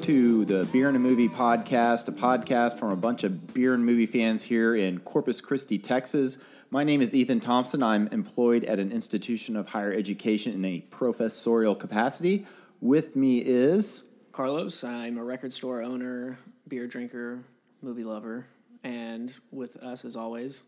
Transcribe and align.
Welcome 0.00 0.14
to 0.14 0.44
the 0.46 0.64
Beer 0.72 0.88
and 0.88 0.96
a 0.96 1.00
Movie 1.00 1.28
podcast, 1.28 2.08
a 2.08 2.12
podcast 2.12 2.78
from 2.78 2.88
a 2.88 2.96
bunch 2.96 3.22
of 3.22 3.52
beer 3.52 3.74
and 3.74 3.84
movie 3.84 4.06
fans 4.06 4.42
here 4.42 4.74
in 4.74 4.98
Corpus 4.98 5.42
Christi, 5.42 5.76
Texas. 5.76 6.38
My 6.70 6.84
name 6.84 7.02
is 7.02 7.14
Ethan 7.14 7.40
Thompson. 7.40 7.82
I'm 7.82 8.06
employed 8.08 8.64
at 8.64 8.78
an 8.78 8.92
institution 8.92 9.56
of 9.56 9.68
higher 9.68 9.92
education 9.92 10.54
in 10.54 10.64
a 10.64 10.80
professorial 10.88 11.74
capacity. 11.74 12.46
With 12.80 13.14
me 13.14 13.42
is 13.44 14.04
Carlos. 14.32 14.82
I'm 14.84 15.18
a 15.18 15.22
record 15.22 15.52
store 15.52 15.82
owner, 15.82 16.38
beer 16.66 16.86
drinker, 16.86 17.44
movie 17.82 18.04
lover, 18.04 18.46
and 18.82 19.38
with 19.50 19.76
us, 19.82 20.06
as 20.06 20.16
always, 20.16 20.64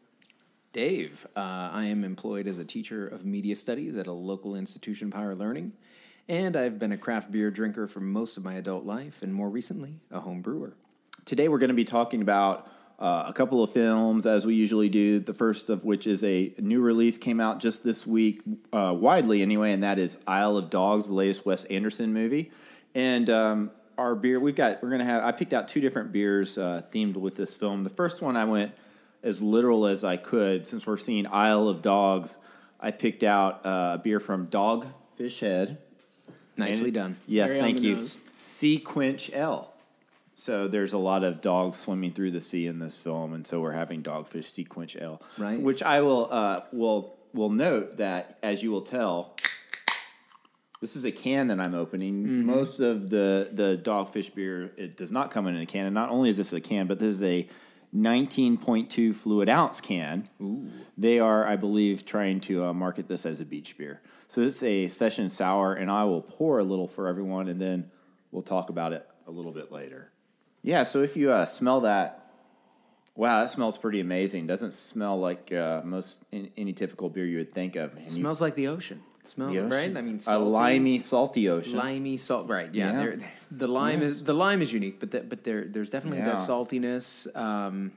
Dave. 0.75 1.27
Uh, 1.35 1.71
I 1.73 1.85
am 1.85 2.05
employed 2.05 2.47
as 2.47 2.59
a 2.59 2.67
teacher 2.67 3.09
of 3.09 3.25
media 3.25 3.57
studies 3.57 3.97
at 3.97 4.07
a 4.07 4.13
local 4.13 4.55
institution 4.55 5.09
of 5.09 5.15
higher 5.15 5.35
learning, 5.35 5.73
and 6.29 6.57
I've 6.57 6.79
been 6.79 6.93
a 6.93 6.97
craft 6.97 7.31
beer 7.31 7.51
drinker 7.51 7.87
for 7.87 8.01
most 8.01 8.37
of 8.37 8.45
my 8.45 8.55
adult 8.55 8.85
life, 8.85 9.23
and 9.23 9.35
more 9.35 9.51
recently, 9.51 10.01
a 10.11 10.21
home 10.21 10.41
brewer. 10.41 10.77
Today 11.25 11.49
we're 11.49 11.59
going 11.59 11.69
to 11.69 11.75
be 11.75 11.85
talking 11.85 12.23
about 12.23 12.69
uh, 12.99 13.25
a 13.27 13.33
couple 13.33 13.63
of 13.63 13.71
films, 13.71 14.27
as 14.27 14.47
we 14.47 14.55
usually 14.55 14.89
do. 14.89 15.19
The 15.19 15.33
first 15.33 15.69
of 15.69 15.85
which 15.85 16.07
is 16.07 16.23
a 16.23 16.55
new 16.59 16.81
release, 16.81 17.19
came 17.19 17.41
out 17.41 17.61
just 17.61 17.83
this 17.83 18.07
week, 18.07 18.43
uh, 18.73 18.95
widely 18.97 19.43
anyway, 19.43 19.73
and 19.73 19.83
that 19.83 19.99
is 19.99 20.19
Isle 20.27 20.57
of 20.57 20.71
Dogs, 20.71 21.09
the 21.09 21.15
latest 21.15 21.45
Wes 21.45 21.65
Anderson 21.65 22.13
movie. 22.13 22.53
And 22.95 23.29
um, 23.29 23.71
our 23.99 24.15
beer, 24.15 24.39
we've 24.39 24.55
got, 24.55 24.83
we're 24.83 24.91
going 24.91 25.01
to 25.01 25.05
have, 25.05 25.25
I 25.25 25.33
picked 25.33 25.53
out 25.53 25.67
two 25.67 25.81
different 25.81 26.13
beers 26.13 26.59
uh, 26.59 26.83
themed 26.93 27.17
with 27.17 27.35
this 27.35 27.57
film. 27.57 27.83
The 27.83 27.91
first 27.91 28.23
one 28.23 28.37
I 28.37 28.45
went 28.45 28.73
as 29.23 29.43
literal 29.43 29.87
as 29.87 30.05
I 30.05 30.17
could. 30.17 30.67
Since 30.67 30.87
we're 30.87 30.97
seeing 30.97 31.27
Isle 31.27 31.69
of 31.69 31.83
Dogs, 31.83 32.37
I 32.81 32.91
picked 32.91 33.23
out 33.23 33.67
uh, 33.67 33.97
a 33.99 34.01
beer 34.03 34.21
from 34.21 34.47
Dogfish 34.47 35.41
Head. 35.41 35.79
Nicely 36.57 36.87
And- 36.87 36.95
done. 36.95 37.17
Yes, 37.27 37.51
Very 37.51 37.61
thank 37.61 37.81
you. 37.83 37.97
nose. 37.97 38.17
SeaQuench 38.39 39.35
Ale. 39.35 39.69
So 40.35 40.67
there's 40.67 40.93
a 40.93 40.99
lot 40.99 41.25
of 41.25 41.41
dogs 41.41 41.77
swimming 41.79 42.11
through 42.11 42.33
the 42.33 42.41
sea 42.41 42.67
in 42.67 42.79
this 42.79 42.97
film, 42.97 43.33
and 43.33 43.47
so 43.47 43.61
we're 43.61 43.73
having 43.73 44.03
Dogfish 44.03 44.51
SeaQuench 44.67 45.01
Ale. 45.01 45.21
Right. 45.39 45.61
Which 45.61 45.83
I 45.83 46.01
will 46.01 46.29
uh, 46.31 46.61
will 46.73 47.15
will 47.33 47.51
note 47.51 47.99
that 47.99 48.39
as 48.43 48.63
you 48.63 48.71
will 48.73 48.81
tell, 48.83 49.37
this 50.81 50.97
is 50.97 51.05
a 51.05 51.13
can 51.13 51.47
that 51.49 51.61
I'm 51.61 51.75
opening. 51.75 52.25
Mm-hmm. 52.25 52.47
Most 52.47 52.81
of 52.81 53.11
the 53.11 53.51
the 53.53 53.81
Dogfish 53.83 54.35
beer 54.35 54.73
it 54.77 54.97
does 54.97 55.13
not 55.13 55.31
come 55.31 55.47
in 55.47 55.57
a 55.57 55.67
can, 55.67 55.87
and 55.87 55.95
not 55.95 56.09
only 56.11 56.29
is 56.31 56.39
this 56.39 56.53
a 56.53 56.61
can, 56.61 56.87
but 56.87 56.99
this 56.99 57.15
is 57.15 57.23
a 57.23 57.49
19.2 57.95 59.15
fluid 59.15 59.49
ounce 59.49 59.81
can. 59.81 60.29
Ooh. 60.41 60.69
They 60.97 61.19
are, 61.19 61.47
I 61.47 61.57
believe, 61.57 62.07
trying 62.07 62.41
to 62.43 62.65
uh, 62.65 62.73
market 62.73 63.07
this 63.07 63.27
as 63.27 63.39
a 63.39 63.45
beach 63.45 63.77
beer. 63.77 64.01
So 64.33 64.41
it's 64.41 64.63
a 64.63 64.89
session 64.89 65.29
sour, 65.29 65.75
and 65.75 65.91
I 65.91 66.05
will 66.05 66.23
pour 66.23 66.59
a 66.59 66.65
little 66.65 66.89
for 66.89 67.07
everyone, 67.07 67.49
and 67.49 67.61
then 67.61 67.91
we'll 68.31 68.41
talk 68.41 68.71
about 68.71 68.95
it 68.95 69.07
a 69.27 69.31
little 69.31 69.53
bit 69.53 69.71
later. 69.71 70.11
Yeah. 70.63 70.85
So 70.85 71.03
if 71.03 71.19
you 71.19 71.31
uh, 71.31 71.45
smell 71.45 71.83
that, 71.83 72.33
wow, 73.15 73.43
that 73.43 73.51
smells 73.51 73.77
pretty 73.77 74.01
amazing. 74.01 74.47
Doesn't 74.47 74.73
smell 74.73 75.21
like 75.21 75.53
uh, 75.53 75.83
most 75.85 76.25
in, 76.33 76.51
any 76.57 76.73
typical 76.73 77.11
beer 77.11 77.27
you 77.27 77.37
would 77.37 77.53
think 77.53 77.77
of. 77.77 77.93
And 77.95 78.05
you- 78.07 78.11
Smells 78.23 78.41
like 78.41 78.55
the 78.55 78.69
ocean. 78.69 79.03
Smells 79.27 79.53
the 79.53 79.59
ocean. 79.59 79.71
right. 79.71 79.97
I 79.99 80.01
mean, 80.01 80.17
a 80.17 80.21
salty, 80.21 80.51
limey, 80.51 80.97
salty 80.97 81.49
ocean. 81.51 81.77
limey 81.77 82.17
salt. 82.17 82.49
Right. 82.49 82.75
Yeah. 82.75 83.05
Yeah. 83.05 83.27
The 83.51 83.69
lime 83.69 84.01
Yes. 84.01 84.13
is 84.13 84.25
the 84.25 84.33
lime 84.33 84.63
is 84.63 84.73
unique, 84.73 84.99
but 84.99 85.11
that, 85.11 85.29
but 85.29 85.45
there 85.45 85.67
there's 85.67 85.91
definitely 85.91 86.23
that 86.23 86.37
saltiness. 86.37 87.29
Um, 87.37 87.93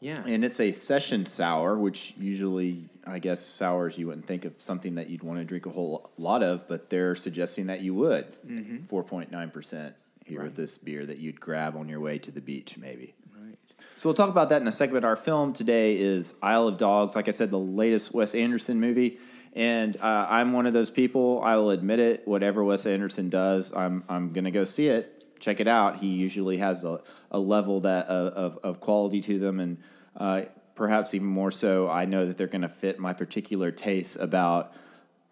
yeah. 0.00 0.22
And 0.26 0.44
it's 0.44 0.60
a 0.60 0.72
session 0.72 1.24
sour, 1.26 1.78
which 1.78 2.14
usually, 2.18 2.84
I 3.06 3.18
guess, 3.18 3.44
sours 3.44 3.96
you 3.96 4.08
wouldn't 4.08 4.26
think 4.26 4.44
of 4.44 4.60
something 4.60 4.96
that 4.96 5.08
you'd 5.08 5.22
want 5.22 5.38
to 5.38 5.44
drink 5.44 5.66
a 5.66 5.70
whole 5.70 6.10
lot 6.18 6.42
of, 6.42 6.68
but 6.68 6.90
they're 6.90 7.14
suggesting 7.14 7.66
that 7.66 7.80
you 7.80 7.94
would. 7.94 8.26
4.9% 8.46 9.94
here 10.26 10.42
with 10.42 10.56
this 10.56 10.76
beer 10.76 11.06
that 11.06 11.18
you'd 11.18 11.40
grab 11.40 11.76
on 11.76 11.88
your 11.88 12.00
way 12.00 12.18
to 12.18 12.30
the 12.30 12.40
beach, 12.40 12.76
maybe. 12.76 13.14
Right. 13.40 13.56
So 13.96 14.08
we'll 14.08 14.14
talk 14.14 14.28
about 14.28 14.50
that 14.50 14.60
in 14.60 14.68
a 14.68 14.72
second. 14.72 14.94
But 14.94 15.04
our 15.04 15.16
film 15.16 15.52
today 15.52 15.96
is 15.96 16.34
Isle 16.42 16.68
of 16.68 16.78
Dogs. 16.78 17.14
Like 17.14 17.28
I 17.28 17.30
said, 17.30 17.50
the 17.50 17.58
latest 17.58 18.12
Wes 18.12 18.34
Anderson 18.34 18.80
movie. 18.80 19.18
And 19.54 19.96
uh, 19.96 20.26
I'm 20.28 20.52
one 20.52 20.66
of 20.66 20.74
those 20.74 20.90
people. 20.90 21.40
I 21.42 21.56
will 21.56 21.70
admit 21.70 21.98
it. 22.00 22.28
Whatever 22.28 22.62
Wes 22.62 22.84
Anderson 22.84 23.30
does, 23.30 23.72
I'm 23.74 24.04
I'm 24.06 24.32
gonna 24.32 24.50
go 24.50 24.64
see 24.64 24.88
it. 24.88 25.15
Check 25.38 25.60
it 25.60 25.68
out. 25.68 25.96
He 25.96 26.08
usually 26.14 26.58
has 26.58 26.84
a, 26.84 27.00
a 27.30 27.38
level 27.38 27.80
that 27.80 28.06
of, 28.06 28.58
of, 28.62 28.80
quality 28.80 29.20
to 29.22 29.38
them, 29.38 29.60
and 29.60 29.78
uh, 30.16 30.42
perhaps 30.74 31.14
even 31.14 31.26
more 31.26 31.50
so. 31.50 31.88
I 31.88 32.04
know 32.04 32.26
that 32.26 32.36
they're 32.36 32.46
gonna 32.46 32.68
fit 32.68 32.98
my 32.98 33.12
particular 33.12 33.70
tastes 33.70 34.16
about 34.16 34.74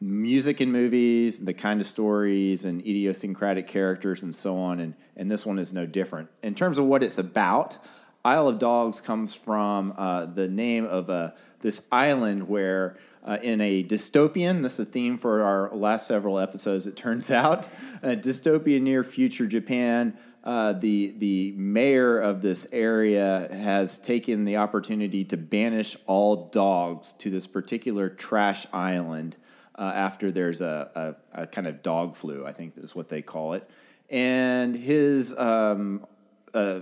music 0.01 0.61
and 0.61 0.71
movies, 0.73 1.39
the 1.39 1.55
kind 1.55 1.81
of 1.81 1.87
stories 1.87 2.65
and 2.65 2.81
idiosyncratic 2.81 3.67
characters 3.67 4.23
and 4.23 4.35
so 4.35 4.59
on. 4.59 4.81
And, 4.81 4.95
and 5.17 5.31
this 5.31 5.47
one 5.47 5.59
is 5.59 5.73
no 5.73 5.87
different. 5.87 6.29
In 6.43 6.55
terms 6.55 6.79
of 6.79 6.87
what 6.87 7.03
it's 7.03 7.19
about, 7.19 7.79
Isle 8.25 8.49
of 8.49 8.59
Dogs 8.59 9.01
comes 9.01 9.35
from 9.35 9.95
uh, 9.97 10.27
the 10.27 10.49
name 10.49 10.85
of 10.85 11.11
uh, 11.11 11.33
this 11.61 11.87
island 11.93 12.49
where, 12.49 12.97
uh, 13.25 13.39
in 13.43 13.61
a 13.61 13.83
dystopian, 13.83 14.63
this 14.63 14.79
is 14.79 14.87
a 14.87 14.91
theme 14.91 15.17
for 15.17 15.43
our 15.43 15.75
last 15.75 16.07
several 16.07 16.39
episodes, 16.39 16.87
it 16.87 16.97
turns 16.97 17.31
out, 17.31 17.67
a 18.03 18.17
dystopian 18.17 18.83
near 18.83 19.03
future 19.03 19.47
Japan. 19.47 20.17
Uh, 20.43 20.75
the 20.75 21.15
the 21.17 21.53
mayor 21.57 22.19
of 22.19 22.43
this 22.43 22.67
area 22.71 23.49
has 23.51 23.97
taken 23.97 24.45
the 24.45 24.59
opportunity 24.59 25.25
to 25.25 25.39
banish 25.39 25.97
all 26.07 26.37
dogs 26.37 27.13
to 27.15 27.31
this 27.31 27.47
particular 27.47 28.11
trash 28.11 28.67
island 28.71 29.39
uh, 29.77 29.91
after 29.95 30.31
there's 30.31 30.61
a, 30.61 31.17
a, 31.33 31.43
a 31.43 31.47
kind 31.47 31.67
of 31.67 31.83
dog 31.83 32.15
flu, 32.15 32.47
I 32.47 32.53
think 32.53 32.75
is 32.77 32.95
what 32.95 33.09
they 33.09 33.23
call 33.23 33.55
it. 33.55 33.69
And 34.11 34.77
his 34.77 35.37
um, 35.39 36.07
uh, 36.53 36.81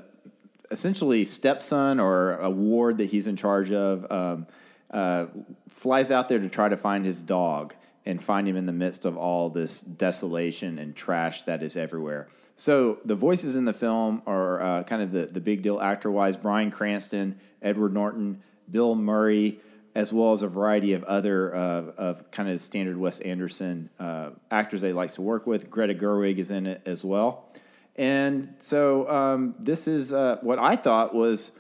essentially 0.73 1.23
stepson 1.23 2.01
or 2.01 2.33
a 2.33 2.51
ward 2.51 2.99
that 2.99 3.11
he's 3.11 3.27
in 3.27 3.37
charge 3.37 3.71
of 3.71 4.11
um, 4.11 4.47
uh, 4.93 5.27
flies 5.69 6.11
out 6.11 6.29
there 6.29 6.39
to 6.39 6.49
try 6.49 6.69
to 6.69 6.77
find 6.77 7.05
his 7.05 7.23
dog 7.23 7.75
and 8.05 8.21
find 8.21 8.49
him 8.49 8.57
in 8.57 8.67
the 8.67 8.73
midst 8.73 9.05
of 9.05 9.17
all 9.17 9.49
this 9.49 9.81
desolation 9.81 10.79
and 10.79 10.95
trash 10.95 11.43
that 11.45 11.63
is 11.63 11.77
everywhere. 11.77 12.27
So 12.57 12.99
the 13.05 13.15
voices 13.15 13.57
in 13.57 13.65
the 13.65 13.73
film 13.73 14.23
are 14.27 14.61
uh, 14.61 14.83
kind 14.85 15.03
of 15.03 15.13
the, 15.13 15.27
the 15.27 15.41
big 15.41 15.63
deal 15.63 15.81
actor 15.81 16.11
wise 16.11 16.37
Bryan 16.37 16.71
Cranston, 16.71 17.39
Edward 17.61 17.93
Norton, 17.93 18.43
Bill 18.71 18.95
Murray, 18.95 19.59
as 19.95 20.13
well 20.13 20.33
as 20.33 20.43
a 20.43 20.49
variety 20.49 20.95
of 20.95 21.05
other 21.05 21.55
uh, 21.55 21.83
of 21.99 22.31
kind 22.31 22.49
of 22.49 22.61
standard 22.61 22.97
Wes 22.97 23.21
Anderson 23.21 23.91
uh, 23.99 24.31
actors 24.51 24.81
that 24.81 24.89
he 24.89 24.93
likes 24.93 25.15
to 25.17 25.23
work 25.23 25.47
with. 25.47 25.71
Greta 25.71 25.95
Gerwig 25.95 26.39
is 26.39 26.51
in 26.51 26.67
it 26.67 26.83
as 26.87 27.05
well. 27.05 27.49
And 27.97 28.55
so 28.59 29.09
um, 29.11 29.55
this 29.59 29.87
is 29.87 30.13
uh, 30.13 30.39
what 30.41 30.59
I 30.59 30.77
thought 30.77 31.15
was 31.15 31.53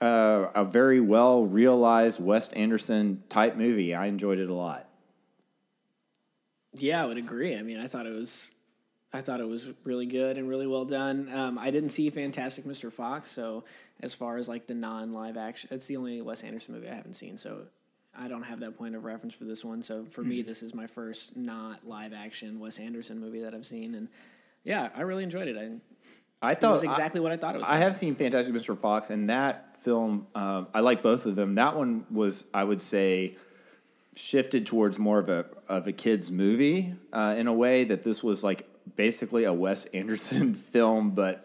uh, 0.00 0.50
a 0.54 0.64
very 0.64 1.00
well 1.00 1.44
realized 1.44 2.22
Wes 2.22 2.52
Anderson 2.52 3.22
type 3.28 3.56
movie. 3.56 3.94
I 3.94 4.06
enjoyed 4.06 4.38
it 4.38 4.48
a 4.48 4.54
lot. 4.54 4.88
yeah, 6.78 7.02
I 7.02 7.06
would 7.06 7.18
agree. 7.18 7.56
I 7.56 7.62
mean, 7.62 7.78
I 7.78 7.86
thought 7.86 8.06
it 8.06 8.14
was, 8.14 8.52
I 9.12 9.20
thought 9.22 9.40
it 9.40 9.48
was 9.48 9.72
really 9.84 10.04
good 10.06 10.36
and 10.36 10.48
really 10.48 10.66
well 10.66 10.84
done. 10.84 11.30
Um, 11.32 11.58
I 11.58 11.70
didn't 11.70 11.88
see 11.88 12.10
Fantastic 12.10 12.64
Mr. 12.64 12.92
Fox, 12.92 13.30
so 13.30 13.64
as 14.02 14.14
far 14.14 14.36
as 14.36 14.48
like 14.48 14.66
the 14.66 14.74
non-live 14.74 15.36
action, 15.38 15.70
it's 15.72 15.86
the 15.86 15.96
only 15.96 16.20
Wes 16.20 16.44
Anderson 16.44 16.74
movie 16.74 16.88
I 16.88 16.94
haven't 16.94 17.14
seen. 17.14 17.38
So 17.38 17.62
I 18.18 18.28
don't 18.28 18.42
have 18.42 18.60
that 18.60 18.76
point 18.76 18.94
of 18.94 19.04
reference 19.04 19.34
for 19.34 19.44
this 19.44 19.64
one. 19.64 19.80
So 19.80 20.04
for 20.04 20.22
me, 20.22 20.42
this 20.42 20.62
is 20.62 20.74
my 20.74 20.86
first 20.86 21.36
not 21.36 21.86
live 21.86 22.12
action 22.12 22.60
Wes 22.60 22.78
Anderson 22.78 23.18
movie 23.20 23.40
that 23.40 23.54
I've 23.54 23.66
seen, 23.66 23.94
and 23.94 24.08
yeah, 24.64 24.90
I 24.94 25.02
really 25.02 25.22
enjoyed 25.22 25.48
it. 25.48 25.56
I, 25.56 25.70
I 26.42 26.52
it 26.52 26.60
thought 26.60 26.72
was 26.72 26.82
exactly 26.82 27.20
what 27.20 27.32
I 27.32 27.36
thought 27.36 27.54
it 27.54 27.58
was. 27.58 27.68
I 27.68 27.78
have 27.78 27.94
seen 27.94 28.14
Fantastic 28.14 28.54
Mr. 28.54 28.76
Fox, 28.76 29.10
and 29.10 29.28
that 29.30 29.76
film, 29.78 30.26
um, 30.34 30.68
I 30.74 30.80
like 30.80 31.02
both 31.02 31.26
of 31.26 31.34
them. 31.34 31.54
That 31.54 31.74
one 31.76 32.06
was, 32.10 32.44
I 32.52 32.62
would 32.62 32.80
say, 32.80 33.36
shifted 34.16 34.66
towards 34.66 34.98
more 34.98 35.18
of 35.18 35.28
a 35.28 35.46
of 35.68 35.86
a 35.86 35.92
kids 35.92 36.30
movie 36.30 36.94
uh, 37.12 37.34
in 37.38 37.46
a 37.46 37.52
way 37.52 37.84
that 37.84 38.02
this 38.02 38.22
was 38.22 38.44
like 38.44 38.66
basically 38.96 39.44
a 39.44 39.52
Wes 39.52 39.84
Anderson 39.94 40.54
film, 40.54 41.10
but 41.10 41.42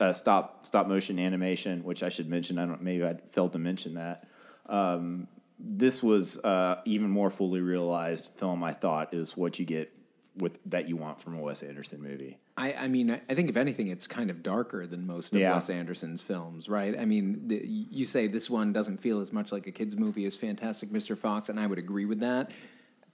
uh, 0.00 0.12
stop 0.12 0.64
stop 0.64 0.88
motion 0.88 1.18
animation, 1.18 1.84
which 1.84 2.02
I 2.02 2.08
should 2.08 2.28
mention. 2.28 2.58
I 2.58 2.66
don't 2.66 2.82
maybe 2.82 3.04
I 3.04 3.14
failed 3.14 3.52
to 3.52 3.58
mention 3.58 3.94
that. 3.94 4.26
Um, 4.66 5.28
this 5.58 6.02
was 6.02 6.42
uh, 6.42 6.80
even 6.84 7.08
more 7.10 7.30
fully 7.30 7.60
realized 7.60 8.32
film. 8.36 8.64
I 8.64 8.72
thought 8.72 9.14
is 9.14 9.36
what 9.36 9.58
you 9.60 9.64
get 9.64 9.96
with 10.36 10.58
that 10.66 10.88
you 10.88 10.96
want 10.96 11.20
from 11.20 11.36
a 11.36 11.40
Wes 11.40 11.62
Anderson 11.62 12.02
movie. 12.02 12.38
I, 12.56 12.74
I 12.74 12.88
mean, 12.88 13.10
I 13.10 13.34
think 13.34 13.48
if 13.48 13.56
anything, 13.56 13.88
it's 13.88 14.06
kind 14.06 14.28
of 14.28 14.42
darker 14.42 14.86
than 14.86 15.06
most 15.06 15.32
of 15.32 15.40
Yeah. 15.40 15.54
Wes 15.54 15.70
Anderson's 15.70 16.22
films, 16.22 16.68
right? 16.68 16.94
I 16.98 17.06
mean, 17.06 17.48
the, 17.48 17.62
you 17.64 18.04
say 18.04 18.26
this 18.26 18.50
one 18.50 18.72
doesn't 18.72 18.98
feel 18.98 19.20
as 19.20 19.32
much 19.32 19.52
like 19.52 19.66
a 19.66 19.70
kids' 19.70 19.96
movie 19.96 20.26
as 20.26 20.36
Fantastic 20.36 20.90
Mr. 20.90 21.16
Fox, 21.16 21.48
and 21.48 21.58
I 21.58 21.66
would 21.66 21.78
agree 21.78 22.04
with 22.04 22.20
that. 22.20 22.50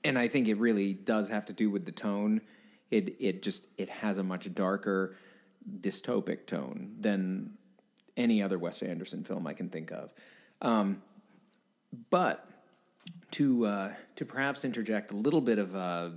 And 0.03 0.19
I 0.19 0.27
think 0.29 0.49
it 0.49 0.59
really 0.59 0.93
does 0.93 1.29
have 1.29 1.47
to 1.47 1.53
do 1.53 1.71
with 1.71 1.85
the 1.85 1.93
tone. 1.93 2.41
It 2.91 3.17
it 3.21 3.43
just 3.43 3.67
it 3.77 3.89
has 3.89 4.17
a 4.17 4.25
much 4.25 4.53
darker, 4.55 5.15
dystopic 5.81 6.47
tone 6.47 6.97
than 6.99 7.59
any 8.17 8.43
other 8.43 8.59
Wes 8.59 8.83
Anderson 8.83 9.23
film 9.25 9.47
I 9.47 9.53
can 9.53 9.69
think 9.69 9.93
of. 9.93 10.15
Um, 10.63 11.03
but 12.11 12.45
to 13.33 13.67
uh, 13.67 13.93
to 14.17 14.25
perhaps 14.25 14.65
interject 14.65 15.13
a 15.13 15.17
little 15.17 15.41
bit 15.41 15.59
of 15.59 15.75
uh, 15.75 16.11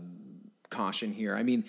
caution 0.69 1.11
here, 1.11 1.35
I 1.35 1.43
mean, 1.43 1.65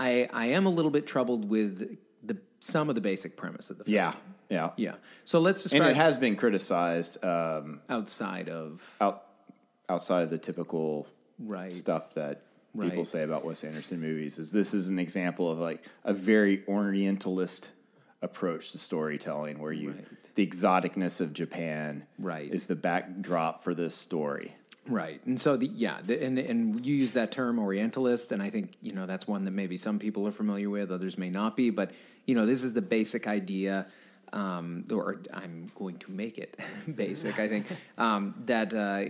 I 0.00 0.28
I 0.32 0.46
am 0.46 0.66
a 0.66 0.70
little 0.70 0.90
bit 0.90 1.06
troubled 1.06 1.48
with 1.48 1.96
the 2.22 2.36
some 2.60 2.88
of 2.88 2.94
the 2.94 3.00
basic 3.00 3.36
premise 3.36 3.70
of 3.70 3.78
the 3.78 3.84
film. 3.84 3.94
Yeah, 3.94 4.14
yeah, 4.48 4.70
Yeah. 4.76 4.94
So 5.24 5.38
let's 5.40 5.62
describe. 5.62 5.82
And 5.82 5.90
it 5.92 5.96
has 5.96 6.18
been 6.18 6.36
criticized 6.36 7.22
um, 7.24 7.80
outside 7.88 8.48
of 8.48 8.82
out 9.00 9.26
outside 9.88 10.22
of 10.22 10.30
the 10.30 10.38
typical 10.38 11.06
Right. 11.38 11.72
stuff 11.72 12.14
that 12.14 12.42
people 12.78 12.98
Right. 12.98 13.06
say 13.06 13.22
about 13.22 13.44
Wes 13.44 13.64
Anderson 13.64 14.00
movies. 14.00 14.38
Is 14.38 14.52
this 14.52 14.74
is 14.74 14.88
an 14.88 14.98
example 14.98 15.50
of 15.50 15.58
like 15.58 15.84
a 16.04 16.12
very 16.12 16.62
Orientalist 16.68 17.70
approach 18.22 18.72
to 18.72 18.78
storytelling, 18.78 19.58
where 19.58 19.72
you 19.72 19.92
Right. 19.92 20.04
the 20.34 20.46
exoticness 20.46 21.20
of 21.20 21.32
Japan 21.32 22.06
Right. 22.18 22.52
is 22.52 22.66
the 22.66 22.76
backdrop 22.76 23.62
for 23.64 23.74
this 23.74 23.94
story. 23.94 24.54
Right, 24.90 25.24
and 25.24 25.40
so 25.40 25.56
the 25.56 25.68
yeah, 25.68 25.98
the, 26.02 26.20
and 26.22 26.36
and 26.36 26.84
you 26.84 26.96
use 26.96 27.12
that 27.12 27.30
term 27.30 27.60
Orientalist, 27.60 28.32
and 28.32 28.42
I 28.42 28.50
think 28.50 28.72
you 28.82 28.92
know 28.92 29.06
that's 29.06 29.26
one 29.26 29.44
that 29.44 29.52
maybe 29.52 29.76
some 29.76 30.00
people 30.00 30.26
are 30.26 30.32
familiar 30.32 30.68
with, 30.68 30.90
others 30.90 31.16
may 31.16 31.30
not 31.30 31.56
be, 31.56 31.70
but 31.70 31.92
you 32.26 32.34
know 32.34 32.44
this 32.44 32.64
is 32.64 32.74
the 32.74 32.82
basic 32.82 33.28
idea, 33.28 33.86
um, 34.32 34.84
or 34.90 35.20
I'm 35.32 35.70
going 35.76 35.98
to 35.98 36.10
make 36.10 36.38
it 36.38 36.58
basic. 36.96 37.38
I 37.38 37.46
think 37.46 37.66
um, 37.98 38.34
that 38.46 38.74
uh, 38.74 39.04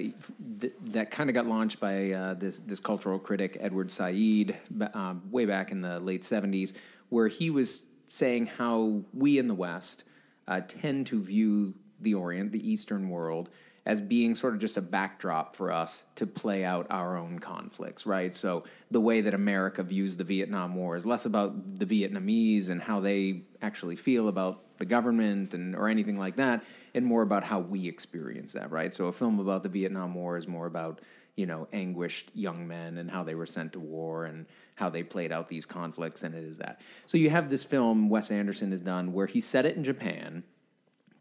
th- 0.60 0.74
that 0.92 1.10
kind 1.10 1.30
of 1.30 1.34
got 1.34 1.46
launched 1.46 1.80
by 1.80 2.10
uh, 2.12 2.34
this 2.34 2.58
this 2.58 2.78
cultural 2.78 3.18
critic 3.18 3.56
Edward 3.58 3.90
Said 3.90 4.60
um, 4.92 5.22
way 5.30 5.46
back 5.46 5.70
in 5.70 5.80
the 5.80 5.98
late 5.98 6.22
'70s, 6.22 6.74
where 7.08 7.28
he 7.28 7.50
was 7.50 7.86
saying 8.08 8.46
how 8.46 9.00
we 9.14 9.38
in 9.38 9.46
the 9.46 9.54
West 9.54 10.04
uh, 10.46 10.60
tend 10.60 11.06
to 11.06 11.22
view 11.22 11.74
the 12.00 12.12
Orient, 12.14 12.52
the 12.52 12.70
Eastern 12.70 13.08
world, 13.08 13.48
as 13.90 14.00
being 14.00 14.36
sort 14.36 14.54
of 14.54 14.60
just 14.60 14.76
a 14.76 14.80
backdrop 14.80 15.56
for 15.56 15.72
us 15.72 16.04
to 16.14 16.24
play 16.24 16.64
out 16.64 16.86
our 16.90 17.16
own 17.16 17.40
conflicts, 17.40 18.06
right? 18.06 18.32
So 18.32 18.62
the 18.88 19.00
way 19.00 19.20
that 19.20 19.34
America 19.34 19.82
views 19.82 20.16
the 20.16 20.22
Vietnam 20.22 20.76
War 20.76 20.94
is 20.94 21.04
less 21.04 21.26
about 21.26 21.76
the 21.80 21.86
Vietnamese 21.86 22.70
and 22.70 22.80
how 22.80 23.00
they 23.00 23.42
actually 23.60 23.96
feel 23.96 24.28
about 24.28 24.78
the 24.78 24.84
government 24.84 25.54
and 25.54 25.74
or 25.74 25.88
anything 25.88 26.16
like 26.16 26.36
that, 26.36 26.62
and 26.94 27.04
more 27.04 27.22
about 27.22 27.42
how 27.42 27.58
we 27.58 27.88
experience 27.88 28.52
that, 28.52 28.70
right? 28.70 28.94
So 28.94 29.06
a 29.06 29.12
film 29.12 29.40
about 29.40 29.64
the 29.64 29.68
Vietnam 29.68 30.14
War 30.14 30.36
is 30.36 30.46
more 30.46 30.66
about 30.66 31.00
you 31.34 31.46
know 31.46 31.66
anguished 31.72 32.30
young 32.32 32.68
men 32.68 32.96
and 32.96 33.10
how 33.10 33.24
they 33.24 33.34
were 33.34 33.44
sent 33.44 33.72
to 33.72 33.80
war 33.80 34.24
and 34.24 34.46
how 34.76 34.88
they 34.88 35.02
played 35.02 35.32
out 35.32 35.48
these 35.48 35.66
conflicts, 35.66 36.22
and 36.22 36.32
it 36.32 36.44
is 36.44 36.58
that. 36.58 36.80
So 37.06 37.18
you 37.18 37.30
have 37.30 37.50
this 37.50 37.64
film 37.64 38.08
Wes 38.08 38.30
Anderson 38.30 38.70
has 38.70 38.82
done 38.82 39.12
where 39.12 39.26
he 39.26 39.40
set 39.40 39.66
it 39.66 39.74
in 39.74 39.82
Japan. 39.82 40.44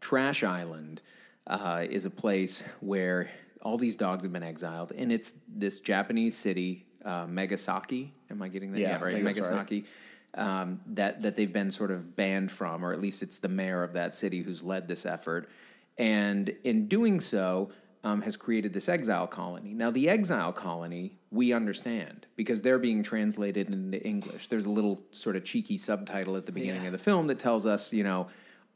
Trash 0.00 0.44
Island 0.44 1.02
uh, 1.50 1.84
is 1.88 2.04
a 2.06 2.10
place 2.10 2.64
where 2.80 3.30
all 3.62 3.76
these 3.76 3.96
dogs 3.96 4.22
have 4.22 4.32
been 4.32 4.42
exiled, 4.42 4.92
and 4.96 5.12
it's 5.12 5.34
this 5.48 5.80
Japanese 5.80 6.36
city, 6.36 6.86
uh, 7.04 7.26
Megasaki. 7.26 8.12
Am 8.30 8.40
I 8.40 8.48
getting 8.48 8.72
that? 8.72 8.80
Yeah, 8.80 8.98
right. 9.02 9.22
That's 9.22 9.40
right. 9.40 9.50
Megasaki. 9.66 9.84
Um, 10.32 10.80
that 10.86 11.22
that 11.22 11.34
they've 11.36 11.52
been 11.52 11.70
sort 11.72 11.90
of 11.90 12.14
banned 12.14 12.52
from, 12.52 12.84
or 12.84 12.92
at 12.92 13.00
least 13.00 13.22
it's 13.22 13.38
the 13.38 13.48
mayor 13.48 13.82
of 13.82 13.94
that 13.94 14.14
city 14.14 14.42
who's 14.42 14.62
led 14.62 14.86
this 14.86 15.04
effort, 15.04 15.50
and 15.98 16.48
in 16.62 16.86
doing 16.86 17.18
so, 17.20 17.72
um, 18.04 18.22
has 18.22 18.36
created 18.36 18.72
this 18.72 18.88
exile 18.88 19.26
colony. 19.26 19.74
Now, 19.74 19.90
the 19.90 20.08
exile 20.08 20.52
colony 20.52 21.18
we 21.32 21.52
understand 21.52 22.26
because 22.36 22.62
they're 22.62 22.78
being 22.78 23.02
translated 23.02 23.68
into 23.68 24.00
English. 24.04 24.46
There's 24.48 24.64
a 24.66 24.70
little 24.70 25.00
sort 25.10 25.36
of 25.36 25.44
cheeky 25.44 25.76
subtitle 25.76 26.36
at 26.36 26.46
the 26.46 26.52
beginning 26.52 26.82
Yeah. 26.82 26.88
of 26.88 26.92
the 26.92 26.98
film 26.98 27.26
that 27.26 27.38
tells 27.38 27.66
us, 27.66 27.92
you 27.92 28.02
know, 28.04 28.26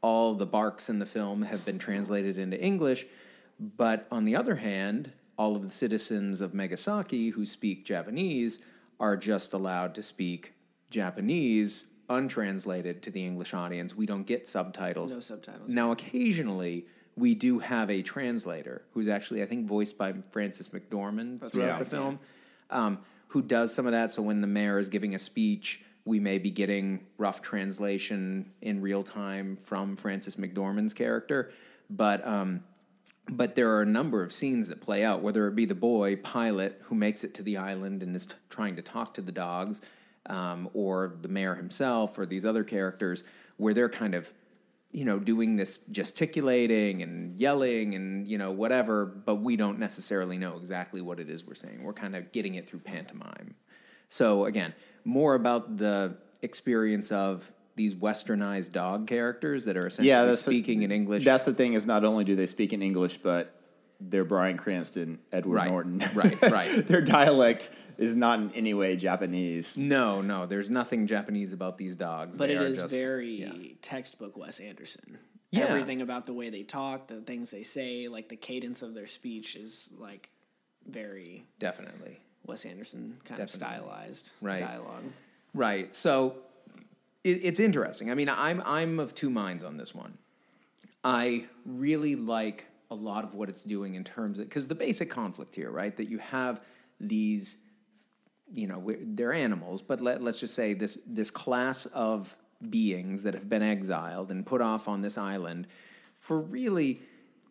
all 0.05 0.35
the 0.35 0.45
barks 0.45 0.87
in 0.87 0.99
the 0.99 1.05
film 1.05 1.41
have 1.41 1.65
been 1.65 1.79
translated 1.79 2.37
into 2.37 2.61
English. 2.61 3.07
But 3.59 4.05
on 4.11 4.23
the 4.23 4.35
other 4.35 4.57
hand, 4.57 5.11
all 5.35 5.55
of 5.55 5.63
the 5.63 5.69
citizens 5.69 6.41
of 6.41 6.53
Megasaki 6.53 7.31
who 7.31 7.43
speak 7.43 7.87
Japanese 7.87 8.59
are 8.99 9.17
just 9.17 9.51
allowed 9.51 9.95
to 9.95 10.03
speak 10.03 10.53
Japanese 10.91 11.87
untranslated 12.07 13.01
to 13.01 13.09
the 13.09 13.25
English 13.25 13.55
audience. 13.55 13.95
We 13.95 14.05
don't 14.05 14.27
get 14.27 14.45
subtitles. 14.45 15.11
No 15.11 15.21
subtitles. 15.21 15.73
Now, 15.73 15.91
occasionally, 15.91 16.85
we 17.15 17.33
do 17.33 17.57
have 17.57 17.89
a 17.89 18.03
translator 18.03 18.83
who's 18.91 19.07
actually, 19.07 19.41
I 19.41 19.47
think, 19.47 19.67
voiced 19.67 19.97
by 19.97 20.13
Frances 20.13 20.67
McDormand 20.67 21.51
throughout 21.51 21.69
right. 21.69 21.79
the 21.79 21.85
film, 21.85 22.19
um, 22.69 22.99
who 23.29 23.41
does 23.41 23.73
some 23.73 23.87
of 23.87 23.91
that. 23.93 24.11
So 24.11 24.21
when 24.21 24.41
the 24.41 24.47
mayor 24.47 24.77
is 24.77 24.87
giving 24.87 25.15
a 25.15 25.19
speech, 25.19 25.81
we 26.05 26.19
may 26.19 26.37
be 26.37 26.51
getting 26.51 27.03
rough 27.17 27.41
translation 27.41 28.53
in 28.61 28.79
real 28.79 29.03
time 29.03 29.55
from 29.55 29.95
Frances 29.95 30.35
McDormand's 30.35 30.93
character. 30.93 31.51
But 31.89 32.25
um, 32.25 32.63
but 33.29 33.55
there 33.55 33.71
are 33.71 33.81
a 33.81 33.87
number 33.87 34.21
of 34.21 34.31
scenes 34.31 34.67
that 34.67 34.81
play 34.81 35.03
out, 35.03 35.21
whether 35.21 35.47
it 35.47 35.55
be 35.55 35.65
the 35.65 35.75
boy 35.75 36.15
pilot 36.15 36.79
who 36.83 36.95
makes 36.95 37.23
it 37.23 37.33
to 37.35 37.43
the 37.43 37.57
island 37.57 38.03
and 38.03 38.15
is 38.15 38.27
t- 38.27 38.35
trying 38.49 38.75
to 38.75 38.83
talk 38.83 39.15
to 39.15 39.21
the 39.21 39.31
dogs, 39.31 39.81
um, 40.29 40.69
or 40.73 41.17
the 41.21 41.27
mayor 41.27 41.55
himself, 41.55 42.19
or 42.19 42.27
these 42.27 42.45
other 42.45 42.63
characters, 42.63 43.23
where 43.57 43.73
they're 43.73 43.89
kind 43.89 44.13
of, 44.13 44.31
you 44.91 45.05
know, 45.05 45.17
doing 45.17 45.55
this 45.55 45.79
gesticulating 45.89 47.01
and 47.01 47.39
yelling 47.39 47.95
and 47.95 48.27
you 48.27 48.37
know 48.37 48.51
whatever, 48.51 49.07
but 49.07 49.35
we 49.35 49.55
don't 49.55 49.79
necessarily 49.79 50.37
know 50.37 50.55
exactly 50.55 51.01
what 51.01 51.19
it 51.19 51.27
is 51.27 51.43
we're 51.43 51.55
saying. 51.55 51.83
We're 51.83 51.93
kind 51.93 52.15
of 52.15 52.31
getting 52.31 52.53
it 52.53 52.67
through 52.67 52.81
pantomime. 52.81 53.55
So 54.07 54.45
again, 54.45 54.75
more 55.05 55.35
about 55.35 55.77
the 55.77 56.17
experience 56.41 57.11
of 57.11 57.49
these 57.75 57.95
westernized 57.95 58.71
dog 58.71 59.07
characters 59.07 59.65
that 59.65 59.77
are 59.77 59.87
essentially 59.87 60.07
Yeah, 60.09 60.25
that's 60.25 60.43
the- 60.45 60.51
speaking 60.51 60.81
in 60.81 60.91
English. 60.91 61.23
That's 61.23 61.45
the 61.45 61.53
thing 61.53 61.73
is 61.73 61.85
not 61.85 62.03
only 62.05 62.23
do 62.23 62.35
they 62.35 62.45
speak 62.45 62.73
in 62.73 62.81
English, 62.81 63.17
but 63.17 63.53
they're 63.99 64.23
Bryan 64.25 64.57
Cranston, 64.57 65.19
Edward 65.31 65.55
Right, 65.55 65.69
Norton. 65.69 65.99
right, 66.13 66.41
right. 66.43 66.69
Their 66.87 67.01
dialect 67.01 67.69
is 67.97 68.15
not 68.15 68.39
in 68.39 68.51
any 68.53 68.73
way 68.73 68.95
Japanese. 68.97 69.77
No, 69.77 70.21
no, 70.21 70.45
there's 70.45 70.69
nothing 70.69 71.07
Japanese 71.07 71.53
about 71.53 71.77
these 71.77 71.95
dogs. 71.95 72.37
But 72.37 72.47
They 72.47 72.55
it 72.55 72.61
are 72.61 72.65
is 72.67 72.79
just- 72.79 72.93
very 72.93 73.41
yeah. 73.41 73.53
textbook 73.81 74.35
Wes 74.37 74.59
Anderson. 74.59 75.17
Yeah. 75.51 75.65
Everything 75.65 76.01
about 76.01 76.25
the 76.25 76.33
way 76.33 76.49
they 76.49 76.63
talk, 76.63 77.07
the 77.07 77.21
things 77.21 77.51
they 77.51 77.63
say, 77.63 78.07
like 78.09 78.27
the 78.27 78.35
cadence 78.35 78.81
of 78.81 78.93
their 78.93 79.05
speech 79.05 79.55
is 79.55 79.89
like 79.97 80.29
very 80.85 81.45
definitely 81.59 82.19
Wes 82.47 82.65
Anderson 82.65 83.17
kind 83.25 83.39
Definitely. 83.39 83.43
of 83.43 83.49
stylized 83.49 84.31
Right. 84.41 84.59
dialogue. 84.59 85.03
right. 85.53 85.93
So 85.93 86.35
it, 87.23 87.39
it's 87.43 87.59
interesting. 87.59 88.11
I 88.11 88.15
mean, 88.15 88.29
I'm 88.29 88.61
I'm 88.65 88.99
of 88.99 89.15
two 89.15 89.29
minds 89.29 89.63
on 89.63 89.77
this 89.77 89.93
one. 89.95 90.17
I 91.03 91.45
really 91.65 92.15
like 92.15 92.65
a 92.91 92.95
lot 92.95 93.23
of 93.23 93.33
what 93.33 93.49
it's 93.49 93.63
doing 93.63 93.95
in 93.95 94.03
terms 94.03 94.39
of 94.39 94.45
because 94.47 94.67
the 94.67 94.75
basic 94.75 95.09
conflict 95.09 95.55
here, 95.55 95.71
right? 95.71 95.95
That 95.97 96.05
you 96.09 96.19
have 96.19 96.63
these, 96.99 97.57
you 98.53 98.67
know, 98.67 98.91
they're 99.01 99.33
animals, 99.33 99.81
but 99.81 100.01
let, 100.01 100.21
let's 100.21 100.39
just 100.39 100.53
say 100.53 100.73
this 100.73 100.99
this 101.07 101.29
class 101.31 101.85
of 101.87 102.35
beings 102.69 103.23
that 103.23 103.33
have 103.33 103.49
been 103.49 103.61
exiled 103.63 104.31
and 104.31 104.45
put 104.45 104.61
off 104.61 104.87
on 104.87 105.01
this 105.01 105.17
island 105.17 105.67
for 106.17 106.39
really 106.39 107.01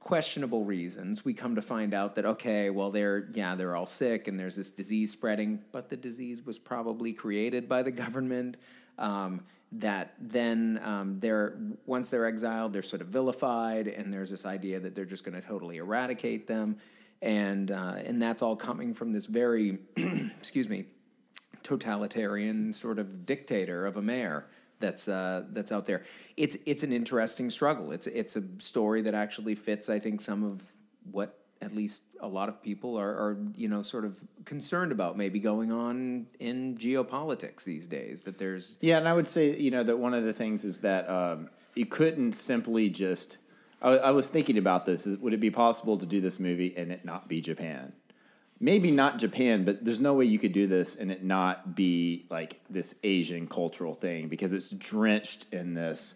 questionable 0.05 0.67
reasons. 0.67 1.25
We 1.25 1.33
come 1.33 1.55
to 1.55 1.63
find 1.63 1.95
out 1.95 2.15
that 2.17 2.27
okay, 2.27 2.69
well, 2.69 2.91
they're 2.91 3.27
yeah, 3.33 3.55
they're 3.55 3.75
all 3.75 3.87
sick 3.87 4.29
and 4.29 4.39
there's 4.39 4.55
this 4.55 4.71
disease 4.71 5.11
spreading, 5.11 5.65
but 5.73 5.89
the 5.89 5.97
disease 5.97 6.45
was 6.45 6.59
probably 6.59 7.15
created 7.15 7.69
by 7.69 7.83
the 7.83 7.91
government. 7.91 8.59
Um, 8.99 9.41
that 9.73 10.15
then 10.21 10.79
um, 10.85 11.19
they're 11.19 11.59
once 11.87 12.11
they're 12.11 12.27
exiled, 12.27 12.75
they're 12.75 12.83
sort 12.83 13.03
of 13.03 13.09
vilified, 13.09 13.89
and 13.89 14.13
there's 14.13 14.31
this 14.31 14.47
idea 14.47 14.79
that 14.79 14.95
they're 14.95 15.05
just 15.07 15.25
going 15.25 15.41
to 15.41 15.45
totally 15.45 15.79
eradicate 15.79 16.47
them, 16.47 16.77
and 17.23 17.71
uh, 17.71 17.95
and 18.05 18.21
that's 18.23 18.43
all 18.43 18.55
coming 18.55 18.95
from 18.95 19.13
this 19.13 19.27
very, 19.27 19.79
excuse 19.97 20.69
me, 20.69 20.85
totalitarian 21.65 22.73
sort 22.73 22.99
of 22.99 23.27
dictator 23.27 23.87
of 23.87 23.97
a 23.97 24.03
mayor 24.03 24.47
that's 24.81 25.09
uh, 25.09 25.45
that's 25.51 25.73
out 25.73 25.85
there. 25.85 26.03
It's 26.37 26.57
it's 26.67 26.83
an 26.83 26.93
interesting 26.93 27.51
struggle. 27.51 27.93
It's 27.93 28.07
it's 28.07 28.37
a 28.37 28.43
story 28.59 29.03
that 29.03 29.15
actually 29.15 29.55
fits, 29.55 29.89
I 29.89 29.99
think, 29.99 30.21
some 30.21 30.45
of 30.45 30.63
what 31.11 31.39
at 31.63 31.73
least 31.73 32.03
a 32.21 32.29
lot 32.29 32.49
of 32.49 32.63
people 32.63 32.99
are, 32.99 33.11
are 33.11 33.39
you 33.57 33.69
know 33.69 33.83
sort 33.83 34.05
of 34.05 34.21
concerned 34.45 34.93
about 34.93 35.17
maybe 35.17 35.39
going 35.39 35.73
on 35.73 36.27
in 36.41 36.77
geopolitics 36.77 37.65
these 37.65 37.87
days. 37.87 38.23
That 38.23 38.39
there's 38.39 38.77
Yeah, 38.81 38.99
and 38.99 39.09
I 39.09 39.15
would 39.15 39.27
say 39.27 39.57
you 39.57 39.71
know 39.71 39.83
that 39.83 39.99
one 39.99 40.15
of 40.15 40.25
the 40.25 40.33
things 40.33 40.65
is 40.65 40.81
that 40.81 41.09
um, 41.09 41.49
you 41.75 41.87
couldn't 41.87 42.33
simply 42.33 42.91
just. 42.91 43.39
I, 43.83 43.99
I 43.99 44.11
was 44.13 44.29
thinking 44.29 44.57
about 44.57 44.87
this. 44.87 45.07
Is, 45.07 45.19
would 45.19 45.35
it 45.35 45.41
be 45.41 45.51
possible 45.51 45.99
to 45.99 46.07
do 46.07 46.21
this 46.21 46.41
movie 46.41 46.75
and 46.77 46.91
it 46.91 47.05
not 47.05 47.29
be 47.29 47.41
Japan? 47.41 47.93
Maybe 48.61 48.91
not 48.91 49.19
Japan, 49.19 49.65
but 49.65 49.85
there's 49.85 50.01
no 50.01 50.15
way 50.15 50.25
you 50.25 50.39
could 50.39 50.53
do 50.53 50.67
this 50.67 50.95
and 50.95 51.11
it 51.11 51.25
not 51.25 51.75
be 51.75 52.25
like 52.31 52.61
this 52.71 52.95
Asian 53.03 53.47
cultural 53.47 53.95
thing 53.95 54.29
because 54.29 54.53
it's 54.53 54.71
drenched 54.71 55.47
in 55.53 55.75
this 55.75 56.15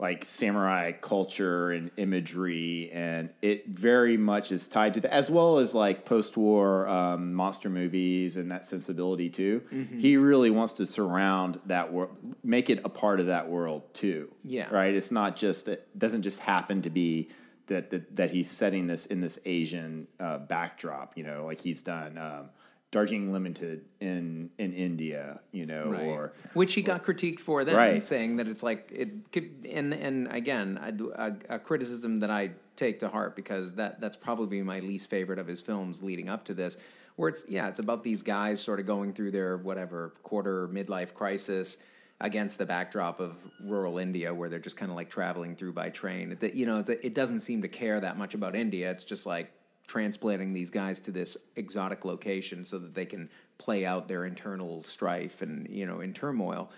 like 0.00 0.24
samurai 0.24 0.92
culture 0.92 1.70
and 1.72 1.90
imagery, 1.98 2.90
and 2.90 3.28
it 3.42 3.68
very 3.68 4.16
much 4.16 4.50
is 4.50 4.66
tied 4.66 4.94
to 4.94 5.00
that, 5.00 5.12
as 5.12 5.30
well 5.30 5.58
as 5.58 5.74
like 5.74 6.06
post-war 6.06 6.88
um, 6.88 7.34
monster 7.34 7.68
movies 7.68 8.36
and 8.36 8.50
that 8.50 8.64
sensibility 8.64 9.28
too. 9.28 9.62
He 9.70 10.16
really 10.16 10.50
wants 10.50 10.72
to 10.74 10.86
surround 10.86 11.60
that 11.66 11.92
world, 11.92 12.16
make 12.42 12.70
it 12.70 12.80
a 12.82 12.88
part 12.88 13.20
of 13.20 13.26
that 13.26 13.48
world 13.48 13.92
too. 13.92 14.32
Yeah. 14.42 14.68
right. 14.70 14.94
It's 14.94 15.10
not 15.10 15.36
just 15.36 15.68
it 15.68 15.86
doesn't 15.98 16.22
just 16.22 16.40
happen 16.40 16.80
to 16.82 16.90
be 16.90 17.28
that 17.70 17.90
that, 17.90 18.16
that 18.16 18.30
he's 18.30 18.50
setting 18.50 18.86
this 18.86 19.06
in 19.06 19.20
this 19.20 19.38
Asian 19.46 20.06
uh, 20.20 20.38
backdrop. 20.38 21.16
You 21.16 21.24
know, 21.24 21.46
like 21.46 21.60
he's 21.60 21.80
done. 21.82 22.18
Um, 22.18 22.50
Darjeeling 22.92 23.32
Limited 23.32 23.84
in 24.00 24.50
in 24.58 24.72
India, 24.72 25.40
you 25.52 25.64
know, 25.64 25.90
Right. 25.90 26.02
or 26.06 26.32
which 26.54 26.74
he 26.74 26.82
got 26.82 27.04
critiqued 27.04 27.38
for 27.38 27.64
then, 27.64 27.76
Right. 27.76 28.04
saying 28.04 28.36
that 28.38 28.48
it's 28.48 28.64
like 28.64 28.88
it 28.90 29.30
could. 29.32 29.64
And 29.72 29.94
and 29.94 30.26
again, 30.32 30.76
I 30.82 30.92
a, 31.28 31.54
a 31.54 31.58
criticism 31.60 32.18
that 32.20 32.30
I 32.30 32.50
take 32.74 32.98
to 33.00 33.08
heart 33.08 33.36
because 33.36 33.74
that 33.76 34.00
that's 34.00 34.16
probably 34.16 34.60
my 34.62 34.80
least 34.80 35.08
favorite 35.08 35.38
of 35.38 35.46
his 35.46 35.60
films 35.60 36.02
leading 36.02 36.28
up 36.28 36.44
to 36.46 36.54
this. 36.54 36.76
Where 37.14 37.28
it's 37.28 37.44
yeah, 37.48 37.68
it's 37.68 37.78
about 37.78 38.02
these 38.02 38.22
guys 38.22 38.60
sort 38.60 38.80
of 38.80 38.86
going 38.86 39.12
through 39.12 39.30
their 39.30 39.56
whatever 39.56 40.12
quarter 40.24 40.66
midlife 40.66 41.14
crisis 41.14 41.78
against 42.20 42.58
the 42.58 42.66
backdrop 42.66 43.20
of 43.20 43.38
rural 43.64 43.98
India, 43.98 44.34
where 44.34 44.48
they're 44.48 44.58
just 44.58 44.76
kind 44.76 44.90
of 44.90 44.96
like 44.96 45.08
traveling 45.08 45.56
through 45.56 45.72
by 45.72 45.88
train. 45.90 46.36
It, 46.40 46.54
you 46.54 46.66
know, 46.66 46.84
it 46.86 47.14
doesn't 47.14 47.40
seem 47.40 47.62
to 47.62 47.68
care 47.68 48.00
that 48.00 48.18
much 48.18 48.34
about 48.34 48.54
India. 48.54 48.90
It's 48.90 49.04
just 49.04 49.26
like 49.26 49.52
transplanting 49.86 50.52
these 50.52 50.70
guys 50.70 51.00
to 51.00 51.10
this 51.10 51.36
exotic 51.56 52.04
location 52.04 52.62
so 52.62 52.78
that 52.78 52.94
they 52.94 53.06
can 53.06 53.28
play 53.58 53.84
out 53.84 54.06
their 54.06 54.24
internal 54.24 54.84
strife 54.84 55.42
and 55.42 55.68
you 55.68 55.84
know 55.86 56.00
in 56.00 56.14
turmoil. 56.14 56.70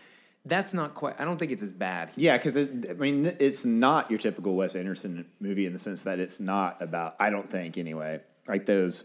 That's 0.45 0.75
not 0.75 0.95
quite. 0.95 1.21
I 1.21 1.25
don't 1.25 1.39
think 1.39 1.53
it's 1.53 1.63
as 1.63 1.73
bad. 1.73 2.11
Yeah, 2.17 2.37
because 2.37 2.57
I 2.57 2.95
mean, 2.95 3.27
it's 3.39 3.65
not 3.65 4.11
your 4.11 4.19
typical 4.19 4.57
Wes 4.57 4.75
Anderson 4.75 5.27
movie 5.41 5.67
in 5.67 5.73
the 5.73 5.79
sense 5.79 6.03
that 6.03 6.19
it's 6.19 6.41
not 6.41 6.83
about. 6.83 7.15
I 7.21 7.31
don't 7.31 7.49
think 7.49 7.79
anyway, 7.79 8.21
like 8.49 8.67
those, 8.67 9.05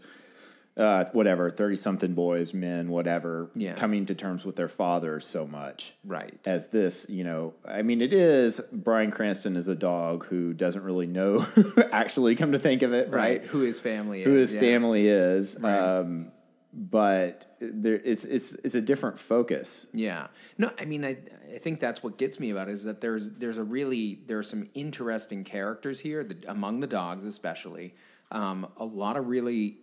uh, 0.78 1.04
whatever, 1.12 1.50
thirty 1.50 1.76
something 1.76 2.14
boys, 2.14 2.54
men, 2.54 2.88
whatever, 2.88 3.50
Yeah. 3.54 3.74
coming 3.74 4.06
to 4.06 4.14
terms 4.14 4.44
with 4.44 4.56
their 4.56 4.68
fathers 4.68 5.26
so 5.26 5.46
much, 5.46 5.94
Right. 6.04 6.38
As 6.46 6.68
this, 6.68 7.06
you 7.08 7.24
know, 7.24 7.54
I 7.66 7.82
mean, 7.82 8.00
it 8.00 8.12
is 8.12 8.60
Bryan 8.72 9.10
Cranston 9.10 9.56
is 9.56 9.66
a 9.68 9.76
dog 9.76 10.26
who 10.26 10.54
doesn't 10.54 10.82
really 10.82 11.06
know. 11.06 11.44
actually, 11.92 12.34
come 12.36 12.52
to 12.52 12.58
think 12.58 12.82
of 12.82 12.92
it, 12.92 13.10
right? 13.10 13.44
Who 13.46 13.60
his 13.60 13.80
family 13.80 14.22
Who 14.22 14.30
is. 14.30 14.34
Who 14.34 14.38
his 14.40 14.54
yeah. 14.54 14.60
family 14.60 15.06
is, 15.08 15.56
Right. 15.60 15.78
um, 15.78 16.32
but 16.72 17.56
there, 17.60 18.00
it's 18.04 18.24
it's 18.24 18.52
it's 18.54 18.74
a 18.74 18.82
different 18.82 19.18
focus. 19.18 19.86
Yeah. 19.92 20.28
No, 20.58 20.70
I 20.78 20.84
mean, 20.84 21.04
I, 21.04 21.16
I 21.54 21.58
think 21.58 21.80
that's 21.80 22.02
what 22.02 22.18
gets 22.18 22.38
me 22.38 22.50
about 22.50 22.68
it 22.68 22.72
is 22.72 22.84
that 22.84 23.00
there's 23.00 23.30
there's 23.32 23.56
a 23.56 23.64
really 23.64 24.20
there 24.26 24.38
are 24.38 24.42
some 24.44 24.68
interesting 24.74 25.44
characters 25.44 25.98
here 26.00 26.22
the, 26.24 26.36
among 26.46 26.80
the 26.80 26.86
dogs, 26.86 27.24
especially. 27.24 27.94
Um, 28.30 28.68
a 28.76 28.84
lot 28.84 29.16
of 29.16 29.26
really, 29.28 29.78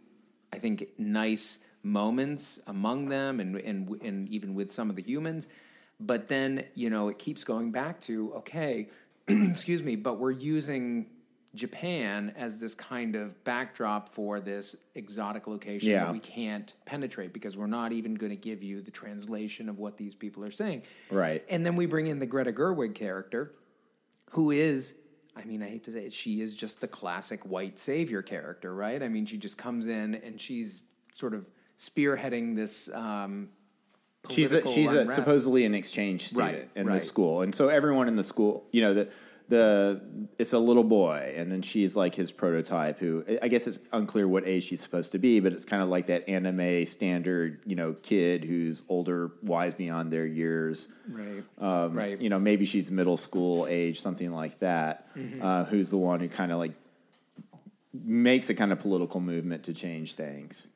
I 0.56 0.58
think, 0.60 0.90
nice 0.98 1.60
moments 1.84 2.60
among 2.66 3.10
them, 3.10 3.40
and 3.40 3.58
and 3.58 3.90
and 4.02 4.30
even 4.30 4.56
with 4.56 4.72
some 4.72 4.90
of 4.90 4.96
the 4.96 5.04
humans. 5.04 5.48
But 6.00 6.28
then 6.28 6.64
you 6.74 6.90
know 6.90 7.10
it 7.10 7.20
keeps 7.20 7.44
going 7.44 7.72
back 7.72 8.00
to 8.02 8.34
okay, 8.36 8.88
excuse 9.28 9.84
me, 9.84 9.96
but 9.96 10.18
we're 10.20 10.32
using 10.32 11.08
Japan 11.54 12.34
as 12.36 12.60
this 12.60 12.76
kind 12.76 13.16
of 13.16 13.42
backdrop 13.46 14.10
for 14.10 14.40
this 14.42 14.76
exotic 14.94 15.48
location 15.48 15.90
Yeah. 15.90 16.04
that 16.06 16.12
we 16.14 16.20
can't 16.20 16.74
penetrate 16.86 17.32
because 17.34 17.56
we're 17.56 17.68
not 17.68 17.92
even 17.94 18.16
going 18.16 18.32
to 18.32 18.36
give 18.36 18.62
you 18.62 18.82
the 18.82 18.92
translation 18.92 19.70
of 19.70 19.78
what 19.80 19.96
these 19.96 20.14
people 20.16 20.44
are 20.44 20.52
saying. 20.52 20.84
Right. 21.10 21.44
And 21.50 21.66
then 21.66 21.76
we 21.78 21.86
bring 21.86 22.08
in 22.08 22.20
the 22.20 22.26
Greta 22.26 22.52
Gerwig 22.52 22.94
character, 22.94 23.54
who 24.32 24.52
is, 24.52 24.96
I 25.36 25.44
mean, 25.44 25.62
I 25.62 25.68
hate 25.70 25.84
to 25.86 25.92
say 25.92 26.06
it, 26.06 26.14
she 26.14 26.40
is 26.42 26.56
just 26.56 26.80
the 26.80 26.88
classic 26.88 27.44
white 27.44 27.78
savior 27.78 28.22
character, 28.22 28.74
right? 28.74 29.02
I 29.04 29.10
mean, 29.10 29.26
she 29.26 29.38
just 29.38 29.58
comes 29.58 29.86
in 29.86 30.16
and 30.16 30.40
she's 30.40 30.84
sort 31.14 31.34
of 31.34 31.50
spearheading 31.78 32.56
this. 32.56 32.90
Um, 32.94 33.50
she's 34.30 34.54
a, 34.54 34.66
she's 34.66 34.92
a, 34.92 35.06
supposedly 35.06 35.66
an 35.66 35.76
exchange 35.76 36.28
student 36.28 36.54
Right, 36.54 36.70
in 36.76 36.88
right. 36.88 36.94
the 36.94 37.00
school, 37.00 37.42
and 37.42 37.54
so 37.54 37.68
everyone 37.68 38.08
in 38.08 38.16
the 38.16 38.24
school, 38.24 38.66
you 38.72 38.82
know, 38.82 38.94
the 38.94 39.12
the 39.48 40.02
it's 40.38 40.54
a 40.54 40.60
little 40.60 40.84
boy, 40.84 41.34
and 41.36 41.52
then 41.52 41.62
she's 41.62 41.96
like 41.96 42.16
his 42.16 42.32
prototype. 42.32 42.98
Who 43.00 43.24
I 43.42 43.48
guess 43.48 43.68
it's 43.68 43.80
unclear 43.94 44.28
what 44.28 44.46
age 44.48 44.64
she's 44.64 44.82
supposed 44.82 45.12
to 45.12 45.20
be, 45.20 45.40
but 45.40 45.54
it's 45.54 45.66
kind 45.66 45.84
of 45.84 45.90
like 45.90 46.08
that 46.08 46.28
anime 46.28 46.86
standard, 46.86 47.62
you 47.66 47.76
know, 47.76 47.94
kid 47.94 48.44
who's 48.44 48.84
older, 48.90 49.32
wise 49.44 49.76
beyond 49.76 50.12
their 50.12 50.26
years. 50.26 50.88
right, 51.10 51.44
Um, 51.60 51.94
right. 51.94 52.20
You 52.20 52.30
know, 52.30 52.40
maybe 52.40 52.66
she's 52.66 52.90
middle 52.90 53.18
school 53.18 53.68
age, 53.68 54.00
something 54.00 54.32
like 54.32 54.60
that. 54.60 55.08
Mm-hmm. 55.16 55.42
Uh, 55.42 55.64
who's 55.66 55.90
the 55.90 55.98
one 55.98 56.20
who 56.20 56.28
kind 56.30 56.52
of 56.52 56.58
like 56.58 56.74
makes 57.94 58.50
a 58.50 58.54
kind 58.56 58.72
of 58.72 58.80
political 58.80 59.20
movement 59.20 59.64
to 59.66 59.74
change 59.74 60.16
things. 60.16 60.68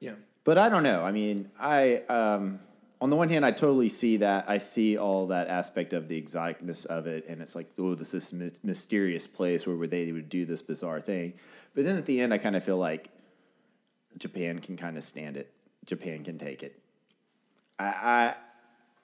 yeah. 0.00 0.14
But 0.44 0.58
I 0.58 0.68
don't 0.68 0.84
know. 0.84 1.02
I 1.02 1.10
mean, 1.10 1.50
I 1.58 1.96
um, 2.08 2.60
on 3.00 3.10
the 3.10 3.16
one 3.16 3.28
hand, 3.28 3.44
I 3.44 3.50
totally 3.50 3.88
see 3.88 4.18
that. 4.18 4.48
I 4.48 4.58
see 4.58 4.96
all 4.96 5.26
that 5.28 5.48
aspect 5.48 5.92
of 5.92 6.08
the 6.08 6.20
exoticness 6.20 6.86
of 6.86 7.06
it, 7.06 7.26
and 7.28 7.42
it's 7.42 7.54
like, 7.54 7.68
oh, 7.78 7.94
this 7.94 8.14
is 8.14 8.32
my- 8.32 8.50
mysterious 8.62 9.26
place 9.26 9.66
where 9.66 9.86
they 9.86 10.10
would 10.12 10.28
do 10.28 10.46
this 10.46 10.62
bizarre 10.62 11.00
thing. 11.00 11.34
But 11.74 11.84
then 11.84 11.96
at 11.96 12.06
the 12.06 12.20
end, 12.20 12.32
I 12.32 12.38
kind 12.38 12.56
of 12.56 12.64
feel 12.64 12.78
like 12.78 13.10
Japan 14.16 14.60
can 14.60 14.76
kind 14.76 14.96
of 14.96 15.02
stand 15.02 15.36
it. 15.36 15.52
Japan 15.84 16.22
can 16.22 16.38
take 16.38 16.62
it. 16.62 16.80
I, 17.78 17.84
I 17.84 18.34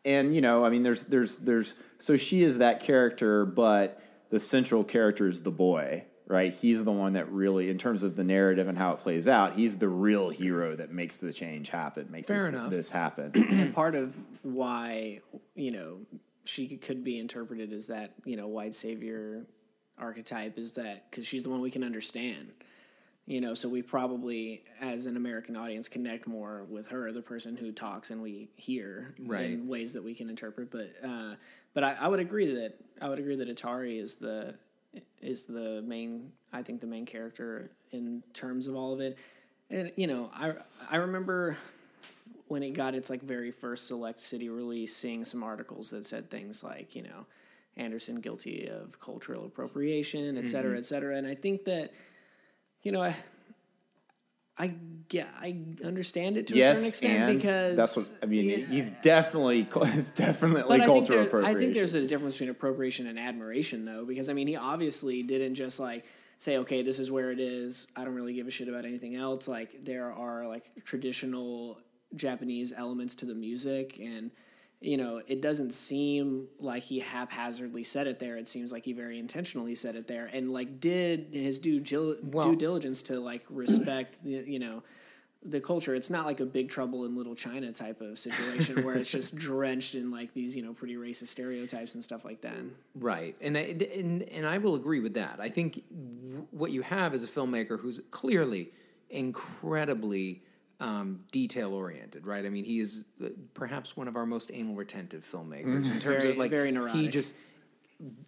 and 0.04 0.34
you 0.34 0.40
know, 0.40 0.64
I 0.64 0.70
mean, 0.70 0.82
there's 0.82 1.04
there's 1.04 1.36
there's 1.36 1.74
so 1.98 2.16
she 2.16 2.42
is 2.42 2.58
that 2.58 2.80
character, 2.80 3.44
but 3.44 4.02
the 4.30 4.40
central 4.40 4.84
character 4.84 5.28
is 5.28 5.42
the 5.42 5.50
boy, 5.50 6.06
right? 6.32 6.52
He's 6.52 6.82
the 6.82 6.90
one 6.92 7.12
that 7.12 7.30
really, 7.30 7.68
in 7.68 7.76
terms 7.76 8.02
of 8.02 8.16
the 8.16 8.24
narrative 8.24 8.66
and 8.66 8.78
how 8.78 8.92
it 8.92 9.00
plays 9.00 9.28
out, 9.28 9.52
he's 9.52 9.76
the 9.76 9.88
real 9.88 10.30
hero 10.30 10.74
that 10.74 10.90
makes 10.90 11.18
the 11.18 11.32
change 11.32 11.68
happen, 11.68 12.08
makes 12.10 12.26
Fair 12.26 12.38
this, 12.38 12.48
enough. 12.48 12.70
this 12.70 12.88
happen. 12.88 13.32
and 13.50 13.74
part 13.74 13.94
of 13.94 14.14
why 14.42 15.20
you 15.54 15.70
know 15.72 15.98
she 16.44 16.66
could- 16.66 16.80
could 16.80 17.04
be 17.04 17.18
interpreted 17.20 17.72
as 17.72 17.86
that 17.88 18.14
you 18.24 18.36
know 18.36 18.48
white 18.48 18.74
savior 18.74 19.44
archetype 19.98 20.58
is 20.58 20.72
that 20.72 21.08
because 21.10 21.26
she's 21.26 21.42
the 21.44 21.50
one 21.50 21.60
we 21.60 21.70
can 21.70 21.84
understand 21.84 22.50
you 23.26 23.40
know 23.40 23.52
so 23.54 23.68
we 23.68 23.82
probably 23.82 24.64
as 24.80 25.06
an 25.06 25.16
american 25.16 25.54
audience 25.54 25.86
connect 25.88 26.26
more 26.26 26.64
with 26.68 26.88
her 26.88 27.12
the 27.12 27.22
person 27.22 27.56
who 27.56 27.70
talks 27.70 28.10
and 28.10 28.20
we 28.20 28.48
hear 28.56 29.14
Right. 29.20 29.44
in 29.44 29.68
ways 29.68 29.92
that 29.92 30.02
we 30.02 30.14
can 30.14 30.28
interpret 30.28 30.70
but 30.72 30.90
uh, 31.04 31.34
but 31.74 31.84
I, 31.84 31.92
I 32.00 32.08
would 32.08 32.18
agree 32.20 32.52
that 32.54 32.74
i 33.00 33.08
would 33.08 33.18
agree 33.20 33.36
that 33.36 33.48
atari 33.48 34.00
is 34.00 34.16
the 34.16 34.54
is 35.20 35.44
the 35.44 35.82
main 35.82 36.32
i 36.52 36.62
think 36.62 36.80
the 36.80 36.86
main 36.86 37.06
character 37.06 37.70
in 37.92 38.22
terms 38.32 38.66
of 38.66 38.74
all 38.74 38.92
of 38.92 39.00
it 39.00 39.18
and 39.70 39.90
you 39.96 40.06
know 40.06 40.30
i 40.34 40.52
i 40.90 40.96
remember 40.96 41.56
when 42.52 42.62
it 42.62 42.74
got 42.74 42.94
its 42.94 43.08
like 43.08 43.22
very 43.22 43.50
first 43.50 43.86
select 43.86 44.20
city 44.20 44.50
release, 44.50 44.94
seeing 44.94 45.24
some 45.24 45.42
articles 45.42 45.88
that 45.88 46.04
said 46.04 46.28
things 46.28 46.62
like, 46.62 46.94
you 46.94 47.02
know, 47.02 47.24
Anderson 47.78 48.20
guilty 48.20 48.68
of 48.68 49.00
cultural 49.00 49.46
appropriation, 49.46 50.36
et 50.36 50.46
cetera, 50.46 50.72
mm-hmm. 50.72 50.78
et 50.78 50.84
cetera. 50.84 51.16
And 51.16 51.26
I 51.26 51.34
think 51.34 51.64
that, 51.64 51.94
you 52.82 52.92
know, 52.92 53.02
I, 53.02 53.16
I 54.62 54.74
yeah, 55.10 55.26
I 55.38 55.56
understand 55.84 56.36
it 56.36 56.46
to 56.46 56.58
a 56.58 56.74
certain 56.74 56.88
extent 56.88 57.36
because 57.36 57.76
that's 57.76 57.96
what 57.96 58.10
I 58.22 58.26
mean. 58.26 58.48
yeah. 58.48 58.66
He's 58.66 58.90
definitely 58.90 59.66
it's 59.76 60.10
definitely 60.10 60.78
But 60.78 60.86
cultural 60.86 61.26
there, 61.26 61.44
I 61.44 61.54
think 61.54 61.74
there's 61.74 61.94
a 61.94 62.06
difference 62.06 62.36
between 62.36 62.50
appropriation 62.50 63.08
and 63.08 63.18
admiration, 63.18 63.84
though, 63.84 64.04
because 64.04 64.30
I 64.30 64.32
mean, 64.32 64.46
he 64.46 64.56
obviously 64.56 65.22
didn't 65.22 65.56
just 65.56 65.80
like 65.80 66.04
say, 66.38 66.58
"Okay, 66.58 66.82
this 66.82 66.98
is 67.00 67.10
where 67.10 67.32
it 67.32 67.40
is. 67.40 67.88
I 67.96 68.04
don't 68.04 68.14
really 68.14 68.34
give 68.34 68.46
a 68.46 68.50
shit 68.50 68.68
about 68.68 68.84
anything 68.84 69.16
else." 69.16 69.48
Like 69.48 69.84
there 69.84 70.12
are 70.12 70.46
like 70.46 70.64
traditional 70.84 71.78
Japanese 72.14 72.72
elements 72.72 73.16
to 73.16 73.26
the 73.26 73.34
music, 73.34 73.98
and 73.98 74.30
you 74.82 74.96
know, 74.96 75.22
it 75.26 75.40
doesn't 75.40 75.72
seem 75.72 76.48
like 76.60 76.82
he 76.82 76.98
haphazardly 77.00 77.84
said 77.84 78.06
it 78.06 78.18
there. 78.18 78.36
It 78.36 78.48
seems 78.48 78.72
like 78.72 78.84
he 78.84 78.92
very 78.92 79.18
intentionally 79.18 79.74
said 79.74 79.96
it 79.96 80.06
there, 80.06 80.28
and 80.32 80.52
like 80.52 80.80
did 80.80 81.28
his 81.32 81.58
due 81.58 81.80
gil- 81.80 82.16
Well- 82.22 82.44
due 82.50 82.56
diligence 82.56 83.02
to 83.04 83.20
like 83.20 83.42
respect, 83.50 84.22
the, 84.24 84.30
you 84.46 84.58
know 84.58 84.82
the 85.44 85.60
culture. 85.60 85.92
It's 85.92 86.08
not 86.10 86.24
like 86.24 86.38
a 86.38 86.46
Big 86.46 86.68
Trouble 86.68 87.04
in 87.04 87.16
Little 87.16 87.34
China 87.34 87.72
type 87.72 88.00
of 88.00 88.16
situation 88.16 88.84
where 88.84 88.96
it's 88.96 89.10
just 89.10 89.34
drenched 89.48 89.96
in 89.96 90.10
like 90.10 90.32
these 90.34 90.54
you 90.54 90.62
know 90.62 90.72
pretty 90.72 90.94
racist 90.94 91.28
stereotypes 91.28 91.94
and 91.94 92.02
stuff 92.04 92.24
like 92.24 92.42
that. 92.42 92.56
Right, 92.94 93.34
and 93.40 93.56
I, 93.58 93.74
and 93.96 94.22
and 94.22 94.46
I 94.46 94.58
will 94.58 94.74
agree 94.76 95.00
with 95.00 95.14
that. 95.14 95.38
I 95.40 95.48
think 95.48 95.82
w- 95.90 96.46
what 96.50 96.70
you 96.70 96.82
have 96.82 97.12
is 97.14 97.22
a 97.22 97.26
filmmaker 97.28 97.78
who's 97.80 98.00
clearly 98.10 98.70
incredibly 99.10 100.42
um, 100.82 101.24
detail 101.30 101.72
oriented. 101.74 102.26
Right, 102.26 102.44
I 102.44 102.48
mean, 102.48 102.64
he 102.64 102.80
is 102.80 103.04
uh, 103.22 103.28
perhaps 103.54 103.96
one 103.96 104.08
of 104.08 104.16
our 104.16 104.26
most 104.26 104.50
anal 104.52 104.74
retentive 104.74 105.24
filmmakers 105.30 105.64
in 105.64 105.82
terms 105.82 106.02
Very- 106.02 106.30
of 106.30 106.36
like 106.36 106.50
very 106.50 106.72
he 106.90 107.08
just 107.08 107.34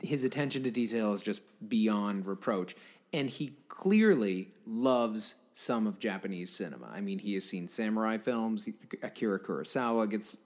his 0.03 0.23
attention 0.25 0.63
to 0.63 0.71
detail 0.71 1.13
is 1.13 1.21
just 1.21 1.43
beyond 1.69 2.27
reproach, 2.27 2.77
and 3.13 3.29
he 3.29 3.57
clearly 3.69 4.51
loves 4.67 5.35
some 5.57 5.87
of 5.87 6.01
Japanese 6.01 6.51
cinema. 6.51 6.91
I 6.93 7.01
mean, 7.01 7.21
he 7.21 7.35
has 7.35 7.45
seen 7.45 7.69
samurai 7.69 8.19
films. 8.19 8.69
Akira 9.05 9.39
Kurosawa 9.39 10.11
gets 10.11 10.39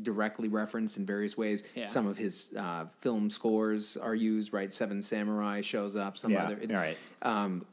directly 0.00 0.48
referenced 0.48 0.96
in 0.96 1.04
various 1.04 1.36
ways. 1.36 1.62
Yeah. 1.74 1.84
Some 1.84 2.06
of 2.06 2.16
his 2.16 2.54
uh, 2.58 2.86
film 3.00 3.28
scores 3.28 3.98
are 3.98 4.14
used. 4.14 4.54
Right, 4.54 4.72
Seven 4.72 5.02
Samurai 5.02 5.60
shows 5.60 5.94
up. 5.94 6.16
Some 6.16 6.32
Yeah, 6.32 6.44
other, 6.44 6.58
right. 6.70 6.98
Um, 7.20 7.66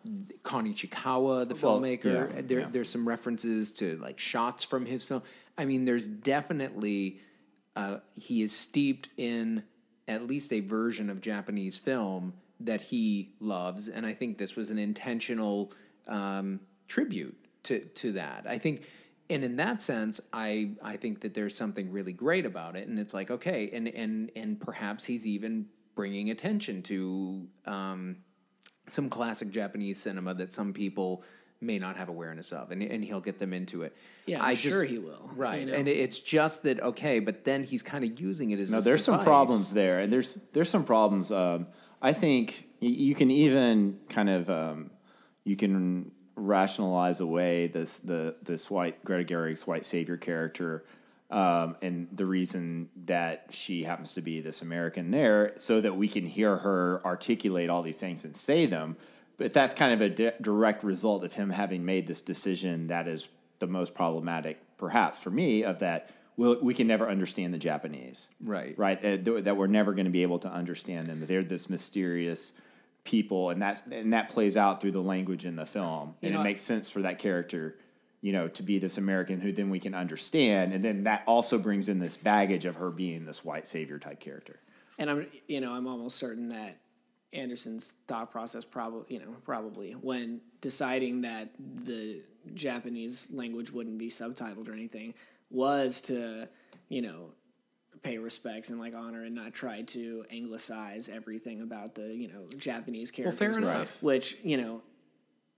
Kon 0.43 0.65
Ichikawa, 0.67 1.47
the 1.47 1.55
Well, 1.55 1.79
filmmaker. 1.79 2.35
yeah, 2.35 2.41
there, 2.43 2.65
there's 2.65 2.89
some 2.89 3.07
references 3.07 3.71
to 3.75 3.97
like 3.99 4.19
shots 4.19 4.63
from 4.63 4.85
his 4.85 5.05
film. 5.05 5.23
I 5.57 5.63
mean, 5.63 5.85
there's 5.85 6.07
definitely 6.09 7.19
uh, 7.77 7.99
he 8.19 8.41
is 8.41 8.51
steeped 8.53 9.07
in 9.15 9.63
at 10.07 10.27
least 10.27 10.51
a 10.51 10.59
version 10.59 11.09
of 11.09 11.21
Japanese 11.21 11.77
film 11.77 12.33
that 12.59 12.81
he 12.81 13.31
loves, 13.39 13.87
and 13.87 14.05
I 14.05 14.13
think 14.13 14.37
this 14.37 14.57
was 14.57 14.69
an 14.69 14.77
intentional 14.77 15.71
um, 16.07 16.59
tribute 16.87 17.37
to 17.63 17.79
to 17.79 18.13
that. 18.13 18.45
I 18.47 18.57
think 18.57 18.85
and 19.29 19.43
in 19.43 19.55
that 19.57 19.81
sense, 19.81 20.19
I 20.31 20.71
I 20.83 20.97
think 20.97 21.21
that 21.21 21.33
there's 21.33 21.55
something 21.55 21.91
really 21.91 22.13
great 22.13 22.45
about 22.45 22.75
it, 22.75 22.87
and 22.87 22.99
it's 22.99 23.13
like 23.13 23.31
okay, 23.31 23.69
and 23.73 23.87
and 23.87 24.31
and 24.35 24.59
perhaps 24.59 25.05
he's 25.05 25.25
even 25.25 25.67
bringing 25.95 26.29
attention 26.29 26.81
to 26.83 27.47
um, 27.65 28.17
some 28.87 29.09
classic 29.09 29.51
Japanese 29.51 30.01
cinema 30.01 30.33
that 30.33 30.51
some 30.51 30.73
people 30.73 31.23
may 31.61 31.77
not 31.77 31.95
have 31.95 32.09
awareness 32.09 32.51
of, 32.51 32.71
and 32.71 32.83
and 32.83 33.03
he'll 33.03 33.21
get 33.21 33.39
them 33.39 33.53
into 33.53 33.83
it. 33.83 33.95
Yeah, 34.25 34.43
I'm 34.43 34.55
sure 34.55 34.83
he 34.83 34.99
will, 34.99 35.29
Right, 35.35 35.61
you 35.61 35.65
know? 35.65 35.73
and 35.73 35.87
it's 35.87 36.19
just 36.19 36.63
that 36.63 36.81
okay, 36.81 37.19
but 37.19 37.43
then 37.43 37.63
he's 37.63 37.81
kind 37.81 38.03
of 38.03 38.19
using 38.19 38.51
it 38.51 38.59
as 38.59 38.71
No, 38.71 38.77
this 38.77 38.85
there's 38.85 39.03
some 39.03 39.23
problems 39.23 39.73
there, 39.73 39.99
and 39.99 40.11
there's 40.11 40.35
there's 40.53 40.69
some 40.69 40.83
problems. 40.83 41.31
Um, 41.31 41.67
I 42.01 42.13
think 42.13 42.67
you 42.79 43.15
can 43.15 43.31
even 43.31 43.99
kind 44.09 44.29
of 44.29 44.49
um, 44.49 44.91
you 45.43 45.55
can 45.55 46.11
rationalize 46.35 47.19
away 47.19 47.67
this 47.67 47.99
the 47.99 48.35
this 48.41 48.69
white 48.69 49.03
Greta 49.03 49.23
Gerwig's 49.23 49.67
white 49.67 49.85
savior 49.85 50.17
character, 50.17 50.83
um, 51.29 51.75
and 51.81 52.07
the 52.11 52.25
reason 52.25 52.89
that 53.05 53.47
she 53.51 53.83
happens 53.83 54.13
to 54.13 54.21
be 54.21 54.41
this 54.41 54.61
American 54.61 55.11
there, 55.11 55.53
so 55.57 55.81
that 55.81 55.95
we 55.95 56.07
can 56.07 56.25
hear 56.25 56.57
her 56.57 57.01
articulate 57.05 57.69
all 57.69 57.81
these 57.81 57.97
things 57.97 58.23
and 58.23 58.35
say 58.35 58.65
them. 58.65 58.97
But 59.37 59.51
that's 59.53 59.73
kind 59.73 59.93
of 59.93 60.01
a 60.01 60.09
di- 60.09 60.31
direct 60.41 60.83
result 60.83 61.23
of 61.23 61.33
him 61.33 61.49
having 61.49 61.83
made 61.85 62.07
this 62.07 62.21
decision 62.21 62.87
that 62.87 63.07
is 63.07 63.29
the 63.59 63.67
most 63.67 63.95
problematic, 63.95 64.59
perhaps 64.77 65.21
for 65.21 65.31
me, 65.31 65.63
of 65.63 65.79
that. 65.79 66.09
We'll, 66.35 66.59
we 66.61 66.73
can 66.73 66.87
never 66.87 67.07
understand 67.07 67.53
the 67.53 67.59
Japanese 67.59 68.27
Right. 68.41 68.73
right? 68.75 68.99
That, 68.99 69.43
that 69.43 69.55
we're 69.55 69.67
never 69.67 69.93
going 69.93 70.05
to 70.05 70.11
be 70.11 70.23
able 70.23 70.39
to 70.39 70.47
understand 70.47 71.05
them. 71.05 71.23
They're 71.27 71.43
this 71.43 71.69
mysterious 71.69 72.53
people, 73.03 73.49
and 73.49 73.61
that's 73.61 73.81
and 73.87 74.13
that 74.13 74.29
plays 74.29 74.55
out 74.55 74.79
through 74.81 74.91
the 74.91 75.01
language 75.01 75.45
in 75.45 75.55
the 75.55 75.65
film, 75.65 76.15
You 76.21 76.27
and 76.27 76.35
know, 76.35 76.41
it 76.41 76.43
makes 76.43 76.61
sense 76.61 76.89
for 76.89 77.01
that 77.01 77.19
character, 77.19 77.75
you 78.21 78.31
know, 78.31 78.47
to 78.47 78.63
be 78.63 78.79
this 78.79 78.97
American 78.97 79.41
who 79.41 79.51
then 79.51 79.69
we 79.69 79.79
can 79.79 79.93
understand, 79.93 80.73
and 80.73 80.83
then 80.83 81.03
that 81.03 81.23
also 81.27 81.57
brings 81.59 81.89
in 81.89 81.99
this 81.99 82.15
baggage 82.17 82.65
of 82.65 82.77
her 82.77 82.89
being 82.91 83.25
this 83.25 83.43
white 83.43 83.67
savior 83.67 83.99
type 83.99 84.19
character. 84.19 84.59
and 84.97 85.09
I'm 85.09 85.27
you 85.47 85.59
know 85.61 85.71
I'm 85.71 85.87
almost 85.87 86.17
certain 86.17 86.49
that 86.49 86.77
Anderson's 87.33 87.95
thought 88.07 88.31
process 88.31 88.63
probably 88.63 89.05
you 89.15 89.19
know 89.19 89.35
probably 89.43 89.93
when 89.93 90.39
deciding 90.61 91.21
that 91.21 91.49
the 91.59 92.21
Japanese 92.53 93.29
language 93.31 93.71
wouldn't 93.71 93.97
be 93.97 94.09
subtitled 94.09 94.69
or 94.69 94.73
anything 94.73 95.13
was 95.49 95.99
to 96.01 96.47
you 96.89 97.01
know 97.01 97.31
pay 98.03 98.17
respects 98.17 98.69
and 98.69 98.79
like 98.79 98.95
honor 98.95 99.23
and 99.23 99.33
not 99.33 99.53
try 99.53 99.81
to 99.81 100.25
anglicize 100.29 101.09
everything 101.09 101.61
about 101.61 101.95
the 101.95 102.13
you 102.13 102.27
know 102.27 102.45
Japanese 102.57 103.11
characters. 103.11 103.39
fair 103.39 103.57
enough. 103.57 104.01
Which 104.03 104.37
you 104.43 104.57
know 104.57 104.81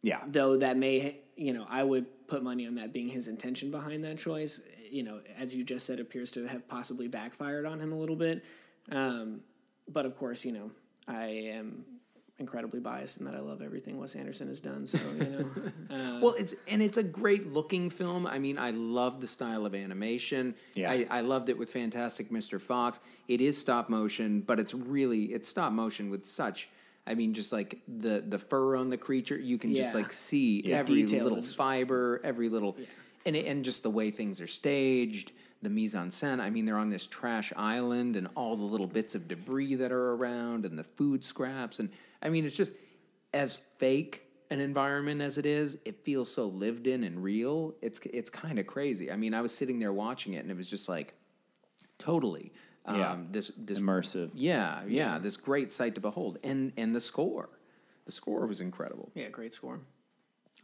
Yeah, 0.01 0.21
though 0.27 0.57
that 0.57 0.77
may 0.77 1.19
you 1.35 1.53
know 1.53 1.65
i 1.69 1.83
would 1.83 2.05
put 2.27 2.43
money 2.43 2.65
on 2.67 2.75
that 2.75 2.93
being 2.93 3.07
his 3.09 3.27
intention 3.27 3.71
behind 3.71 4.03
that 4.03 4.17
choice 4.17 4.61
you 4.89 5.03
know 5.03 5.19
as 5.37 5.55
you 5.55 5.63
just 5.63 5.85
said 5.85 5.99
appears 5.99 6.31
to 6.31 6.45
have 6.47 6.67
possibly 6.67 7.07
backfired 7.07 7.65
on 7.65 7.79
him 7.79 7.91
a 7.91 7.95
little 7.97 8.15
bit 8.15 8.45
um, 8.91 9.41
but 9.87 10.05
of 10.05 10.15
course 10.15 10.45
you 10.45 10.51
know 10.51 10.71
i 11.07 11.25
am 11.25 11.83
incredibly 12.37 12.81
biased 12.81 13.19
in 13.19 13.25
that 13.25 13.33
i 13.35 13.39
love 13.39 13.61
everything 13.61 13.97
wes 13.97 14.13
anderson 14.15 14.47
has 14.47 14.59
done 14.59 14.85
so 14.85 14.97
you 15.17 15.29
know 15.29 15.47
uh, 15.95 16.19
Well, 16.21 16.33
it's 16.37 16.53
and 16.67 16.81
it's 16.81 16.97
a 16.97 17.03
great 17.03 17.53
looking 17.53 17.89
film. 17.89 18.25
I 18.27 18.39
mean, 18.39 18.57
I 18.57 18.71
love 18.71 19.21
the 19.21 19.27
style 19.27 19.65
of 19.65 19.73
animation. 19.75 20.55
Yeah. 20.73 20.91
I, 20.91 21.07
I 21.09 21.21
loved 21.21 21.49
it 21.49 21.57
with 21.57 21.69
Fantastic 21.69 22.29
Mr. 22.31 22.59
Fox. 22.59 22.99
It 23.27 23.39
is 23.41 23.57
stop 23.59 23.89
motion, 23.89 24.41
but 24.41 24.59
it's 24.59 24.73
really 24.73 25.25
it's 25.25 25.47
stop 25.47 25.71
motion 25.71 26.09
with 26.09 26.25
such. 26.25 26.69
I 27.07 27.13
mean, 27.15 27.33
just 27.33 27.51
like 27.51 27.79
the 27.87 28.23
the 28.27 28.39
fur 28.39 28.75
on 28.75 28.89
the 28.89 28.97
creature, 28.97 29.37
you 29.37 29.57
can 29.57 29.73
just 29.75 29.93
like 29.95 30.11
see 30.11 30.61
Yeah. 30.65 30.77
every 30.77 31.03
little 31.03 31.37
is- 31.37 31.53
fiber, 31.53 32.19
every 32.23 32.49
little, 32.49 32.75
and 33.25 33.35
and 33.35 33.63
just 33.63 33.83
the 33.83 33.91
way 33.91 34.09
things 34.11 34.41
are 34.41 34.47
staged, 34.47 35.31
the 35.61 35.69
mise 35.69 35.95
en 35.95 36.07
scène. 36.09 36.39
I 36.39 36.49
mean, 36.49 36.65
they're 36.65 36.77
on 36.77 36.89
this 36.89 37.05
trash 37.05 37.53
island, 37.55 38.15
and 38.15 38.27
all 38.35 38.55
the 38.55 38.65
little 38.65 38.87
bits 38.87 39.15
of 39.15 39.27
debris 39.27 39.75
that 39.75 39.91
are 39.91 40.13
around, 40.13 40.65
and 40.65 40.77
the 40.79 40.83
food 40.83 41.23
scraps, 41.23 41.79
and 41.79 41.89
I 42.21 42.29
mean, 42.29 42.45
it's 42.45 42.55
just 42.55 42.73
as 43.33 43.55
fake 43.77 44.21
an 44.51 44.59
environment 44.59 45.21
as 45.21 45.37
it 45.37 45.45
is, 45.45 45.77
it 45.85 46.03
feels 46.05 46.31
so 46.31 46.45
lived 46.45 46.87
in 46.87 47.03
and 47.03 47.21
real. 47.23 47.73
It's 47.81 47.99
it's 48.05 48.29
kind 48.29 48.59
of 48.59 48.67
crazy. 48.67 49.11
I 49.11 49.15
mean, 49.17 49.33
I 49.33 49.41
was 49.41 49.53
sitting 49.55 49.79
there 49.79 49.91
watching 49.93 50.33
it, 50.35 50.39
and 50.39 50.51
it 50.51 50.57
was 50.57 50.69
just 50.69 50.87
like 50.87 51.13
totally 51.97 52.53
um, 52.85 52.95
Yeah. 52.99 53.17
this 53.31 53.51
this 53.57 53.79
immersive. 53.79 54.31
yeah, 54.35 54.83
yeah, 54.87 55.17
this 55.19 55.37
great 55.37 55.71
sight 55.71 55.95
to 55.95 56.01
behold, 56.01 56.37
and 56.43 56.71
and 56.77 56.93
the 56.95 56.99
score, 57.01 57.49
the 58.05 58.11
score 58.11 58.45
was 58.45 58.61
incredible. 58.61 59.11
yeah 59.15 59.29
great 59.29 59.53
score 59.53 59.79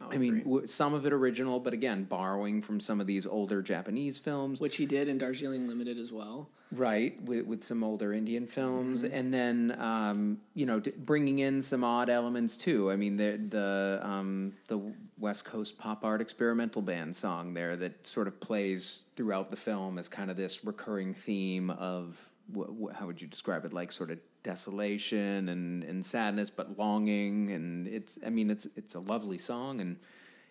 I'll 0.02 0.12
I 0.14 0.18
mean, 0.18 0.40
w- 0.40 0.66
some 0.66 0.94
of 0.94 1.06
it 1.06 1.12
original, 1.12 1.60
but 1.60 1.72
again, 1.72 2.04
borrowing 2.04 2.60
from 2.62 2.80
some 2.80 3.00
of 3.00 3.06
these 3.06 3.26
older 3.26 3.62
Japanese 3.62 4.18
films, 4.18 4.60
which 4.60 4.76
he 4.76 4.86
did 4.86 5.08
in 5.08 5.18
darjeeling 5.18 5.68
limited 5.68 5.98
as 5.98 6.12
well 6.12 6.48
right? 6.74 7.20
With 7.22 7.44
with 7.46 7.62
some 7.62 7.84
older 7.84 8.14
Indian 8.14 8.46
films, 8.46 9.02
Mm-hmm. 9.04 9.14
and 9.14 9.34
then 9.34 9.76
um, 9.78 10.38
you 10.54 10.64
know, 10.64 10.80
d- 10.80 10.92
bringing 10.96 11.38
in 11.40 11.60
some 11.60 11.84
odd 11.84 12.08
elements 12.08 12.56
too. 12.56 12.90
I 12.90 12.96
mean, 12.96 13.18
the 13.18 13.32
the 13.36 14.00
um, 14.02 14.52
the 14.68 14.80
West 15.18 15.44
Coast 15.44 15.76
pop 15.78 16.02
art 16.02 16.22
experimental 16.22 16.80
band 16.80 17.14
song 17.14 17.52
there 17.52 17.76
that 17.76 18.06
sort 18.06 18.26
of 18.26 18.40
plays 18.40 19.02
throughout 19.16 19.50
the 19.50 19.56
film 19.56 19.98
as 19.98 20.08
kind 20.08 20.30
of 20.30 20.36
this 20.38 20.64
recurring 20.64 21.12
theme 21.12 21.68
of 21.68 22.30
wh- 22.56 22.70
wh- 22.90 22.94
how 22.98 23.06
would 23.06 23.20
you 23.20 23.26
describe 23.28 23.66
it? 23.66 23.74
Like 23.74 23.92
sort 23.92 24.10
of 24.10 24.18
desolation 24.42 25.48
and, 25.48 25.84
and 25.84 26.04
sadness, 26.04 26.50
but 26.50 26.78
longing, 26.78 27.52
and 27.52 27.86
it's. 27.86 28.18
I 28.24 28.30
mean, 28.30 28.50
it's 28.50 28.66
it's 28.76 28.94
a 28.94 29.00
lovely 29.00 29.38
song 29.38 29.80
and. 29.80 29.98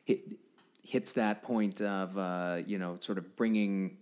It, 0.08 0.38
hits 0.84 1.14
that 1.14 1.42
point 1.42 1.82
of 1.82 2.18
uh, 2.18 2.58
you 2.66 2.78
know 2.78 2.98
sort 3.00 3.18
of 3.18 3.36
bringing 3.36 3.98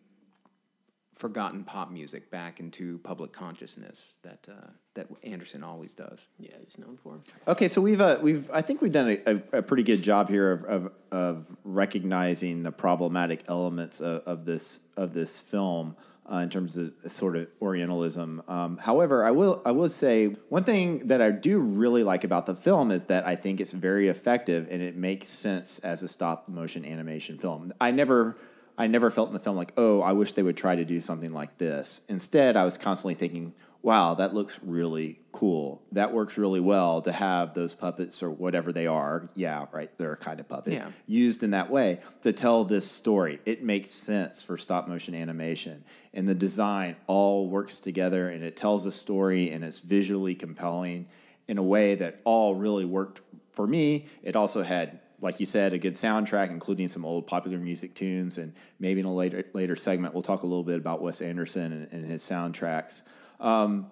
forgotten 1.13 1.65
pop 1.65 1.91
music 1.91 2.32
back 2.32 2.62
into 2.62 2.97
public 2.99 3.34
consciousness 3.34 4.15
that 4.23 4.47
uh, 4.49 4.69
that 4.93 5.08
Anderson 5.23 5.63
always 5.63 5.93
does. 5.93 6.28
yeah 6.39 6.56
he's 6.60 6.80
known 6.80 6.97
for 6.97 7.19
Okay, 7.47 7.67
so 7.67 7.82
we've 7.82 8.02
uh, 8.02 8.17
we've 8.21 8.49
I 8.52 8.62
think 8.62 8.82
we've 8.82 8.91
done 8.91 9.10
a, 9.10 9.32
a, 9.32 9.58
a 9.60 9.62
pretty 9.62 9.84
good 9.84 10.02
job 10.02 10.30
here 10.30 10.52
of, 10.52 10.63
of 10.63 10.91
of 11.12 11.58
recognizing 11.63 12.63
the 12.63 12.71
problematic 12.71 13.43
elements 13.47 13.99
of, 13.99 14.23
of 14.23 14.45
this 14.45 14.80
of 14.97 15.13
this 15.13 15.41
film 15.41 15.95
uh, 16.32 16.38
in 16.38 16.50
terms 16.50 16.78
of 16.78 16.94
sort 17.08 17.36
of 17.36 17.48
Orientalism. 17.62 18.44
Um, 18.48 18.78
however, 18.78 19.26
I 19.26 19.32
will 19.32 19.62
I 19.65 19.72
will 19.72 19.89
say 19.89 20.28
one 20.50 20.63
thing 20.63 21.08
that 21.08 21.22
I 21.22 21.32
do 21.32 21.62
really 21.62 22.04
like 22.04 22.24
about 22.24 22.46
the 22.46 22.54
film 22.54 22.92
is 22.92 23.06
that 23.06 23.26
I 23.26 23.36
think 23.36 23.60
it's 23.60 23.74
very 23.74 24.08
effective 24.08 24.68
and 24.70 24.82
it 24.82 24.96
makes 24.96 25.28
sense 25.28 25.80
as 25.80 26.04
a 26.04 26.08
stop 26.08 26.48
motion 26.48 26.86
animation 26.86 27.38
film. 27.38 27.72
I 27.82 27.92
never. 27.92 28.38
I 28.78 28.88
never 28.88 29.12
felt 29.12 29.28
in 29.28 29.34
the 29.34 29.39
film 29.39 29.58
like, 29.58 29.74
oh, 29.76 30.02
I 30.02 30.13
wish 30.13 30.32
they 30.32 30.42
would 30.42 30.56
try 30.56 30.78
to 30.78 30.86
do 30.86 31.02
something 31.02 31.34
like 31.34 31.58
this. 31.58 32.00
Instead, 32.08 32.56
I 32.56 32.63
was 32.63 32.78
constantly 32.78 33.13
thinking, 33.13 33.54
wow, 33.82 34.13
that 34.15 34.34
looks 34.34 34.60
really 34.62 35.20
cool. 35.32 35.82
That 35.94 36.12
works 36.12 36.38
really 36.38 36.60
well 36.60 37.02
to 37.02 37.12
have 37.12 37.54
those 37.54 37.76
puppets 37.76 38.22
or 38.22 38.30
whatever 38.30 38.74
they 38.74 38.88
are. 38.88 39.30
Yeah, 39.36 39.65
right. 39.72 39.89
They're 39.98 40.13
a 40.13 40.18
kind 40.18 40.39
of 40.39 40.48
puppet 40.50 40.74
Yeah. 40.74 40.92
used 41.08 41.44
in 41.44 41.52
that 41.52 41.70
way 41.70 42.00
to 42.24 42.34
tell 42.34 42.65
this 42.65 42.89
story. 42.89 43.39
It 43.46 43.63
makes 43.63 43.89
sense 43.89 44.44
for 44.44 44.58
stop 44.58 44.88
motion 44.88 45.15
animation. 45.15 45.84
And 46.13 46.28
the 46.28 46.36
design 46.36 46.98
all 47.08 47.48
works 47.50 47.80
together 47.80 48.30
and 48.30 48.44
it 48.44 48.58
tells 48.58 48.86
a 48.86 48.92
story 48.92 49.52
and 49.52 49.63
it's 49.63 49.80
visually 49.80 50.36
compelling 50.36 51.08
in 51.48 51.58
a 51.58 51.63
way 51.63 51.96
that 51.96 52.20
all 52.26 52.56
really 52.56 52.86
worked 52.86 53.22
for 53.54 53.65
me. 53.65 54.08
It 54.24 54.36
also 54.36 54.63
had 54.63 55.00
like 55.22 55.39
you 55.42 55.46
said, 55.46 55.74
a 55.74 55.78
good 55.78 55.96
soundtrack, 55.96 56.50
including 56.50 56.88
some 56.88 57.04
old 57.04 57.28
popular 57.28 57.58
music 57.58 57.94
tunes, 57.94 58.38
and 58.38 58.54
maybe 58.80 59.02
in 59.02 59.06
a 59.06 59.13
later 59.13 59.44
later 59.54 59.76
segment 59.76 60.13
we'll 60.13 60.24
talk 60.24 60.44
a 60.44 60.48
little 60.48 60.63
bit 60.63 60.78
about 60.78 61.02
Wes 61.02 61.22
Anderson 61.22 61.74
and, 61.74 61.92
and 61.92 62.06
his 62.06 62.22
soundtracks. 62.22 63.02
Um, 63.39 63.91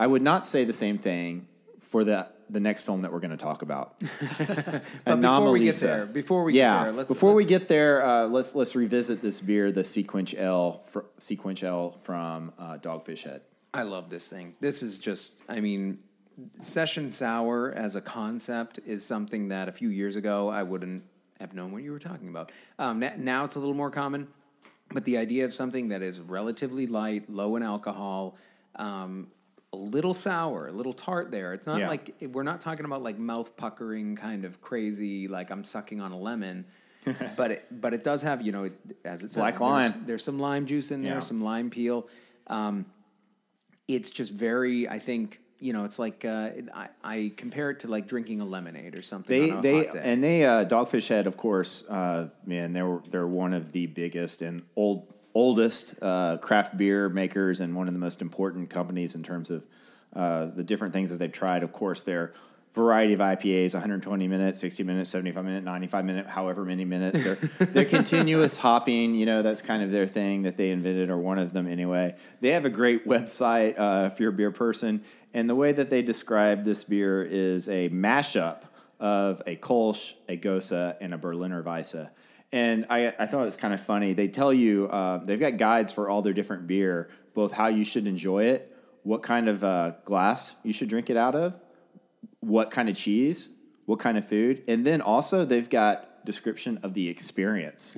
I 0.00 0.06
would 0.06 0.22
not 0.22 0.46
say 0.46 0.64
the 0.64 0.72
same 0.72 0.98
thing 0.98 1.46
for 1.80 2.04
the 2.04 2.28
the 2.50 2.60
next 2.60 2.84
film 2.84 3.02
that 3.02 3.12
we're 3.12 3.20
going 3.20 3.30
to 3.30 3.36
talk 3.36 3.60
about. 3.62 3.94
But 5.04 5.20
before 5.20 5.50
we 5.52 5.64
get 5.64 5.74
there, 5.76 6.06
before 6.06 6.44
we 6.44 6.54
yeah, 6.54 6.78
get 6.78 6.84
there, 6.84 6.92
let's 6.92 7.08
before 7.08 7.34
we 7.34 7.42
let's- 7.42 7.48
get 7.50 7.68
there, 7.68 8.04
uh, 8.04 8.26
let's 8.26 8.54
let's 8.54 8.74
revisit 8.74 9.20
this 9.22 9.40
beer, 9.40 9.70
the 9.72 9.82
SeaQuench 9.82 10.38
Ale, 10.38 10.72
fr- 10.72 11.00
SeaQuench 11.20 11.62
Ale 11.62 11.90
from 11.90 12.52
uh, 12.58 12.78
Dogfish 12.78 13.22
Head. 13.24 13.42
I 13.74 13.82
love 13.82 14.08
this 14.08 14.26
thing. 14.28 14.54
This 14.60 14.82
is 14.82 14.98
just, 14.98 15.38
I 15.48 15.60
mean, 15.60 15.98
session 16.60 17.10
sour 17.10 17.72
as 17.72 17.96
a 17.96 18.00
concept 18.00 18.80
is 18.86 19.04
something 19.04 19.48
that 19.48 19.68
a 19.68 19.72
few 19.72 19.90
years 19.90 20.16
ago 20.16 20.48
I 20.48 20.62
wouldn't 20.62 21.02
have 21.40 21.52
known 21.54 21.72
what 21.72 21.82
you 21.82 21.92
were 21.92 21.98
talking 21.98 22.28
about. 22.28 22.50
Um, 22.78 23.04
now 23.18 23.44
it's 23.44 23.56
a 23.56 23.60
little 23.60 23.74
more 23.74 23.90
common, 23.90 24.26
but 24.92 25.04
the 25.04 25.18
idea 25.18 25.44
of 25.44 25.52
something 25.52 25.88
that 25.88 26.02
is 26.02 26.18
relatively 26.20 26.86
light, 26.86 27.28
low 27.28 27.56
in 27.56 27.62
alcohol, 27.62 28.36
um, 28.76 29.28
a 29.72 29.76
little 29.76 30.14
sour, 30.14 30.68
a 30.68 30.72
little 30.72 30.94
tart 30.94 31.30
there. 31.30 31.52
It's 31.52 31.66
not 31.66 31.78
Yeah. 31.78 31.88
like 31.88 32.14
we're 32.32 32.42
not 32.42 32.60
talking 32.60 32.86
about 32.86 33.02
like 33.02 33.18
mouth 33.18 33.56
puckering 33.56 34.16
kind 34.16 34.44
of 34.46 34.60
crazy, 34.62 35.28
like 35.28 35.50
I'm 35.50 35.62
sucking 35.64 36.00
on 36.00 36.12
a 36.12 36.18
lemon. 36.18 36.64
but 37.36 37.50
it, 37.52 37.64
but 37.70 37.94
it 37.94 38.02
does 38.04 38.22
have 38.22 38.42
you 38.42 38.52
know 38.52 38.64
as 39.04 39.18
it 39.24 39.32
says 39.32 39.34
Black 39.36 39.54
there's- 39.58 39.60
lime. 39.60 40.04
There's, 40.06 40.24
some 40.24 40.38
lime 40.38 40.66
juice 40.66 40.90
in 40.90 41.02
there, 41.02 41.14
Yeah. 41.14 41.20
some 41.20 41.42
lime 41.42 41.70
peel. 41.70 42.08
Um, 42.46 42.86
it's 43.86 44.10
just 44.10 44.32
very 44.32 44.86
i 44.88 44.98
think 44.98 45.40
you 45.60 45.72
know, 45.72 45.84
it's 45.84 45.98
like 45.98 46.24
uh, 46.24 46.50
I, 46.74 46.88
I 47.02 47.32
compare 47.36 47.70
it 47.70 47.80
to 47.80 47.88
like 47.88 48.06
drinking 48.06 48.40
a 48.40 48.44
lemonade 48.44 48.96
or 48.96 49.02
something. 49.02 49.60
They 49.60 49.82
they 49.84 49.88
and 49.88 50.22
they 50.22 50.44
uh, 50.44 50.64
Dogfish 50.64 51.08
Head, 51.08 51.26
of 51.26 51.36
course. 51.36 51.84
Uh, 51.88 52.28
man, 52.46 52.72
they're 52.72 53.00
they're 53.10 53.26
one 53.26 53.52
of 53.52 53.72
the 53.72 53.86
biggest 53.86 54.42
and 54.42 54.62
old 54.76 55.12
oldest 55.34 55.94
uh, 56.00 56.36
craft 56.38 56.76
beer 56.76 57.08
makers 57.08 57.60
and 57.60 57.74
one 57.74 57.88
of 57.88 57.94
the 57.94 58.00
most 58.00 58.22
important 58.22 58.70
companies 58.70 59.14
in 59.14 59.22
terms 59.22 59.50
of 59.50 59.66
uh, 60.14 60.46
the 60.46 60.62
different 60.62 60.92
things 60.92 61.10
that 61.10 61.18
they've 61.18 61.32
tried. 61.32 61.62
Of 61.62 61.72
course, 61.72 62.02
their 62.02 62.34
variety 62.78 63.12
of 63.12 63.20
IPAs: 63.20 63.74
120 63.74 64.28
minutes, 64.28 64.60
60 64.60 64.82
minutes, 64.84 65.10
75 65.10 65.44
minute, 65.44 65.64
95 65.64 66.04
minute, 66.04 66.26
however 66.26 66.64
many 66.64 66.84
minutes. 66.84 67.22
They're 67.22 67.66
they're 67.66 67.84
continuous 67.84 68.56
hopping. 68.56 69.14
You 69.14 69.26
know, 69.26 69.42
that's 69.42 69.60
kind 69.60 69.82
of 69.82 69.90
their 69.90 70.06
thing 70.06 70.42
that 70.42 70.56
they 70.56 70.70
invented, 70.70 71.10
or 71.10 71.18
one 71.18 71.38
of 71.38 71.52
them 71.52 71.66
anyway. 71.66 72.16
They 72.40 72.50
have 72.50 72.64
a 72.64 72.70
great 72.70 73.06
website 73.06 73.78
uh, 73.78 74.06
if 74.06 74.20
you're 74.20 74.30
a 74.30 74.32
beer 74.32 74.50
person, 74.50 75.02
and 75.34 75.50
the 75.50 75.54
way 75.54 75.72
that 75.72 75.90
they 75.90 76.02
describe 76.02 76.64
this 76.64 76.84
beer 76.84 77.22
is 77.22 77.68
a 77.68 77.90
mashup 77.90 78.62
of 79.00 79.42
a 79.46 79.56
Kolsch, 79.56 80.14
a 80.28 80.36
Gose, 80.36 80.96
and 81.00 81.14
a 81.14 81.18
Berliner 81.18 81.62
Weisse. 81.62 82.10
And 82.50 82.86
I, 82.88 83.08
I 83.18 83.26
thought 83.26 83.42
it 83.42 83.46
was 83.46 83.56
kind 83.56 83.74
of 83.74 83.80
funny. 83.80 84.14
They 84.14 84.28
tell 84.28 84.52
you 84.52 84.88
uh, 84.88 85.18
they've 85.18 85.38
got 85.38 85.58
guides 85.58 85.92
for 85.92 86.08
all 86.08 86.22
their 86.22 86.32
different 86.32 86.66
beer, 86.66 87.10
both 87.34 87.52
how 87.52 87.68
you 87.68 87.84
should 87.84 88.06
enjoy 88.06 88.44
it, 88.44 88.74
what 89.02 89.22
kind 89.22 89.48
of 89.48 89.62
uh, 89.62 89.92
glass 90.04 90.54
you 90.62 90.72
should 90.72 90.88
drink 90.88 91.10
it 91.10 91.16
out 91.16 91.34
of, 91.34 91.58
what 92.40 92.70
kind 92.70 92.88
of 92.88 92.96
cheese, 92.96 93.48
what 93.86 93.98
kind 93.98 94.18
of 94.18 94.26
food, 94.26 94.62
and 94.68 94.84
then 94.84 95.00
also 95.00 95.44
they've 95.44 95.70
got 95.70 96.24
description 96.24 96.78
of 96.82 96.94
the 96.94 97.08
experience. 97.08 97.96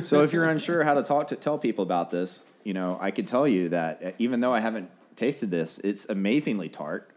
so 0.00 0.22
if 0.22 0.32
you're 0.32 0.44
unsure 0.48 0.84
how 0.84 0.94
to 0.94 1.02
talk 1.02 1.28
to 1.28 1.36
tell 1.36 1.58
people 1.58 1.82
about 1.82 2.10
this, 2.10 2.44
you 2.64 2.74
know, 2.74 2.98
I 3.00 3.10
can 3.10 3.24
tell 3.24 3.46
you 3.46 3.68
that 3.70 4.02
uh, 4.04 4.10
even 4.18 4.40
though 4.40 4.52
I 4.52 4.60
haven't 4.60 4.90
tasted 5.14 5.50
this, 5.50 5.78
it's 5.80 6.04
amazingly 6.08 6.68
tart, 6.68 7.10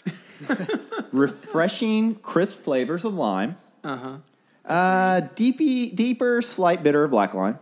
refreshing, 1.12 2.16
crisp 2.16 2.64
flavors 2.64 3.06
of 3.06 3.14
lime. 3.14 3.56
Uh, 3.84 4.20
huh, 4.66 5.22
deepy, 5.36 5.92
deeper, 5.92 6.42
slight 6.42 6.84
bitter 6.84 7.04
of 7.04 7.12
black 7.12 7.34
lime. 7.34 7.60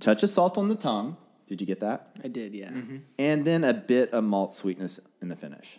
Touch 0.00 0.22
of 0.22 0.30
salt 0.30 0.58
on 0.58 0.68
the 0.68 0.74
tongue. 0.74 1.16
Did 1.48 1.60
you 1.60 1.66
get 1.66 1.80
that? 1.80 2.10
I 2.24 2.28
did, 2.28 2.54
yeah. 2.54 2.70
And 3.18 3.44
then 3.44 3.64
a 3.64 3.72
bit 3.72 4.10
of 4.10 4.24
malt 4.24 4.52
sweetness 4.52 5.00
in 5.22 5.28
the 5.28 5.36
finish. 5.36 5.78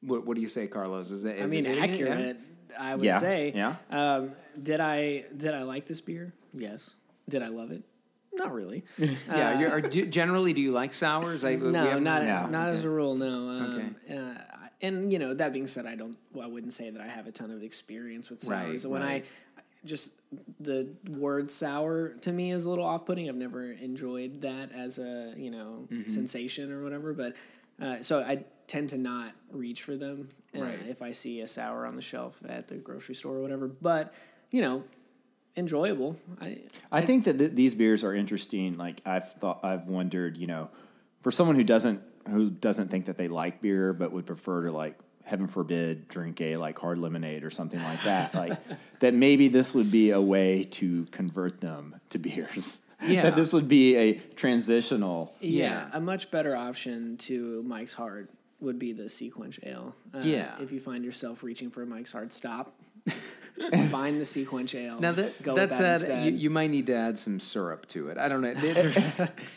What, 0.00 0.26
what 0.26 0.34
do 0.36 0.40
you 0.40 0.48
say, 0.48 0.66
Carlos? 0.66 1.10
Is 1.10 1.22
that 1.22 1.42
I 1.42 1.46
mean, 1.46 1.66
it 1.66 1.76
hitting 1.76 1.90
it? 1.90 1.98
Yeah? 2.00 2.06
accurate. 2.12 2.36
I 2.78 2.94
would 2.94 3.04
Yeah, 3.04 3.18
say. 3.18 3.52
yeah. 3.54 3.74
Um, 3.90 4.30
did 4.60 4.80
I 4.80 5.24
did 5.36 5.54
I 5.54 5.62
like 5.62 5.86
this 5.86 6.00
beer? 6.00 6.32
Yes. 6.54 6.94
Did 7.28 7.42
I 7.42 7.48
love 7.48 7.70
it? 7.72 7.82
Not 8.34 8.52
really. 8.52 8.84
Yeah, 9.28 9.58
you're, 9.58 9.70
are, 9.70 9.80
do, 9.80 10.06
generally, 10.06 10.52
do 10.52 10.60
you 10.60 10.70
like 10.72 10.94
sours? 10.94 11.44
I, 11.44 11.56
no, 11.56 11.72
haven't- 11.82 12.04
not 12.04 12.22
No. 12.22 12.46
not 12.46 12.68
as 12.68 12.84
a 12.84 12.90
rule. 12.90 13.14
No. 13.16 13.48
Um, 13.48 13.94
Okay. 14.08 14.16
Uh, 14.16 14.34
and 14.80 15.12
you 15.12 15.18
know, 15.18 15.34
that 15.34 15.52
being 15.52 15.66
said, 15.66 15.86
I 15.86 15.96
don't. 15.96 16.16
Well, 16.32 16.44
I 16.46 16.48
wouldn't 16.50 16.72
say 16.72 16.90
that 16.90 17.00
I 17.00 17.08
have 17.08 17.26
a 17.26 17.32
ton 17.32 17.50
of 17.50 17.62
experience 17.64 18.30
with 18.30 18.44
Right, 18.48 18.66
sours. 18.66 18.86
when 18.86 19.02
right. 19.02 19.24
I 19.24 19.60
just 19.84 20.10
the 20.60 20.88
word 21.18 21.50
sour 21.50 22.10
to 22.20 22.30
me 22.32 22.52
is 22.52 22.64
a 22.64 22.70
little 22.70 22.84
off-putting. 22.84 23.28
I've 23.28 23.34
never 23.34 23.72
enjoyed 23.72 24.42
that 24.42 24.70
as 24.72 24.98
a 24.98 25.32
you 25.36 25.50
know 25.50 25.88
Mm-hmm. 25.90 26.08
sensation 26.08 26.70
or 26.70 26.82
whatever. 26.84 27.12
But 27.12 27.34
uh, 27.82 28.02
so 28.02 28.20
I 28.20 28.44
tend 28.68 28.90
to 28.90 28.98
not 28.98 29.32
reach 29.50 29.82
for 29.82 29.96
them 29.96 30.28
uh, 30.56 30.62
Right. 30.62 30.78
if 30.88 31.02
I 31.02 31.10
see 31.10 31.40
a 31.40 31.46
sour 31.48 31.84
on 31.86 31.96
the 31.96 32.02
shelf 32.02 32.38
at 32.48 32.68
the 32.68 32.76
grocery 32.76 33.14
store 33.16 33.36
or 33.36 33.42
whatever. 33.42 33.66
But 33.66 34.14
you 34.52 34.62
know, 34.62 34.84
enjoyable. 35.56 36.16
I 36.40 36.58
I 36.92 37.00
think 37.02 37.24
that 37.24 37.38
th- 37.38 37.52
these 37.52 37.74
beers 37.74 38.04
are 38.04 38.14
interesting. 38.14 38.76
Like 38.78 39.00
I've 39.04 39.32
thought, 39.34 39.60
I've 39.64 39.88
wondered, 39.88 40.36
you 40.36 40.46
know, 40.46 40.70
for 41.22 41.30
someone 41.30 41.56
who 41.56 41.64
doesn't 41.64 42.02
who 42.28 42.50
doesn't 42.50 42.88
think 42.88 43.06
that 43.06 43.16
they 43.16 43.28
like 43.28 43.60
beer, 43.62 43.92
but 43.92 44.12
would 44.12 44.26
prefer 44.26 44.64
to 44.66 44.72
like, 44.72 44.98
heaven 45.24 45.46
forbid, 45.46 46.08
drink 46.08 46.40
a 46.42 46.58
like 46.58 46.78
hard 46.78 46.98
lemonade 46.98 47.42
or 47.42 47.50
something 47.50 47.82
like 47.82 48.02
that. 48.02 48.34
like 48.42 48.52
that, 49.00 49.14
maybe 49.14 49.48
this 49.48 49.72
would 49.74 49.90
be 49.90 50.10
a 50.10 50.20
way 50.20 50.64
to 50.64 51.06
convert 51.06 51.60
them 51.60 51.96
to 52.10 52.18
beers. 52.18 52.80
Yeah. 53.00 53.22
that 53.22 53.36
this 53.36 53.52
would 53.52 53.68
be 53.68 53.94
a 53.94 54.14
transitional. 54.14 55.32
Yeah, 55.40 55.68
Yeah. 55.86 55.90
a 55.92 56.00
much 56.00 56.32
better 56.32 56.56
option 56.56 57.16
to 57.18 57.62
Mike's 57.64 57.94
Hard 57.94 58.28
would 58.60 58.78
be 58.78 58.92
the 58.92 59.04
SeaQuench 59.04 59.64
Ale. 59.66 59.94
Uh, 60.12 60.20
Yeah. 60.22 60.54
If 60.60 60.72
you 60.72 60.80
find 60.80 61.04
yourself 61.04 61.42
reaching 61.42 61.70
for 61.70 61.82
a 61.82 61.86
Mike's 61.86 62.12
Hard, 62.12 62.32
stop. 62.32 62.74
find 63.90 64.18
the 64.20 64.24
SeaQuench 64.24 64.74
Ale. 64.74 65.00
Now 65.00 65.12
that 65.12 65.42
go 65.42 65.54
that 65.54 65.72
said, 65.72 66.24
you, 66.26 66.32
you 66.32 66.50
might 66.50 66.70
need 66.70 66.86
to 66.86 66.94
add 66.94 67.18
some 67.18 67.40
syrup 67.40 67.86
to 67.88 68.08
it. 68.08 68.18
I 68.18 68.28
don't 68.28 68.42
know. 68.42 68.52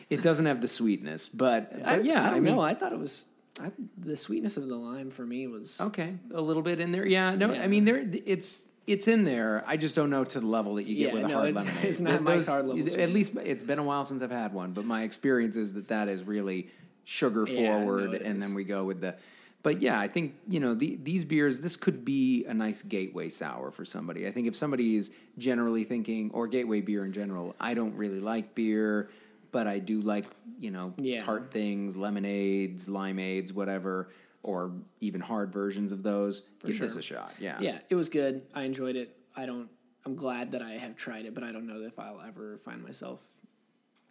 It, 0.09 0.21
doesn't 0.23 0.45
have 0.45 0.61
the 0.61 0.67
sweetness, 0.67 1.29
but, 1.29 1.71
but 1.71 1.87
I, 1.87 1.99
yeah, 1.99 2.23
I 2.23 2.27
I, 2.27 2.29
don't 2.31 2.43
mean, 2.43 2.55
know. 2.55 2.61
I 2.61 2.73
thought 2.73 2.93
it 2.93 2.99
was 2.99 3.25
I, 3.59 3.71
the 3.97 4.15
sweetness 4.15 4.57
of 4.57 4.69
the 4.69 4.75
lime 4.75 5.09
for 5.11 5.25
me 5.25 5.47
was 5.47 5.79
okay, 5.81 6.15
a 6.33 6.41
little 6.41 6.61
bit 6.61 6.79
in 6.79 6.91
there. 6.91 7.05
Yeah, 7.05 7.35
no, 7.35 7.53
Yeah. 7.53 7.63
I 7.63 7.67
mean, 7.67 7.85
there 7.85 8.01
it's 8.25 8.65
it's 8.87 9.07
in 9.07 9.23
there. 9.25 9.63
I 9.67 9.77
just 9.77 9.95
don't 9.95 10.09
know 10.09 10.23
to 10.23 10.39
the 10.39 10.45
level 10.45 10.75
that 10.75 10.83
you 10.85 10.95
get 10.97 11.07
Yeah, 11.09 11.13
with 11.13 11.25
a 11.25 11.27
no, 11.27 11.33
hard 11.35 11.49
it's- 11.49 11.65
lemonade. 11.65 11.85
it's 11.85 11.99
not 11.99 12.09
Th- 12.11 12.21
Mike's 12.21 12.47
Hard 12.47 12.65
level 12.65 12.99
At 13.01 13.09
least 13.09 13.35
it's 13.43 13.63
been 13.63 13.79
a 13.79 13.83
while 13.83 14.03
since 14.03 14.21
I've 14.21 14.31
had 14.31 14.53
one, 14.53 14.71
but 14.71 14.85
my 14.85 15.03
experience 15.03 15.55
is 15.55 15.73
that 15.73 15.89
that 15.89 16.07
is 16.07 16.23
really 16.23 16.69
sugar 17.05 17.45
forward, 17.45 18.13
it 18.13 18.21
and 18.21 18.39
then 18.39 18.53
we 18.53 18.63
go 18.63 18.83
with 18.83 19.01
the. 19.01 19.15
But 19.63 19.81
yeah, 19.81 19.99
I 19.99 20.07
think 20.07 20.35
you 20.47 20.59
know 20.59 20.73
the, 20.73 20.97
these 21.01 21.23
beers. 21.23 21.61
This 21.61 21.75
could 21.75 22.03
be 22.03 22.45
a 22.45 22.53
nice 22.53 22.81
gateway 22.81 23.29
sour 23.29 23.69
for 23.71 23.85
somebody. 23.85 24.27
I 24.27 24.31
think 24.31 24.47
if 24.47 24.55
somebody 24.55 24.95
is 24.95 25.11
generally 25.37 25.83
thinking, 25.83 26.31
or 26.31 26.47
gateway 26.47 26.81
beer 26.81 27.05
in 27.05 27.13
general, 27.13 27.55
I 27.59 27.73
don't 27.73 27.95
really 27.95 28.19
like 28.19 28.55
beer, 28.55 29.09
but 29.51 29.67
I 29.67 29.79
do 29.79 30.01
like 30.01 30.25
you 30.59 30.71
know 30.71 30.93
Yeah. 30.97 31.23
tart 31.23 31.51
things, 31.51 31.95
lemonades, 31.95 32.87
limeades, 32.87 33.53
whatever, 33.53 34.09
or 34.41 34.71
even 34.99 35.21
hard 35.21 35.53
versions 35.53 35.91
of 35.91 36.01
those. 36.01 36.41
Give 36.65 36.79
this 36.79 36.93
sure. 36.93 36.99
a 36.99 37.03
shot. 37.03 37.33
Yeah, 37.39 37.57
yeah, 37.61 37.79
it 37.89 37.95
was 37.95 38.09
good. 38.09 38.41
I 38.55 38.63
enjoyed 38.63 38.95
it. 38.95 39.15
I 39.35 39.45
don't. 39.45 39.69
I'm 40.03 40.15
glad 40.15 40.53
that 40.53 40.63
I 40.63 40.71
have 40.71 40.95
tried 40.95 41.25
it, 41.25 41.35
but 41.35 41.43
I 41.43 41.51
don't 41.51 41.67
know 41.67 41.83
if 41.83 41.99
I'll 41.99 42.21
ever 42.21 42.57
find 42.57 42.83
myself 42.83 43.21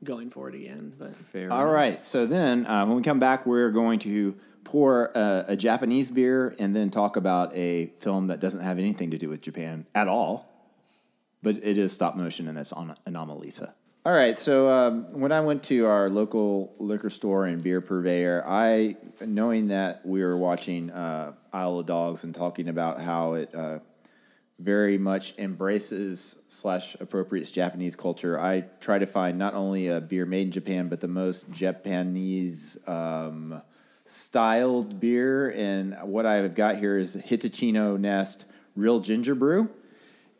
going 0.04 0.30
for 0.30 0.48
it 0.48 0.54
again. 0.54 0.94
But 0.98 1.14
Fair 1.14 1.52
All 1.52 1.62
enough. 1.62 1.74
right. 1.74 2.04
So 2.04 2.26
then, 2.26 2.66
uh, 2.66 2.86
when 2.86 2.96
we 2.96 3.02
come 3.02 3.18
back, 3.18 3.46
we're 3.46 3.70
going 3.70 3.98
to 4.00 4.36
pour 4.64 5.06
a, 5.14 5.44
a 5.48 5.56
Japanese 5.56 6.10
beer 6.10 6.54
and 6.58 6.74
then 6.74 6.90
talk 6.90 7.16
about 7.16 7.54
a 7.54 7.86
film 7.98 8.28
that 8.28 8.40
doesn't 8.40 8.60
have 8.60 8.78
anything 8.78 9.10
to 9.10 9.18
do 9.18 9.28
with 9.28 9.40
Japan 9.40 9.86
at 9.94 10.08
all, 10.08 10.48
but 11.42 11.56
it 11.56 11.76
is 11.76 11.92
stop 11.92 12.16
motion 12.16 12.48
and 12.48 12.56
it's 12.56 12.72
on 12.72 12.96
Anomalisa. 13.06 13.72
All 14.06 14.12
right. 14.12 14.36
So 14.36 14.70
um, 14.70 15.04
when 15.12 15.30
I 15.30 15.40
went 15.40 15.64
to 15.64 15.86
our 15.86 16.08
local 16.08 16.72
liquor 16.78 17.10
store 17.10 17.44
and 17.46 17.62
beer 17.62 17.82
purveyor, 17.82 18.42
I 18.46 18.96
knowing 19.20 19.68
that 19.68 20.06
we 20.06 20.22
were 20.22 20.38
watching 20.38 20.90
uh, 20.90 21.32
Isle 21.52 21.80
of 21.80 21.86
Dogs 21.86 22.24
and 22.24 22.34
talking 22.34 22.68
about 22.68 23.00
how 23.00 23.34
it. 23.34 23.50
Very 24.60 24.98
much 24.98 25.38
embraces 25.38 26.42
slash 26.48 26.94
appropriates 27.00 27.50
Japanese 27.50 27.96
culture. 27.96 28.38
I 28.38 28.60
try 28.80 28.98
to 28.98 29.06
find 29.06 29.38
not 29.38 29.54
only 29.54 29.88
a 29.88 30.02
beer 30.02 30.26
made 30.26 30.48
in 30.48 30.50
Japan, 30.52 30.88
but 30.88 31.00
the 31.00 31.08
most 31.08 31.50
Japanese 31.50 32.76
um, 32.86 33.62
styled 34.04 35.00
beer. 35.00 35.50
And 35.50 35.96
what 36.02 36.26
I've 36.26 36.54
got 36.54 36.76
here 36.76 36.98
is 36.98 37.16
Hitachino 37.16 37.98
Nest 37.98 38.44
Real 38.76 39.00
Ginger 39.00 39.34
Brew. 39.34 39.70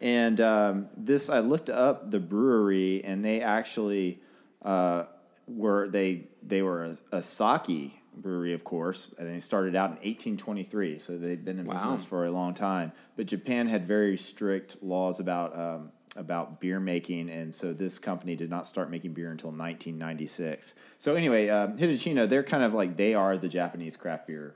And 0.03 0.39
um, 0.41 0.89
this, 0.97 1.31
I 1.31 1.41
looked 1.41 1.71
up 1.71 2.11
the 2.11 2.21
brewery, 2.21 3.03
and 3.03 3.25
they 3.25 3.41
actually 3.41 4.19
uh, 4.63 5.05
were 5.47 5.89
they 5.89 6.29
they 6.43 6.61
were 6.63 6.85
a, 6.85 7.17
a 7.17 7.23
sake 7.23 7.93
brewery, 8.17 8.53
of 8.53 8.65
course, 8.65 9.15
and 9.19 9.29
they 9.29 9.41
started 9.41 9.75
out 9.77 9.87
in 9.91 9.97
1823, 9.97 10.99
so 10.99 11.17
they've 11.17 11.45
been 11.45 11.59
in 11.59 11.67
Wow. 11.67 11.75
business 11.75 12.05
for 12.05 12.25
a 12.27 12.31
long 12.31 12.55
time. 12.55 12.93
But 13.17 13.27
Japan 13.27 13.67
had 13.69 13.85
very 13.85 14.17
strict 14.17 14.83
laws 14.83 15.21
about 15.21 15.59
um, 15.59 15.93
about 16.17 16.61
beer 16.61 16.81
making, 16.81 17.31
and 17.31 17.55
so 17.55 17.73
this 17.73 17.99
company 18.01 18.35
did 18.35 18.51
not 18.51 18.67
start 18.67 18.91
making 18.91 19.13
beer 19.13 19.31
until 19.31 19.51
1996. 19.51 20.75
So 20.99 21.15
anyway, 21.15 21.49
um, 21.49 21.79
Hitachino, 21.79 22.29
they're 22.29 22.43
kind 22.43 22.65
of 22.65 22.75
like 22.75 22.97
they 22.97 23.15
are 23.15 23.39
the 23.39 23.49
Japanese 23.49 23.97
craft 23.97 24.27
beer. 24.27 24.55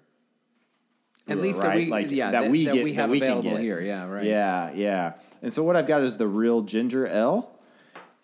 At 1.27 1.35
brewer, 1.35 1.43
least 1.47 1.63
that 1.63 1.77
we- 1.77 1.89
like, 1.91 2.11
yeah, 2.11 2.33
that, 2.33 2.43
that- 2.43 2.51
we 2.51 2.65
that 2.67 2.75
get 2.75 2.85
we 2.85 2.91
that 2.93 3.01
have 3.03 3.11
we 3.11 3.21
can 3.21 3.29
available 3.31 3.51
get. 3.53 3.61
here. 3.61 3.81
Yeah, 3.81 4.07
right. 4.09 4.25
Yeah, 4.25 4.73
yeah. 4.75 5.17
And 5.43 5.53
so 5.53 5.63
what 5.63 5.77
I've 5.77 5.87
got 5.87 6.03
is 6.03 6.17
the 6.17 6.27
real 6.27 6.61
ginger 6.63 7.07
ale, 7.07 7.51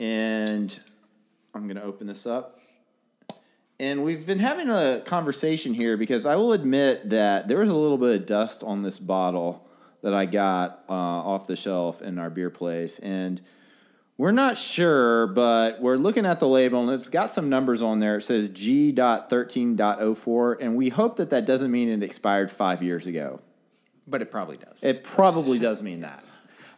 and 0.00 0.78
I'm 1.54 1.62
going 1.64 1.76
to 1.76 1.82
open 1.84 2.06
this 2.08 2.26
up. 2.26 2.52
And 3.80 4.04
we've 4.04 4.26
been 4.26 4.40
having 4.40 4.68
a 4.68 5.00
conversation 5.06 5.72
here 5.72 5.96
because 5.96 6.26
I 6.26 6.36
will 6.36 6.52
admit 6.52 7.08
that 7.08 7.48
there 7.48 7.60
was 7.60 7.70
a 7.70 7.74
little 7.74 7.96
bit 7.96 8.20
of 8.20 8.26
dust 8.26 8.62
on 8.62 8.82
this 8.82 8.98
bottle 8.98 9.66
that 10.02 10.12
I 10.12 10.26
got 10.26 10.84
uh, 10.86 10.92
off 10.92 11.46
the 11.46 11.56
shelf 11.56 12.02
in 12.02 12.18
our 12.18 12.28
beer 12.28 12.50
place. 12.50 12.98
And 12.98 13.40
we're 14.18 14.32
not 14.32 14.58
sure, 14.58 15.28
but 15.28 15.80
we're 15.80 15.96
looking 15.96 16.26
at 16.26 16.40
the 16.40 16.46
label 16.46 16.82
and 16.82 16.90
it's 16.90 17.08
got 17.08 17.30
some 17.30 17.48
numbers 17.48 17.80
on 17.80 18.00
there. 18.00 18.18
It 18.18 18.20
says 18.20 18.50
G.13.04, 18.50 20.56
and 20.60 20.76
we 20.76 20.90
hope 20.90 21.16
that 21.16 21.30
that 21.30 21.46
doesn't 21.46 21.70
mean 21.70 21.88
it 21.88 22.02
expired 22.02 22.50
five 22.50 22.82
years 22.82 23.06
ago. 23.06 23.40
but 24.06 24.20
it 24.20 24.30
probably 24.30 24.58
does. 24.58 24.84
It 24.84 25.04
probably 25.04 25.58
does 25.58 25.82
mean 25.82 26.00
that. 26.00 26.22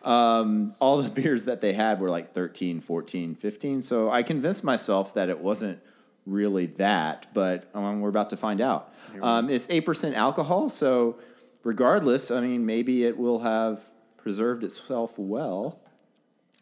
Um, 0.04 0.76
all 0.78 1.02
the 1.02 1.10
beers 1.20 1.42
that 1.44 1.60
they 1.60 1.72
had 1.72 1.98
were 1.98 2.10
like 2.10 2.32
13, 2.32 2.78
14, 2.78 3.34
15. 3.34 3.82
So 3.82 4.08
I 4.08 4.22
convinced 4.22 4.62
myself 4.62 5.14
that 5.14 5.28
it 5.28 5.40
wasn't 5.40 5.80
really 6.26 6.66
that, 6.66 7.26
but 7.34 7.68
um, 7.74 8.00
we're 8.00 8.08
about 8.08 8.30
to 8.30 8.36
find 8.36 8.60
out. 8.60 8.92
Um, 9.20 9.50
it's 9.50 9.66
eight 9.70 9.84
percent 9.84 10.16
alcohol, 10.16 10.68
so 10.68 11.18
regardless, 11.64 12.30
I 12.30 12.40
mean, 12.40 12.64
maybe 12.64 13.04
it 13.04 13.18
will 13.18 13.40
have 13.40 13.90
preserved 14.16 14.64
itself 14.64 15.18
well. 15.18 15.80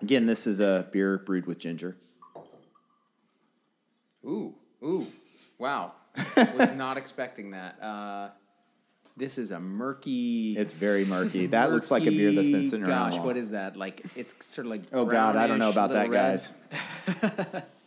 Again, 0.03 0.27
this 0.27 0.47
is 0.47 0.61
a 0.61 0.89
beer 0.93 1.19
brewed 1.19 1.47
with 1.47 1.59
ginger. 1.59 1.97
Ooh, 4.25 4.55
ooh, 4.83 5.07
wow! 5.59 5.95
Was 6.37 6.75
not 6.77 6.97
expecting 6.97 7.53
that. 7.53 7.83
Uh, 7.83 8.31
this 9.17 9.39
is 9.39 9.51
a 9.51 9.61
murky. 9.61 10.55
It's 10.57 10.73
very 10.73 11.05
murky. 11.05 11.47
That 11.51 11.71
looks 11.71 11.91
like 11.91 12.03
a 12.05 12.11
beer 12.11 12.33
that's 12.33 12.49
been 12.49 12.63
sitting 12.63 12.87
around. 12.87 13.11
Gosh, 13.11 13.19
long. 13.19 13.27
what 13.27 13.37
is 13.37 13.51
that? 13.51 13.77
Like 13.77 14.01
it's 14.17 14.45
sort 14.45 14.67
of 14.67 14.71
like. 14.71 14.83
Oh 14.93 15.05
God, 15.05 15.37
I 15.37 15.47
don't 15.47 15.59
know 15.59 15.71
about 15.71 15.91
that, 15.91 16.09
red. 16.09 16.11
guys. 16.11 16.53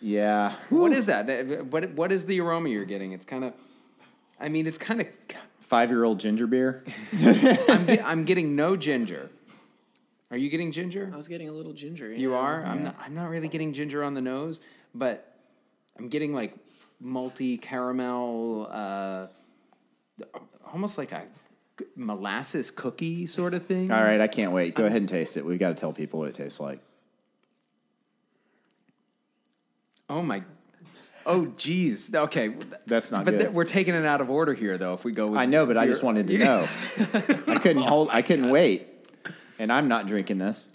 Yeah. 0.00 0.52
What 0.70 0.92
is 0.92 1.06
that? 1.06 1.66
What 1.70 1.90
what 1.90 2.12
is 2.12 2.26
the 2.26 2.40
aroma 2.40 2.68
you're 2.68 2.84
getting? 2.84 3.12
It's 3.12 3.24
kind 3.24 3.44
of. 3.44 3.54
I 4.40 4.48
mean, 4.48 4.66
it's 4.66 4.78
kind 4.78 5.00
of. 5.00 5.08
Five-year-old 5.60 6.20
ginger 6.20 6.46
beer. 6.46 6.84
I'm, 7.68 7.86
ge- 7.86 8.00
I'm 8.04 8.24
getting 8.24 8.54
no 8.54 8.76
ginger. 8.76 9.30
Are 10.30 10.36
you 10.36 10.50
getting 10.50 10.72
ginger? 10.72 11.10
I 11.12 11.16
was 11.16 11.26
getting 11.26 11.48
a 11.48 11.52
little 11.52 11.72
ginger. 11.72 12.12
You 12.12 12.32
yeah. 12.32 12.38
are. 12.38 12.64
I'm 12.64 12.84
not. 12.84 12.96
I'm 13.00 13.14
not 13.14 13.30
really 13.30 13.48
getting 13.48 13.72
ginger 13.72 14.04
on 14.04 14.14
the 14.14 14.20
nose, 14.20 14.60
but 14.94 15.36
I'm 15.98 16.08
getting 16.08 16.34
like 16.34 16.54
malty 17.02 17.60
caramel, 17.60 18.68
uh, 18.70 19.26
almost 20.72 20.98
like 20.98 21.12
a 21.12 21.22
molasses 21.96 22.70
cookie 22.70 23.26
sort 23.26 23.54
of 23.54 23.64
thing. 23.64 23.90
All 23.90 24.02
right, 24.02 24.20
I 24.20 24.28
can't 24.28 24.52
wait. 24.52 24.74
Go 24.74 24.86
ahead 24.86 25.00
and 25.00 25.08
taste 25.08 25.36
it. 25.36 25.44
We've 25.44 25.58
got 25.58 25.68
to 25.68 25.74
tell 25.74 25.92
people 25.92 26.20
what 26.20 26.28
it 26.28 26.34
tastes 26.34 26.60
like. 26.60 26.80
Oh 30.14 30.22
my. 30.22 30.42
Oh 31.26 31.46
geez. 31.56 32.14
Okay. 32.14 32.54
That's 32.86 33.10
not 33.10 33.24
But 33.24 33.32
good. 33.32 33.40
th- 33.40 33.50
we're 33.50 33.64
taking 33.64 33.94
it 33.94 34.04
out 34.06 34.20
of 34.20 34.30
order 34.30 34.54
here, 34.54 34.78
though. 34.78 34.94
If 34.94 35.04
we 35.04 35.10
go, 35.10 35.28
with 35.28 35.40
I 35.40 35.46
know, 35.46 35.66
but 35.66 35.76
I 35.76 35.86
just 35.86 36.04
wanted 36.04 36.28
to 36.28 36.38
know. 36.44 36.66
I 37.48 37.58
couldn't 37.58 37.82
hold. 37.82 38.10
I 38.12 38.22
couldn't 38.22 38.50
wait, 38.50 38.86
and 39.58 39.72
I'm 39.72 39.88
not 39.88 40.06
drinking 40.06 40.38
this. 40.38 40.66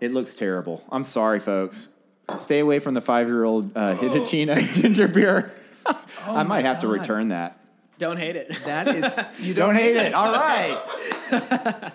It 0.00 0.12
looks 0.12 0.32
terrible. 0.32 0.82
I'm 0.90 1.04
sorry, 1.04 1.40
folks. 1.40 1.88
Stay 2.36 2.60
away 2.60 2.78
from 2.78 2.94
the 2.94 3.00
five-year-old 3.02 3.76
uh, 3.76 3.94
Hitachino 3.96 4.56
ginger 4.80 5.08
beer. 5.08 5.54
I 6.26 6.42
might 6.44 6.64
have 6.64 6.80
to 6.80 6.88
return 6.88 7.28
that. 7.28 7.60
Don't 7.98 8.16
hate 8.18 8.36
it. 8.36 8.48
That 8.64 8.86
is. 8.88 9.18
You 9.40 9.52
Don't 9.54 9.74
hate 9.74 9.96
it. 9.96 10.14
All 10.14 10.32
right. 10.32 11.92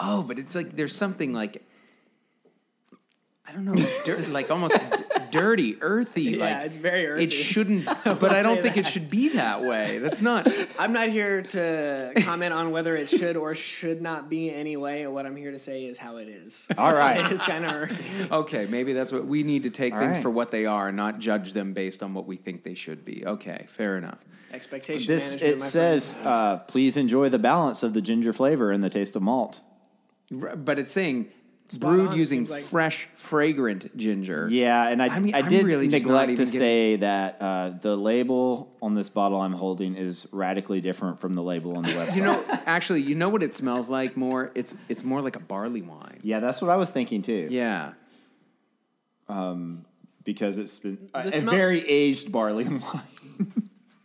Oh, 0.00 0.24
but 0.26 0.38
it's 0.38 0.54
like 0.56 0.74
there's 0.76 0.96
something 0.96 1.32
like. 1.32 1.62
I 3.46 3.52
don't 3.52 3.64
know, 3.64 3.74
dir- 4.04 4.16
like 4.30 4.48
almost 4.50 4.78
d- 4.92 4.99
dirty, 5.30 5.76
earthy. 5.80 6.22
Yeah, 6.22 6.44
like 6.44 6.64
it's 6.64 6.76
very 6.76 7.06
earthy. 7.06 7.24
It 7.24 7.32
shouldn't, 7.32 7.84
but 8.04 8.30
I 8.32 8.42
don't 8.42 8.56
say 8.56 8.62
think 8.62 8.76
it 8.76 8.86
should 8.86 9.10
be 9.10 9.30
that 9.30 9.62
way. 9.62 9.98
That's 9.98 10.22
not. 10.22 10.48
I'm 10.78 10.92
not 10.92 11.08
here 11.08 11.42
to 11.42 12.12
comment 12.24 12.52
on 12.52 12.70
whether 12.70 12.96
it 12.96 13.08
should 13.08 13.36
or 13.36 13.54
should 13.54 14.00
not 14.00 14.28
be 14.28 14.50
anyway. 14.52 15.06
What 15.06 15.26
I'm 15.26 15.36
here 15.36 15.50
to 15.50 15.58
say 15.58 15.84
is 15.84 15.98
how 15.98 16.16
it 16.16 16.28
is. 16.28 16.68
All 16.76 16.92
right. 16.94 17.20
It's 17.30 17.44
kind 17.44 17.64
of 17.64 17.72
earthy. 17.72 18.34
Okay, 18.34 18.66
maybe 18.70 18.92
that's 18.92 19.12
what 19.12 19.26
we 19.26 19.42
need 19.42 19.62
to 19.64 19.70
take 19.70 19.92
All 19.94 20.00
things 20.00 20.16
right. 20.16 20.22
for 20.22 20.30
what 20.30 20.50
they 20.50 20.66
are, 20.66 20.88
and 20.88 20.96
not 20.96 21.18
judge 21.18 21.52
them 21.52 21.72
based 21.72 22.02
on 22.02 22.14
what 22.14 22.26
we 22.26 22.36
think 22.36 22.62
they 22.62 22.74
should 22.74 23.04
be. 23.04 23.24
Okay, 23.26 23.66
fair 23.68 23.96
enough. 23.96 24.18
Expectation 24.52 25.06
This 25.12 25.30
management. 25.30 25.54
it 25.56 25.60
my 25.60 25.66
says, 25.66 26.16
uh, 26.24 26.56
"Please 26.66 26.96
enjoy 26.96 27.28
the 27.28 27.38
balance 27.38 27.82
of 27.82 27.94
the 27.94 28.02
ginger 28.02 28.32
flavor 28.32 28.72
and 28.72 28.82
the 28.82 28.90
taste 28.90 29.14
of 29.14 29.22
malt." 29.22 29.60
But 30.30 30.78
it's 30.78 30.92
saying 30.92 31.26
Spot 31.70 31.90
brewed 31.90 32.08
on, 32.10 32.16
using 32.16 32.44
like- 32.46 32.64
fresh, 32.64 33.08
fragrant 33.14 33.96
ginger. 33.96 34.48
Yeah, 34.50 34.88
and 34.88 35.00
I, 35.02 35.06
I 35.06 35.08
I, 35.16 35.20
mean, 35.20 35.34
I'm 35.34 35.48
did 35.48 35.64
really 35.64 35.86
neglect 35.88 36.26
to 36.28 36.32
even 36.32 36.44
getting- 36.46 36.58
say 36.60 36.96
that 36.96 37.40
uh, 37.40 37.70
the 37.80 37.96
label 37.96 38.74
on 38.82 38.94
this 38.94 39.08
bottle 39.08 39.40
I'm 39.40 39.52
holding 39.52 39.94
is 39.96 40.26
radically 40.32 40.80
different 40.80 41.20
from 41.20 41.32
the 41.34 41.42
label 41.42 41.76
on 41.76 41.84
the 41.84 41.88
website. 41.98 42.16
You 42.16 42.22
know, 42.24 42.44
actually, 42.66 43.02
you 43.02 43.14
know 43.14 43.28
what 43.28 43.42
it 43.42 43.54
smells 43.54 43.88
like 43.88 44.16
more? 44.16 44.50
It's 44.54 44.74
it's 44.88 45.04
more 45.04 45.22
like 45.22 45.36
a 45.36 45.40
barley 45.40 45.82
wine. 45.82 46.18
yeah, 46.22 46.40
that's 46.40 46.60
what 46.60 46.70
I 46.70 46.76
was 46.76 46.90
thinking 46.90 47.22
too. 47.22 47.46
Yeah. 47.50 47.92
because 50.24 50.58
it's 50.58 50.78
been 50.78 51.08
a, 51.14 51.22
The 51.22 51.28
a 51.28 51.32
smell- 51.32 51.50
very 51.54 51.88
aged 51.88 52.30
barley 52.32 52.64
wine. 52.68 52.80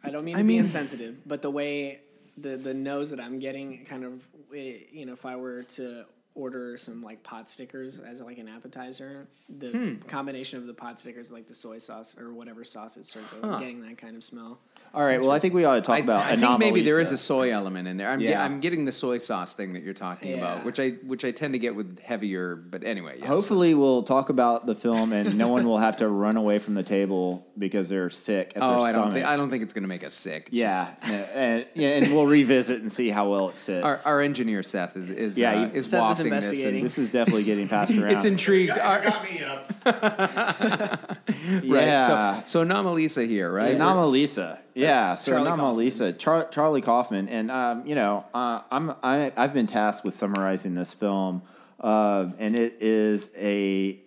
I 0.03 0.11
don't 0.11 0.23
mean 0.23 0.35
I 0.35 0.39
to 0.39 0.43
be 0.43 0.47
mean- 0.49 0.59
insensitive, 0.61 1.19
but 1.27 1.41
the 1.41 1.49
way 1.49 2.01
the 2.37 2.57
the 2.57 2.73
nose 2.73 3.09
that 3.09 3.19
I'm 3.19 3.39
getting, 3.39 3.85
kind 3.85 4.03
of, 4.03 4.23
you 4.53 5.05
know, 5.05 5.13
if 5.13 5.25
I 5.25 5.35
were 5.35 5.63
to 5.63 6.05
order 6.35 6.75
some 6.77 7.01
like 7.01 7.23
pot 7.23 7.49
stickers 7.49 7.99
as 7.99 8.21
like 8.21 8.37
an 8.37 8.47
appetizer, 8.49 9.25
the 9.49 9.69
Hmm. 9.69 9.95
combination 10.07 10.59
of 10.59 10.67
the 10.67 10.73
pot 10.73 10.99
stickers, 10.99 11.31
like 11.31 11.47
the 11.47 11.53
soy 11.55 11.77
sauce 11.77 12.17
or 12.19 12.33
whatever 12.33 12.63
sauce 12.63 12.97
it's 12.97 13.09
served 13.09 13.33
I'm 13.41 13.59
getting 13.59 13.81
that 13.87 13.97
kind 13.97 14.15
of 14.15 14.23
smell. 14.23 14.59
All 14.95 15.03
right, 15.03 15.19
well, 15.19 15.31
I 15.31 15.39
think 15.39 15.53
we 15.53 15.65
ought 15.65 15.75
to 15.75 15.81
talk 15.81 15.97
I, 15.97 15.99
about. 15.99 16.21
I 16.21 16.37
think 16.37 16.57
maybe 16.59 16.81
there 16.81 17.01
is 17.01 17.11
a 17.11 17.17
soy 17.17 17.51
element 17.51 17.85
in 17.89 17.97
there. 17.97 18.09
I'm, 18.09 18.19
ge- 18.21 18.23
Yeah. 18.23 18.41
I'm 18.43 18.61
getting 18.61 18.85
the 18.85 18.93
soy 18.93 19.17
sauce 19.17 19.53
thing 19.53 19.73
that 19.73 19.83
you're 19.83 19.93
talking 19.93 20.29
Yeah. 20.31 20.37
about, 20.37 20.63
which 20.63 20.79
I 20.79 20.91
which 21.05 21.25
I 21.25 21.31
tend 21.31 21.53
to 21.53 21.59
get 21.59 21.75
with 21.75 21.99
heavier. 21.99 22.55
But 22.55 22.85
anyway, 22.85 23.17
yes. 23.19 23.27
Hopefully, 23.27 23.73
we'll 23.73 24.03
talk 24.03 24.29
about 24.29 24.65
the 24.65 24.73
film, 24.73 25.11
and 25.11 25.37
no 25.37 25.49
one 25.49 25.65
will 25.65 25.79
have 25.79 25.97
to 25.97 26.07
run 26.07 26.37
away 26.37 26.59
from 26.59 26.75
the 26.75 26.83
table 26.83 27.45
because 27.57 27.89
they're 27.89 28.09
sick. 28.09 28.53
At 28.55 28.63
Oh, 28.63 28.71
their 28.71 28.79
I 28.79 28.91
don't 28.93 29.11
think 29.11 29.25
I 29.25 29.35
don't 29.35 29.49
think 29.49 29.63
it's 29.63 29.73
going 29.73 29.83
to 29.83 29.89
make 29.89 30.05
us 30.05 30.13
sick. 30.13 30.47
It's 30.47 30.55
Yeah, 30.57 30.93
and, 31.33 31.65
yeah, 31.75 31.89
and 31.97 32.13
we'll 32.13 32.27
revisit 32.27 32.79
and 32.79 32.89
see 32.89 33.09
how 33.09 33.29
well 33.29 33.49
it 33.49 33.57
sits. 33.57 33.83
our, 33.83 33.97
our 34.05 34.21
engineer 34.21 34.63
Seth 34.63 34.95
is 34.95 35.09
is 35.11 35.37
Yeah, 35.37 35.51
uh, 35.51 35.63
is 35.73 35.85
Seth 35.87 35.93
is 35.93 35.93
wafting 35.93 36.29
this. 36.29 36.63
And 36.63 36.81
this 36.81 36.97
is 36.97 37.11
definitely 37.11 37.43
getting 37.43 37.67
passed 37.67 37.91
around. 37.97 38.11
it's 38.11 38.23
intrigued. 38.23 38.71
Our- 38.71 39.01
Got 39.03 39.23
me 39.29 39.43
up. 39.43 39.71
right. 39.85 41.63
Yeah. 41.63 42.41
So 42.43 42.59
so 42.61 42.65
Anomalisa 42.65 43.27
here, 43.27 43.51
right? 43.51 43.75
Anomalisa, 43.77 44.59
yeah. 44.73 44.84
Yeah, 44.85 45.15
so 45.15 45.31
Charlie 45.31 45.51
Anomalisa, 45.51 46.17
Char- 46.17 46.49
Charlie 46.49 46.81
Kaufman, 46.81 47.29
and 47.29 47.51
um, 47.51 47.85
you 47.85 47.95
know, 47.95 48.25
uh, 48.33 48.61
I'm 48.71 48.91
I, 49.03 49.31
I've 49.35 49.53
been 49.53 49.67
tasked 49.67 50.05
with 50.05 50.13
summarizing 50.13 50.73
this 50.75 50.93
film, 50.93 51.41
uh, 51.79 52.29
and 52.37 52.57
it 52.57 52.77
is 52.81 53.29
a 53.37 53.99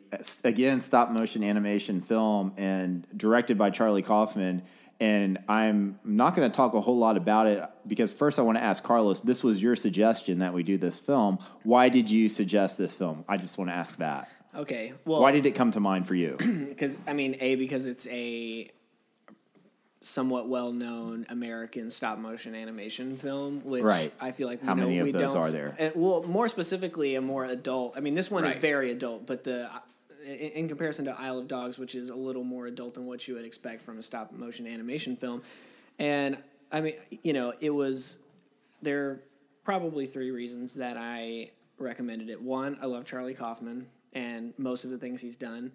again 0.45 0.81
stop 0.81 1.11
motion 1.11 1.45
animation 1.45 2.01
film 2.01 2.53
and 2.57 3.07
directed 3.17 3.59
by 3.59 3.71
Charlie 3.71 4.03
Kaufman. 4.03 4.63
And 5.01 5.39
I'm 5.49 6.01
not 6.03 6.35
going 6.35 6.51
to 6.51 6.57
talk 6.57 6.75
a 6.75 6.81
whole 6.81 6.99
lot 6.99 7.17
about 7.17 7.47
it 7.47 7.63
because 7.87 8.11
first 8.11 8.37
I 8.37 8.43
want 8.43 8.59
to 8.59 8.65
ask 8.65 8.83
Carlos. 8.83 9.21
This 9.21 9.45
was 9.45 9.63
your 9.63 9.77
suggestion 9.77 10.39
that 10.39 10.53
we 10.53 10.65
do 10.65 10.77
this 10.77 10.99
film. 10.99 11.39
Why 11.63 11.89
did 11.89 12.11
you 12.11 12.29
suggest 12.29 12.79
this 12.79 12.97
film? 12.97 13.25
I 13.29 13.37
just 13.37 13.59
want 13.59 13.71
to 13.71 13.75
ask 13.75 13.99
that. 13.99 14.29
Okay, 14.57 14.95
well, 15.05 15.21
Why 15.21 15.31
did 15.31 15.47
it 15.47 15.53
come 15.53 15.71
to 15.73 15.79
mind 15.79 16.07
for 16.07 16.17
you? 16.17 16.37
because 16.69 16.99
I 17.07 17.13
mean, 17.13 17.37
a 17.41 17.55
because 17.55 17.87
it's 17.87 18.09
a 18.09 18.71
somewhat 20.01 20.49
well 20.49 20.73
known 20.73 21.27
American 21.29 21.91
stop 21.91 22.19
motion 22.19 22.55
animation 22.55 23.17
film, 23.17 23.61
which 23.65 23.83
Right. 23.83 24.13
I 24.21 24.31
feel 24.31 24.47
like 24.47 24.61
we 24.63 24.69
How 24.69 24.75
know 24.75 24.85
many 24.85 24.99
of 25.01 25.05
we 25.07 25.13
those 25.13 25.33
don't. 25.33 25.37
are 25.45 25.51
there? 25.51 25.77
uh, 25.79 25.91
well, 25.97 26.23
more 26.25 26.49
specifically, 26.49 27.17
a 27.17 27.21
more 27.21 27.45
adult. 27.45 27.97
I 27.97 28.01
mean, 28.01 28.15
this 28.15 28.31
one 28.31 28.45
is 28.45 28.57
very 28.57 28.91
adult, 28.91 29.27
but 29.27 29.45
the. 29.45 29.69
In, 30.25 30.35
in 30.35 30.69
comparison 30.69 31.07
to 31.07 31.19
Isle 31.19 31.39
of 31.39 31.49
Dogs, 31.49 31.79
which 31.79 31.95
is 31.95 32.11
a 32.11 32.15
little 32.15 32.45
more 32.45 32.67
adult 32.67 32.95
than 32.95 33.07
what 33.07 33.27
you 33.27 33.35
would 33.35 33.45
expect 33.47 33.81
from 33.81 33.99
a 33.99 34.03
stop 34.03 34.31
motion 34.33 34.67
animation 34.67 35.17
film, 35.17 35.41
and 35.99 36.37
I 36.71 36.81
mean, 36.83 36.95
you 37.23 37.33
know, 37.33 37.55
it 37.61 37.71
was 37.71 38.19
there 38.83 39.07
are 39.07 39.23
probably 39.65 40.05
three 40.07 40.31
reasons 40.31 40.75
that 40.75 40.97
I 40.99 41.51
recommended 41.79 42.29
it. 42.31 42.43
One, 42.43 42.77
I 42.83 42.87
love 42.87 43.07
Charlie 43.07 43.33
Kaufman 43.33 43.87
and 44.13 44.53
most 44.59 44.85
of 44.85 44.91
the 44.91 44.99
things 44.99 45.21
he's 45.23 45.37
done. 45.37 45.73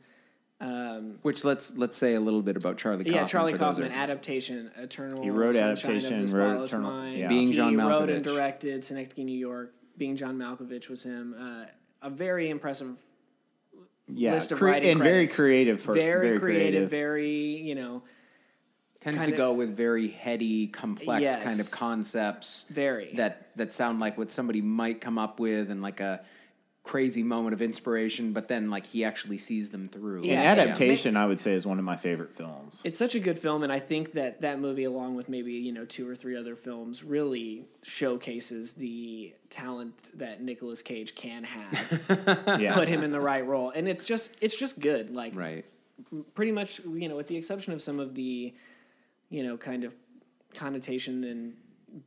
Which 1.21 1.43
let's 1.43 1.75
let's 1.77 1.97
say 1.97 2.15
a 2.15 2.19
little 2.19 2.41
bit 2.41 2.57
about 2.57 2.77
Charlie. 2.77 3.03
Kaufman 3.03 3.13
Yeah, 3.21 3.25
Charlie 3.27 3.53
Kaufman, 3.53 3.91
who- 3.91 3.97
adaptation, 3.97 4.71
Eternal. 4.77 5.21
He 5.23 5.29
wrote 5.29 5.55
Sunshine 5.55 5.91
adaptation, 5.97 6.23
of 6.23 6.29
the 6.31 6.37
wrote 6.37 6.63
Eternal- 6.65 6.91
Mind. 6.91 7.17
yeah. 7.17 7.27
Being 7.27 7.47
he 7.49 7.53
John 7.53 7.77
wrote 7.77 8.09
and 8.09 8.23
Malkovich. 8.25 8.33
directed 8.33 8.83
Synecdoche, 8.83 9.23
New 9.25 9.37
York. 9.37 9.73
Being 9.97 10.15
John 10.15 10.37
Malkovich 10.37 10.89
was 10.89 11.03
him. 11.03 11.35
Uh, 11.39 11.65
a 12.01 12.09
very 12.09 12.49
impressive 12.49 12.95
Yeah, 14.07 14.33
list 14.33 14.51
of 14.51 14.57
cre- 14.59 14.65
writing 14.65 14.91
and 14.91 14.99
very 14.99 15.27
creative. 15.27 15.83
per- 15.83 15.93
very, 15.93 16.37
creative, 16.39 16.89
very 16.89 17.29
you 17.61 17.75
know, 17.75 18.03
tends 18.99 19.19
kinda- 19.19 19.31
to 19.31 19.37
go 19.37 19.53
with 19.53 19.75
very 19.75 20.07
heady, 20.09 20.67
complex 20.67 21.21
Yes. 21.21 21.43
kind 21.43 21.59
of 21.59 21.69
concepts. 21.71 22.65
Very. 22.69 23.13
that 23.15 23.55
that 23.57 23.71
sound 23.73 23.99
like 23.99 24.17
what 24.17 24.31
somebody 24.31 24.61
might 24.61 24.99
come 25.01 25.17
up 25.17 25.39
with, 25.39 25.69
and 25.69 25.81
like 25.81 25.99
a 25.99 26.23
crazy 26.83 27.23
moment 27.23 27.53
of 27.53 27.61
inspiration, 27.61 28.33
but 28.33 28.49
then 28.49 28.69
like 28.69 28.85
he 28.85 29.05
actually 29.05 29.37
sees 29.37 29.69
them 29.69 29.87
through. 29.87 30.17
And 30.17 30.25
Yeah, 30.25 30.41
adaptation, 30.41 31.15
I 31.15 31.25
would 31.25 31.39
say, 31.39 31.53
is 31.53 31.65
one 31.65 31.79
of 31.79 31.85
my 31.85 31.95
favorite 31.95 32.33
films. 32.33 32.81
it's 32.83 32.97
such 32.97 33.15
a 33.15 33.19
good 33.21 33.39
film, 33.39 33.63
and 33.63 33.71
I 33.71 33.79
think 33.79 34.11
that 34.13 34.41
that 34.41 34.59
movie, 34.59 34.83
along 34.83 35.15
with 35.15 35.29
maybe 35.29 35.53
you 35.53 35.71
know 35.71 35.85
two 35.85 36.07
or 36.07 36.13
three 36.13 36.35
other 36.35 36.55
films, 36.55 37.01
really 37.03 37.65
showcases 37.83 38.73
the 38.73 39.33
talent 39.49 40.11
that 40.19 40.41
Nicolas 40.41 40.81
Cage 40.81 41.15
can 41.15 41.43
have. 41.45 42.57
Yeah, 42.59 42.73
Put 42.75 42.87
him 42.89 43.01
in 43.03 43.11
the 43.11 43.21
right 43.21 43.45
role, 43.45 43.69
and 43.69 43.87
it's 43.87 44.03
just 44.03 44.35
it's 44.41 44.57
just 44.57 44.79
good. 44.79 45.09
Like 45.09 45.35
Right. 45.35 45.63
pretty 46.35 46.51
much 46.51 46.79
you 46.85 47.07
know 47.07 47.15
with 47.15 47.27
the 47.27 47.37
exception 47.37 47.71
of 47.71 47.81
some 47.81 47.99
of 47.99 48.13
the 48.15 48.53
you 49.29 49.43
know 49.43 49.55
kind 49.57 49.83
of 49.85 49.95
connotation 50.53 51.23
and 51.23 51.53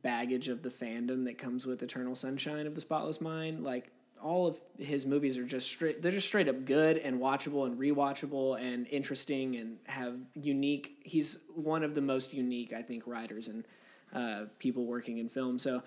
baggage 0.03 0.49
of 0.49 0.61
the 0.63 0.69
fandom 0.69 1.25
that 1.25 1.37
comes 1.37 1.65
with 1.65 1.81
eternal 1.81 2.13
sunshine 2.13 2.67
of 2.67 2.75
the 2.75 2.81
spotless 2.81 3.21
mind 3.21 3.63
like 3.63 3.89
all 4.21 4.47
of 4.47 4.59
his 4.77 5.05
movies 5.05 5.37
are 5.37 5.43
just 5.45 5.67
straight. 5.67 6.01
They're 6.01 6.11
just 6.11 6.27
straight 6.27 6.47
up 6.47 6.65
good 6.65 6.97
and 6.97 7.19
watchable 7.19 7.65
and 7.65 7.77
rewatchable 7.79 8.59
and 8.59 8.87
interesting 8.87 9.55
and 9.55 9.77
have 9.85 10.17
unique. 10.35 10.97
He's 11.03 11.39
one 11.55 11.83
of 11.83 11.93
the 11.93 12.01
most 12.01 12.33
unique, 12.33 12.73
I 12.73 12.81
think, 12.81 13.05
writers 13.07 13.47
and 13.47 13.65
uh, 14.13 14.45
people 14.59 14.85
working 14.85 15.17
in 15.17 15.27
film. 15.29 15.57
So 15.59 15.83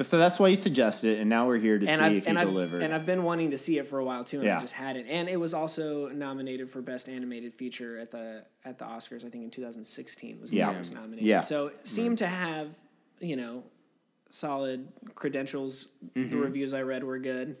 So 0.00 0.16
that's 0.18 0.38
why 0.38 0.48
you 0.48 0.56
suggested 0.56 1.16
it, 1.16 1.20
and 1.20 1.28
now 1.28 1.46
we're 1.46 1.58
here 1.58 1.78
to 1.78 1.86
see 1.86 1.92
I've 1.92 2.12
if 2.26 2.28
I've, 2.28 2.46
deliver. 2.46 2.78
and 2.78 2.94
I've 2.94 3.04
been 3.04 3.24
wanting 3.24 3.50
to 3.50 3.58
see 3.58 3.76
it 3.78 3.86
for 3.86 3.98
a 3.98 4.04
while 4.04 4.24
too, 4.24 4.38
and 4.38 4.46
Yeah. 4.46 4.56
I 4.56 4.60
just 4.60 4.72
hadn't. 4.72 5.06
And 5.06 5.28
it 5.28 5.38
was 5.38 5.52
also 5.52 6.08
nominated 6.08 6.70
for 6.70 6.80
best 6.80 7.08
animated 7.10 7.52
feature 7.52 7.98
at 7.98 8.10
the 8.10 8.44
at 8.64 8.78
the 8.78 8.86
Oscars. 8.86 9.24
I 9.26 9.28
think 9.28 9.44
in 9.44 9.50
2016 9.50 10.40
was 10.40 10.50
the 10.50 10.56
Yeah. 10.56 10.68
year 10.68 10.76
it 10.76 10.78
was 10.78 10.92
nominated. 10.92 11.24
Yeah. 11.26 11.40
So 11.40 11.66
it 11.66 11.86
seemed 11.86 12.18
to 12.18 12.26
have 12.26 12.74
you 13.20 13.36
know 13.36 13.62
solid 14.32 14.88
credentials. 15.14 15.88
Mm-hmm. 16.16 16.30
The 16.30 16.36
reviews 16.38 16.74
I 16.74 16.82
read 16.82 17.04
were 17.04 17.18
good. 17.18 17.56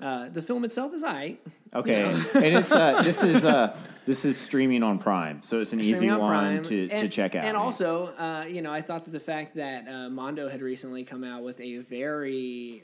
Uh, 0.00 0.28
the 0.30 0.40
film 0.40 0.64
itself 0.64 0.94
is 0.94 1.04
I. 1.04 1.36
Okay, 1.74 2.04
and 2.04 2.44
it's 2.44 2.72
uh, 2.72 3.02
this 3.02 3.22
is 3.22 3.44
uh, 3.44 3.76
this 4.06 4.24
is 4.24 4.38
streaming 4.38 4.82
on 4.82 4.98
Prime, 4.98 5.42
so 5.42 5.60
it's 5.60 5.74
an 5.74 5.80
easy 5.80 6.08
on 6.08 6.20
one 6.20 6.30
Prime. 6.30 6.62
to, 6.62 6.88
to 6.88 7.08
check 7.08 7.34
out. 7.34 7.44
And 7.44 7.56
also, 7.56 8.06
uh, 8.16 8.46
you 8.48 8.62
know, 8.62 8.72
I 8.72 8.80
thought 8.80 9.04
that 9.04 9.10
the 9.10 9.20
fact 9.20 9.56
that 9.56 9.86
uh, 9.86 10.08
Mondo 10.08 10.48
had 10.48 10.62
recently 10.62 11.04
come 11.04 11.22
out 11.22 11.42
with 11.42 11.60
a 11.60 11.78
very, 11.78 12.82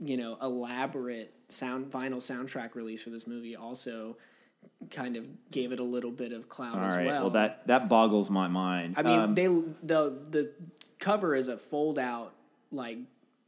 you 0.00 0.16
know, 0.16 0.36
elaborate 0.42 1.32
sound 1.48 1.90
vinyl 1.90 2.16
soundtrack 2.16 2.74
release 2.74 3.02
for 3.02 3.10
this 3.10 3.26
movie 3.26 3.54
also 3.54 4.16
kind 4.90 5.16
of 5.16 5.50
gave 5.50 5.72
it 5.72 5.78
a 5.78 5.84
little 5.84 6.10
bit 6.10 6.32
of 6.32 6.48
clout 6.48 6.76
all 6.76 6.84
as 6.84 6.96
right, 6.96 7.06
well. 7.06 7.22
well 7.22 7.30
that 7.30 7.66
that 7.68 7.88
boggles 7.88 8.28
my 8.28 8.48
mind. 8.48 8.94
I 8.96 9.02
mean, 9.02 9.20
Um, 9.20 9.34
they 9.34 9.46
the 9.46 10.18
the 10.28 10.52
cover 10.98 11.34
is 11.34 11.48
a 11.48 11.56
fold 11.56 11.98
out 11.98 12.34
like 12.70 12.98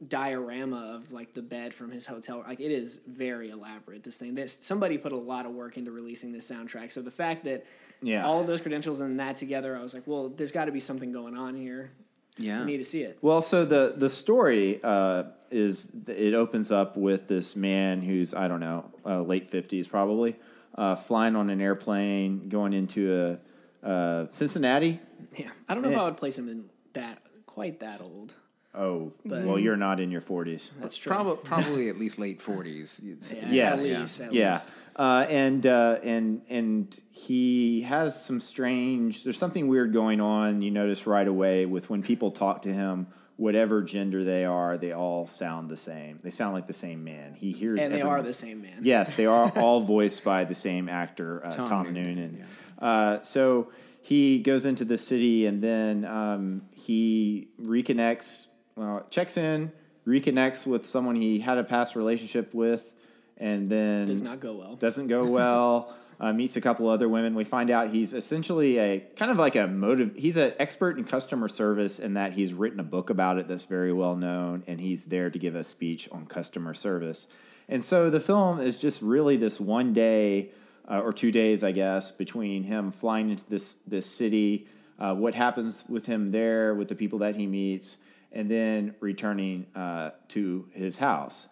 diorama 0.07 0.95
of 0.95 1.11
like 1.13 1.33
the 1.33 1.41
bed 1.41 1.73
from 1.73 1.91
his 1.91 2.05
hotel. 2.05 2.43
Like 2.47 2.59
it 2.59 2.71
is 2.71 3.01
very 3.07 3.49
elaborate. 3.49 4.03
This 4.03 4.17
thing, 4.17 4.33
this 4.35 4.57
somebody 4.61 4.97
put 4.97 5.11
a 5.11 5.17
lot 5.17 5.45
of 5.45 5.51
work 5.53 5.77
into 5.77 5.91
releasing 5.91 6.31
this 6.31 6.49
soundtrack. 6.49 6.91
So 6.91 7.01
the 7.01 7.11
fact 7.11 7.43
that 7.43 7.65
Yeah. 8.01 8.25
all 8.25 8.41
of 8.41 8.47
those 8.47 8.61
credentials 8.61 8.99
and 8.99 9.19
that 9.19 9.35
together, 9.35 9.77
I 9.77 9.81
was 9.81 9.93
like, 9.93 10.03
well, 10.07 10.29
there's 10.29 10.51
got 10.51 10.65
to 10.65 10.71
be 10.71 10.79
something 10.79 11.11
going 11.11 11.35
on 11.37 11.55
here. 11.55 11.91
Yeah. 12.37 12.61
I 12.63 12.65
need 12.65 12.77
to 12.77 12.83
see 12.83 13.03
it. 13.03 13.19
Well, 13.21 13.41
so 13.41 13.65
the 13.65 13.93
the 13.95 14.09
story 14.09 14.79
uh, 14.83 15.23
is 15.51 15.91
it 16.07 16.33
opens 16.33 16.71
up 16.71 16.95
with 16.97 17.27
this 17.27 17.55
man 17.55 18.01
who's 18.01 18.33
I 18.33 18.47
don't 18.47 18.61
know 18.61 18.89
uh, 19.05 19.21
late 19.21 19.45
fifties 19.45 19.87
probably 19.87 20.35
uh, 20.75 20.95
flying 20.95 21.35
on 21.35 21.49
an 21.51 21.61
airplane 21.61 22.49
going 22.49 22.73
into 22.73 23.39
a 23.83 23.87
uh, 23.87 24.29
Cincinnati. 24.29 24.99
Yeah, 25.37 25.51
I 25.69 25.73
don't 25.75 25.83
know 25.83 25.89
if 25.91 25.97
I 25.97 26.05
would 26.05 26.17
place 26.17 26.39
him 26.39 26.47
in 26.49 26.65
that 26.93 27.21
quite 27.53 27.79
that 27.81 28.01
old. 28.01 28.33
Oh, 28.73 29.11
But- 29.25 29.43
well, 29.43 29.59
you're 29.59 29.75
not 29.77 29.99
in 29.99 30.11
your 30.11 30.21
forties. 30.21 30.71
That's 30.79 30.95
true. 30.97 31.11
Probably, 31.11 31.43
probably 31.43 31.89
at 31.89 31.97
least 31.99 32.17
late 32.19 32.39
forties. 32.39 32.99
Yeah, 33.03 33.15
Yes, 33.49 33.93
at 33.93 33.99
least, 34.01 34.21
at 34.21 34.33
yeah, 34.33 34.51
least. 34.53 34.71
Uh, 34.95 35.25
and 35.29 35.65
uh, 35.65 35.97
and 36.03 36.41
and 36.49 36.99
he 37.11 37.81
has 37.81 38.23
some 38.23 38.39
strange. 38.39 39.23
There's 39.23 39.37
something 39.37 39.67
weird 39.67 39.91
going 39.93 40.21
on. 40.21 40.61
You 40.61 40.71
notice 40.71 41.05
right 41.07 41.27
away 41.27 41.65
with 41.65 41.89
when 41.89 42.01
people 42.01 42.31
talk 42.31 42.61
to 42.63 42.73
him. 42.73 43.07
Whatever 43.37 43.81
gender 43.81 44.23
they 44.23 44.45
are, 44.45 44.77
they 44.77 44.91
all 44.93 45.25
sound 45.25 45.69
the 45.69 45.77
same. 45.77 46.17
They 46.21 46.29
sound 46.29 46.53
like 46.53 46.67
the 46.67 46.73
same 46.73 47.03
man. 47.03 47.33
He 47.33 47.51
hears, 47.51 47.79
and 47.79 47.91
they 47.91 48.01
everyone- 48.01 48.19
are 48.19 48.21
the 48.23 48.33
same 48.33 48.61
man. 48.61 48.79
Yes, 48.83 49.15
they 49.15 49.25
are 49.25 49.49
all 49.57 49.79
voiced 49.81 50.23
by 50.23 50.43
the 50.43 50.53
same 50.53 50.87
actor, 50.87 51.43
uh, 51.43 51.49
Tom, 51.51 51.67
Tom 51.67 51.93
Noonan. 51.93 52.15
Noonan, 52.15 52.45
Uh, 52.77 53.19
so 53.21 53.71
he 54.03 54.39
goes 54.39 54.65
into 54.65 54.85
the 54.85 54.97
city 54.97 55.47
and 55.47 55.59
then 55.61 56.05
um, 56.05 56.61
he 56.81 57.49
reconnects, 57.61 58.47
well, 58.75 59.05
checks 59.09 59.37
in, 59.37 59.71
reconnects 60.05 60.65
with 60.65 60.85
someone 60.85 61.15
he 61.15 61.39
had 61.39 61.57
a 61.57 61.63
past 61.63 61.95
relationship 61.95 62.53
with, 62.53 62.91
and 63.37 63.69
then 63.69 64.05
Does 64.05 64.21
not 64.21 64.39
go 64.39 64.53
well. 64.53 64.75
doesn't 64.75 65.07
go 65.07 65.25
well. 65.29 65.95
Uh, 66.21 66.31
meets 66.31 66.55
a 66.55 66.61
couple 66.61 66.87
other 66.87 67.09
women. 67.09 67.33
We 67.33 67.43
find 67.43 67.71
out 67.71 67.87
he's 67.89 68.13
essentially 68.13 68.77
a 68.77 68.99
kind 69.15 69.31
of 69.31 69.39
like 69.39 69.55
a 69.55 69.65
motive. 69.65 70.13
He's 70.15 70.37
an 70.37 70.53
expert 70.59 70.99
in 70.99 71.03
customer 71.03 71.47
service 71.47 71.97
in 71.97 72.13
that 72.13 72.33
he's 72.33 72.53
written 72.53 72.79
a 72.79 72.83
book 72.83 73.09
about 73.09 73.39
it 73.39 73.47
that's 73.47 73.63
very 73.65 73.91
well 73.91 74.15
known, 74.15 74.61
and 74.67 74.79
he's 74.79 75.05
there 75.05 75.31
to 75.31 75.39
give 75.39 75.55
a 75.55 75.63
speech 75.63 76.07
on 76.11 76.27
customer 76.27 76.75
service. 76.75 77.25
And 77.67 77.83
so 77.83 78.11
the 78.11 78.19
film 78.19 78.59
is 78.59 78.77
just 78.77 79.01
really 79.01 79.35
this 79.35 79.59
one 79.59 79.93
day 79.93 80.51
uh, 80.87 80.99
or 81.01 81.11
two 81.11 81.31
days, 81.31 81.63
I 81.63 81.71
guess, 81.71 82.11
between 82.11 82.65
him 82.65 82.91
flying 82.91 83.31
into 83.31 83.49
this 83.49 83.77
this 83.87 84.05
city, 84.05 84.67
uh, 85.01 85.15
what 85.15 85.33
happens 85.33 85.83
with 85.89 86.05
him 86.05 86.31
there, 86.31 86.75
with 86.75 86.87
the 86.87 86.95
people 86.95 87.19
that 87.19 87.35
he 87.35 87.47
meets, 87.47 87.97
and 88.31 88.47
then 88.49 88.93
returning 88.99 89.65
uh, 89.75 90.11
to 90.29 90.67
his 90.73 90.99
house 90.99 91.47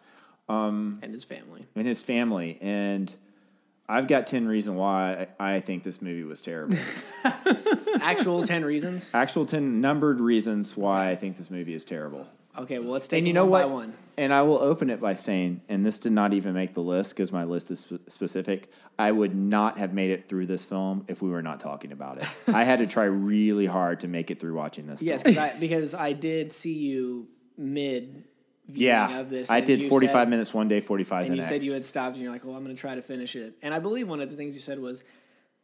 and 0.48 1.12
his 1.12 1.24
family. 1.24 1.66
and 1.76 1.88
his 1.88 2.02
family. 2.02 2.58
And 2.62 3.14
I've 3.88 4.08
got 4.08 4.28
10 4.28 4.48
reasons 4.48 4.76
why 4.76 5.28
I 5.40 5.56
I 5.56 5.60
think 5.60 5.84
this 5.84 6.00
movie 6.02 6.24
was 6.24 6.42
terrible. 6.42 6.78
Actual 8.02 8.44
ten 8.44 8.64
reasons. 8.64 9.12
Actual 9.14 9.46
10 9.46 9.82
numbered 9.82 10.20
reasons 10.22 10.78
why 10.78 11.10
I 11.10 11.16
think 11.16 11.36
this 11.38 11.50
movie 11.50 11.74
is 11.74 11.84
terrible. 11.84 12.26
Okay, 12.60 12.80
well 12.80 12.90
let's 12.90 13.08
take 13.08 13.20
And 13.20 13.28
you 13.28 13.34
know 13.34 13.46
one 13.46 13.64
what? 13.64 13.70
one. 13.72 13.94
And 14.18 14.34
I 14.34 14.42
will 14.42 14.58
open 14.62 14.90
it 14.90 15.00
by 15.00 15.14
saying, 15.14 15.62
and 15.70 15.86
this 15.86 15.98
did 15.98 16.12
not 16.12 16.34
even 16.34 16.54
make 16.54 16.74
the 16.74 16.82
list 16.82 17.12
because 17.12 17.32
my 17.32 17.46
list 17.46 17.72
is 17.72 17.80
spe- 17.80 18.10
specific. 18.10 18.70
I 18.98 19.14
would 19.14 19.34
not 19.34 19.78
have 19.78 19.94
made 19.94 20.12
it 20.12 20.28
through 20.28 20.48
this 20.48 20.66
film 20.66 21.06
if 21.08 21.22
we 21.22 21.30
were 21.30 21.42
not 21.42 21.62
talking 21.62 21.94
about 21.94 22.18
it. 22.18 22.28
I 22.54 22.66
had 22.66 22.80
to 22.80 22.88
try 22.88 23.06
really 23.06 23.66
hard 23.66 24.02
to 24.02 24.10
make 24.10 24.30
it 24.30 24.40
through 24.40 24.56
watching 24.56 24.88
this. 24.88 25.02
Yes, 25.02 25.26
I 25.26 25.58
because 25.58 25.94
I 25.94 26.12
did 26.12 26.52
see 26.52 26.74
you 26.74 27.30
mid 27.58 28.26
yeah, 28.68 29.20
of 29.20 29.30
this. 29.30 29.50
I 29.50 29.62
did 29.62 29.84
45 29.84 30.12
said- 30.14 30.30
minutes 30.30 30.54
one 30.54 30.68
day, 30.68 30.80
45 30.82 31.20
and 31.22 31.26
the 31.26 31.30
you 31.30 31.36
next. 31.38 31.48
said 31.48 31.62
you 31.62 31.74
had 31.74 31.86
stopped, 31.86 32.16
and 32.16 32.24
you're 32.24 32.32
like, 32.32 32.46
"Well, 32.46 32.56
I'm 32.56 32.64
going 32.64 32.76
to 32.76 32.80
try 32.80 32.96
to 32.96 33.02
finish 33.02 33.36
it." 33.36 33.56
And 33.62 33.74
I 33.74 33.80
believe 33.80 34.08
one 34.10 34.20
of 34.20 34.30
the 34.30 34.36
things 34.36 34.54
you 34.54 34.60
said 34.62 34.80
was, 34.80 35.04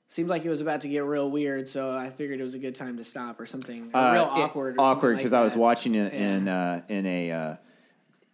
"Seemed 0.07 0.29
like 0.29 0.45
it 0.45 0.49
was 0.49 0.61
about 0.61 0.81
to 0.81 0.87
get 0.87 1.03
real 1.03 1.29
weird, 1.31 1.67
so 1.67 1.91
I 1.91 2.09
figured 2.09 2.39
it 2.39 2.43
was 2.43 2.53
a 2.53 2.59
good 2.59 2.75
time 2.75 2.97
to 2.97 3.03
stop 3.03 3.39
or 3.39 3.45
something, 3.45 3.89
or 3.93 3.97
Uh, 3.99 4.13
real 4.13 4.23
it- 4.23 4.27
awkward, 4.29 4.75
or 4.77 4.81
awkward 4.81 5.17
because 5.17 5.33
I 5.33 5.41
was 5.41 5.55
watching 5.55 5.95
it 5.95 6.13
Yeah. 6.13 6.19
in 6.37 6.47
uh, 6.47 6.81
in 6.89 7.05
a 7.05 7.31
uh, 7.31 7.55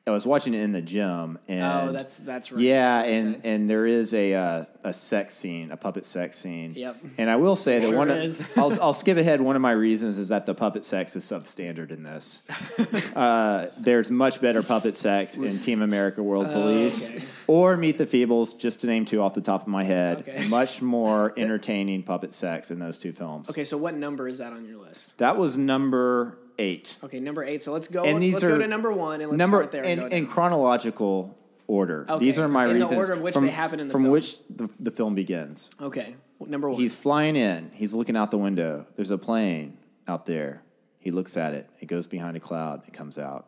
I 0.07 0.09
was 0.11 0.25
watching 0.25 0.55
it 0.55 0.61
in 0.61 0.71
the 0.71 0.81
gym 0.81 1.37
and 1.47 1.63
Oh, 1.89 1.91
that's 1.93 2.19
that's 2.19 2.51
right. 2.51 2.59
yeah 2.59 3.03
That's 3.03 3.19
and 3.19 3.45
and 3.45 3.69
there 3.69 3.85
is 3.85 4.13
a 4.15 4.33
uh, 4.33 4.65
a 4.83 4.91
sex 4.93 5.35
scene 5.35 5.69
a 5.71 5.77
puppet 5.77 6.05
sex 6.05 6.37
scene 6.37 6.73
Yep. 6.75 6.97
and 7.19 7.29
I 7.29 7.35
will 7.35 7.55
say 7.55 7.79
that 7.79 7.87
Sure 7.89 7.97
one 7.97 8.09
is. 8.09 8.39
of, 8.39 8.49
I'll 8.57 8.81
I'll 8.81 8.93
skip 8.93 9.17
ahead 9.17 9.39
one 9.41 9.55
of 9.55 9.61
my 9.61 9.71
reasons 9.71 10.17
is 10.17 10.29
that 10.29 10.45
the 10.47 10.55
puppet 10.55 10.83
sex 10.83 11.15
is 11.15 11.23
substandard 11.23 11.91
in 11.91 12.01
this 12.03 12.41
uh, 13.15 13.67
there's 13.79 14.09
much 14.09 14.41
better 14.41 14.63
puppet 14.63 14.95
sex 14.95 15.37
in 15.37 15.59
Team 15.59 15.81
America 15.83 16.23
World 16.23 16.51
Police 16.51 17.03
Oh, 17.03 17.05
okay. 17.13 17.23
or 17.47 17.77
Meet 17.77 17.97
the 17.99 18.05
Feebles 18.05 18.57
just 18.57 18.81
to 18.81 18.87
name 18.87 19.05
two 19.05 19.21
off 19.21 19.33
the 19.35 19.41
top 19.41 19.61
of 19.61 19.67
my 19.67 19.83
head 19.83 20.17
Okay. 20.27 20.47
much 20.49 20.81
more 20.81 21.31
entertaining 21.37 22.03
puppet 22.03 22.33
sex 22.33 22.71
in 22.71 22.79
those 22.79 22.97
two 22.97 23.11
films 23.11 23.49
okay, 23.51 23.63
so 23.63 23.77
what 23.77 23.95
number 23.95 24.27
is 24.27 24.39
that 24.39 24.51
on 24.51 24.65
your 24.67 24.77
list? 24.79 25.17
that 25.19 25.37
was 25.37 25.57
number 25.57 26.37
eight 26.59 26.97
Okay, 27.03 27.19
number 27.19 27.43
eight. 27.43 27.61
So 27.61 27.71
let's 27.73 27.87
go. 27.87 28.03
And 28.03 28.21
these 28.21 28.33
let's 28.35 28.45
are 28.45 28.49
go 28.49 28.57
to 28.59 28.67
number 28.67 28.91
one, 28.91 29.21
and 29.21 29.29
let's 29.31 29.37
number 29.37 29.57
start 29.59 29.71
there. 29.71 29.83
in, 29.83 29.99
and 29.99 30.13
in 30.13 30.27
chronological 30.27 31.37
order. 31.67 32.05
Okay, 32.09 32.19
These 32.25 32.37
are 32.39 32.47
my 32.47 32.63
in 32.65 32.69
the 32.69 32.75
reasons 32.79 32.97
order 32.97 33.13
of 33.13 33.21
which 33.21 33.33
from, 33.33 33.45
they 33.45 33.51
happen 33.51 33.79
in 33.79 33.87
the 33.87 33.91
from 33.91 34.03
film. 34.03 34.11
which 34.11 34.37
the, 34.49 34.69
the 34.79 34.91
film 34.91 35.15
begins. 35.15 35.69
okay, 35.81 36.15
number 36.45 36.69
one. 36.69 36.79
He's 36.79 36.95
flying 36.95 37.35
in. 37.35 37.71
He's 37.73 37.93
looking 37.93 38.17
out 38.17 38.31
the 38.31 38.37
window. 38.37 38.85
There's 38.95 39.09
a 39.11 39.17
plane 39.17 39.77
out 40.07 40.25
there. 40.25 40.63
He 40.99 41.11
looks 41.11 41.37
at 41.37 41.53
it. 41.53 41.69
It 41.79 41.85
goes 41.87 42.07
behind 42.07 42.37
a 42.37 42.39
cloud. 42.39 42.83
It 42.87 42.93
comes 42.93 43.17
out. 43.17 43.47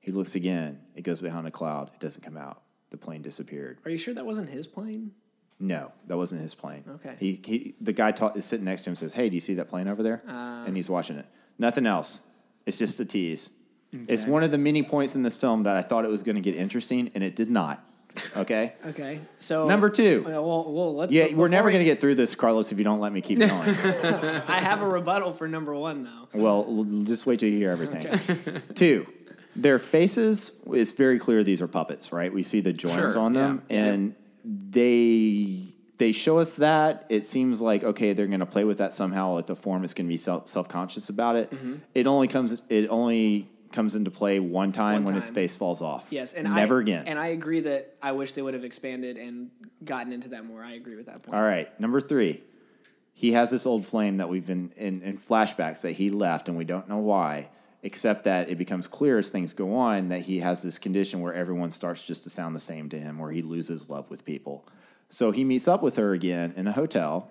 He 0.00 0.12
looks 0.12 0.34
again. 0.34 0.80
It 0.94 1.02
goes 1.02 1.22
behind 1.22 1.46
a 1.46 1.50
cloud. 1.50 1.90
It 1.94 2.00
doesn't 2.00 2.22
come 2.22 2.36
out. 2.36 2.60
The 2.90 2.98
plane 2.98 3.22
disappeared. 3.22 3.78
Are 3.86 3.90
you 3.90 3.96
sure 3.96 4.12
that 4.14 4.26
wasn't 4.26 4.50
his 4.50 4.66
plane? 4.66 5.12
No, 5.58 5.92
that 6.08 6.16
wasn't 6.16 6.42
his 6.42 6.54
plane. 6.54 6.84
Okay. 6.96 7.14
He, 7.18 7.40
he 7.44 7.74
the 7.80 7.92
guy 7.92 8.10
ta- 8.12 8.32
is 8.34 8.44
sitting 8.44 8.64
next 8.66 8.82
to 8.82 8.90
him. 8.90 8.92
and 8.92 8.98
Says, 8.98 9.12
"Hey, 9.14 9.28
do 9.30 9.34
you 9.36 9.40
see 9.40 9.54
that 9.54 9.68
plane 9.68 9.88
over 9.88 10.02
there?" 10.02 10.22
Uh. 10.28 10.64
and 10.66 10.76
he's 10.76 10.90
watching 10.90 11.16
it. 11.16 11.26
Nothing 11.58 11.86
else. 11.86 12.20
It's 12.66 12.78
just 12.78 12.98
a 13.00 13.04
tease. 13.04 13.50
It's 13.92 14.26
one 14.26 14.42
of 14.42 14.50
the 14.50 14.58
many 14.58 14.82
points 14.82 15.14
in 15.14 15.22
this 15.22 15.36
film 15.36 15.62
that 15.64 15.76
I 15.76 15.82
thought 15.82 16.04
it 16.04 16.08
was 16.10 16.22
going 16.24 16.34
to 16.34 16.40
get 16.40 16.56
interesting, 16.56 17.10
and 17.14 17.22
it 17.22 17.36
did 17.36 17.48
not. 17.48 17.84
Okay. 18.36 18.72
Okay, 18.86 19.20
so 19.40 19.66
Number 19.66 19.88
two. 19.90 20.22
Well, 20.26 20.44
well, 20.44 20.72
well 20.72 20.96
let, 20.96 21.10
Yeah, 21.12 21.34
we're 21.34 21.48
never 21.48 21.66
we- 21.66 21.72
going 21.72 21.84
to 21.84 21.90
get 21.90 22.00
through 22.00 22.14
this, 22.16 22.34
Carlos, 22.34 22.70
if 22.72 22.78
you 22.78 22.84
don't 22.84 23.00
let 23.00 23.12
me 23.12 23.20
keep 23.20 23.38
going. 23.40 23.50
I 23.52 24.60
have 24.60 24.82
a 24.82 24.86
rebuttal 24.88 25.32
for 25.32 25.46
number 25.48 25.74
one 25.74 26.04
though. 26.04 26.28
well, 26.32 26.84
just 27.04 27.26
wait 27.26 27.40
till 27.40 27.48
you 27.48 27.58
hear 27.58 27.70
everything. 27.70 28.62
Two, 28.74 29.06
their 29.56 29.78
faces, 29.80 30.52
it's 30.66 30.92
very 30.92 31.18
clear 31.18 31.42
these 31.44 31.60
are 31.60 31.68
puppets, 31.68 32.12
right? 32.12 32.32
We 32.32 32.42
see 32.44 32.60
the 32.60 32.72
joints 32.72 33.12
Sure, 33.14 33.18
on 33.18 33.32
them, 33.32 33.62
yeah. 33.68 33.84
and 33.84 34.14
they 34.44 35.73
they 35.98 36.12
show 36.12 36.38
us 36.38 36.54
that. 36.54 37.06
It 37.08 37.26
seems 37.26 37.60
like 37.60 37.84
okay, 37.84 38.12
they're 38.12 38.26
going 38.26 38.40
to 38.40 38.46
play 38.46 38.64
with 38.64 38.78
that 38.78 38.92
somehow. 38.92 39.34
Like 39.34 39.46
the 39.46 39.56
form 39.56 39.84
is 39.84 39.94
going 39.94 40.06
to 40.06 40.08
be 40.08 40.16
self 40.16 40.68
conscious 40.68 41.08
about 41.08 41.36
it. 41.36 41.50
Mm-hmm. 41.50 41.76
It 41.94 42.06
only 42.06 42.28
comes 42.28 42.62
it 42.68 42.88
only 42.88 43.46
comes 43.72 43.96
into 43.96 44.10
play 44.10 44.38
one 44.38 44.70
time 44.70 45.02
One 45.02 45.04
when 45.06 45.14
his 45.16 45.30
face 45.30 45.56
falls 45.56 45.82
off. 45.82 46.06
Yes, 46.10 46.32
and 46.32 46.52
never 46.54 46.78
I, 46.78 46.82
again. 46.82 47.04
And 47.08 47.18
I 47.18 47.28
agree 47.28 47.60
that 47.60 47.94
I 48.00 48.12
wish 48.12 48.32
they 48.32 48.42
would 48.42 48.54
have 48.54 48.64
expanded 48.64 49.16
and 49.16 49.50
gotten 49.84 50.12
into 50.12 50.28
that 50.30 50.44
more. 50.44 50.62
I 50.62 50.72
agree 50.74 50.94
with 50.96 51.06
that 51.06 51.22
point. 51.24 51.36
All 51.36 51.42
right, 51.42 51.68
number 51.80 52.00
three. 52.00 52.42
He 53.16 53.32
has 53.32 53.50
this 53.50 53.64
old 53.64 53.84
flame 53.84 54.16
that 54.16 54.28
we've 54.28 54.46
been 54.46 54.72
in, 54.76 55.02
in 55.02 55.16
flashbacks 55.16 55.82
that 55.82 55.92
he 55.92 56.10
left, 56.10 56.48
and 56.48 56.56
we 56.58 56.64
don't 56.64 56.88
know 56.88 56.98
why. 56.98 57.50
except 57.84 58.24
that 58.24 58.48
it 58.48 58.56
becomes 58.56 58.86
clear 58.86 59.18
as 59.18 59.28
things 59.28 59.52
go 59.52 59.74
on 59.76 60.08
that 60.08 60.22
he 60.22 60.38
has 60.40 60.62
this 60.62 60.78
condition 60.78 61.20
where 61.20 61.34
everyone 61.34 61.70
starts 61.70 62.02
just 62.02 62.24
to 62.24 62.30
sound 62.30 62.56
the 62.56 62.60
same 62.60 62.88
to 62.88 62.98
him, 62.98 63.18
where 63.18 63.30
he 63.30 63.42
loses 63.42 63.88
love 63.90 64.10
with 64.10 64.24
people. 64.24 64.66
So 65.14 65.30
he 65.30 65.44
meets 65.44 65.68
up 65.68 65.80
with 65.80 65.94
her 65.94 66.12
again 66.12 66.54
in 66.56 66.66
a 66.66 66.72
hotel. 66.72 67.30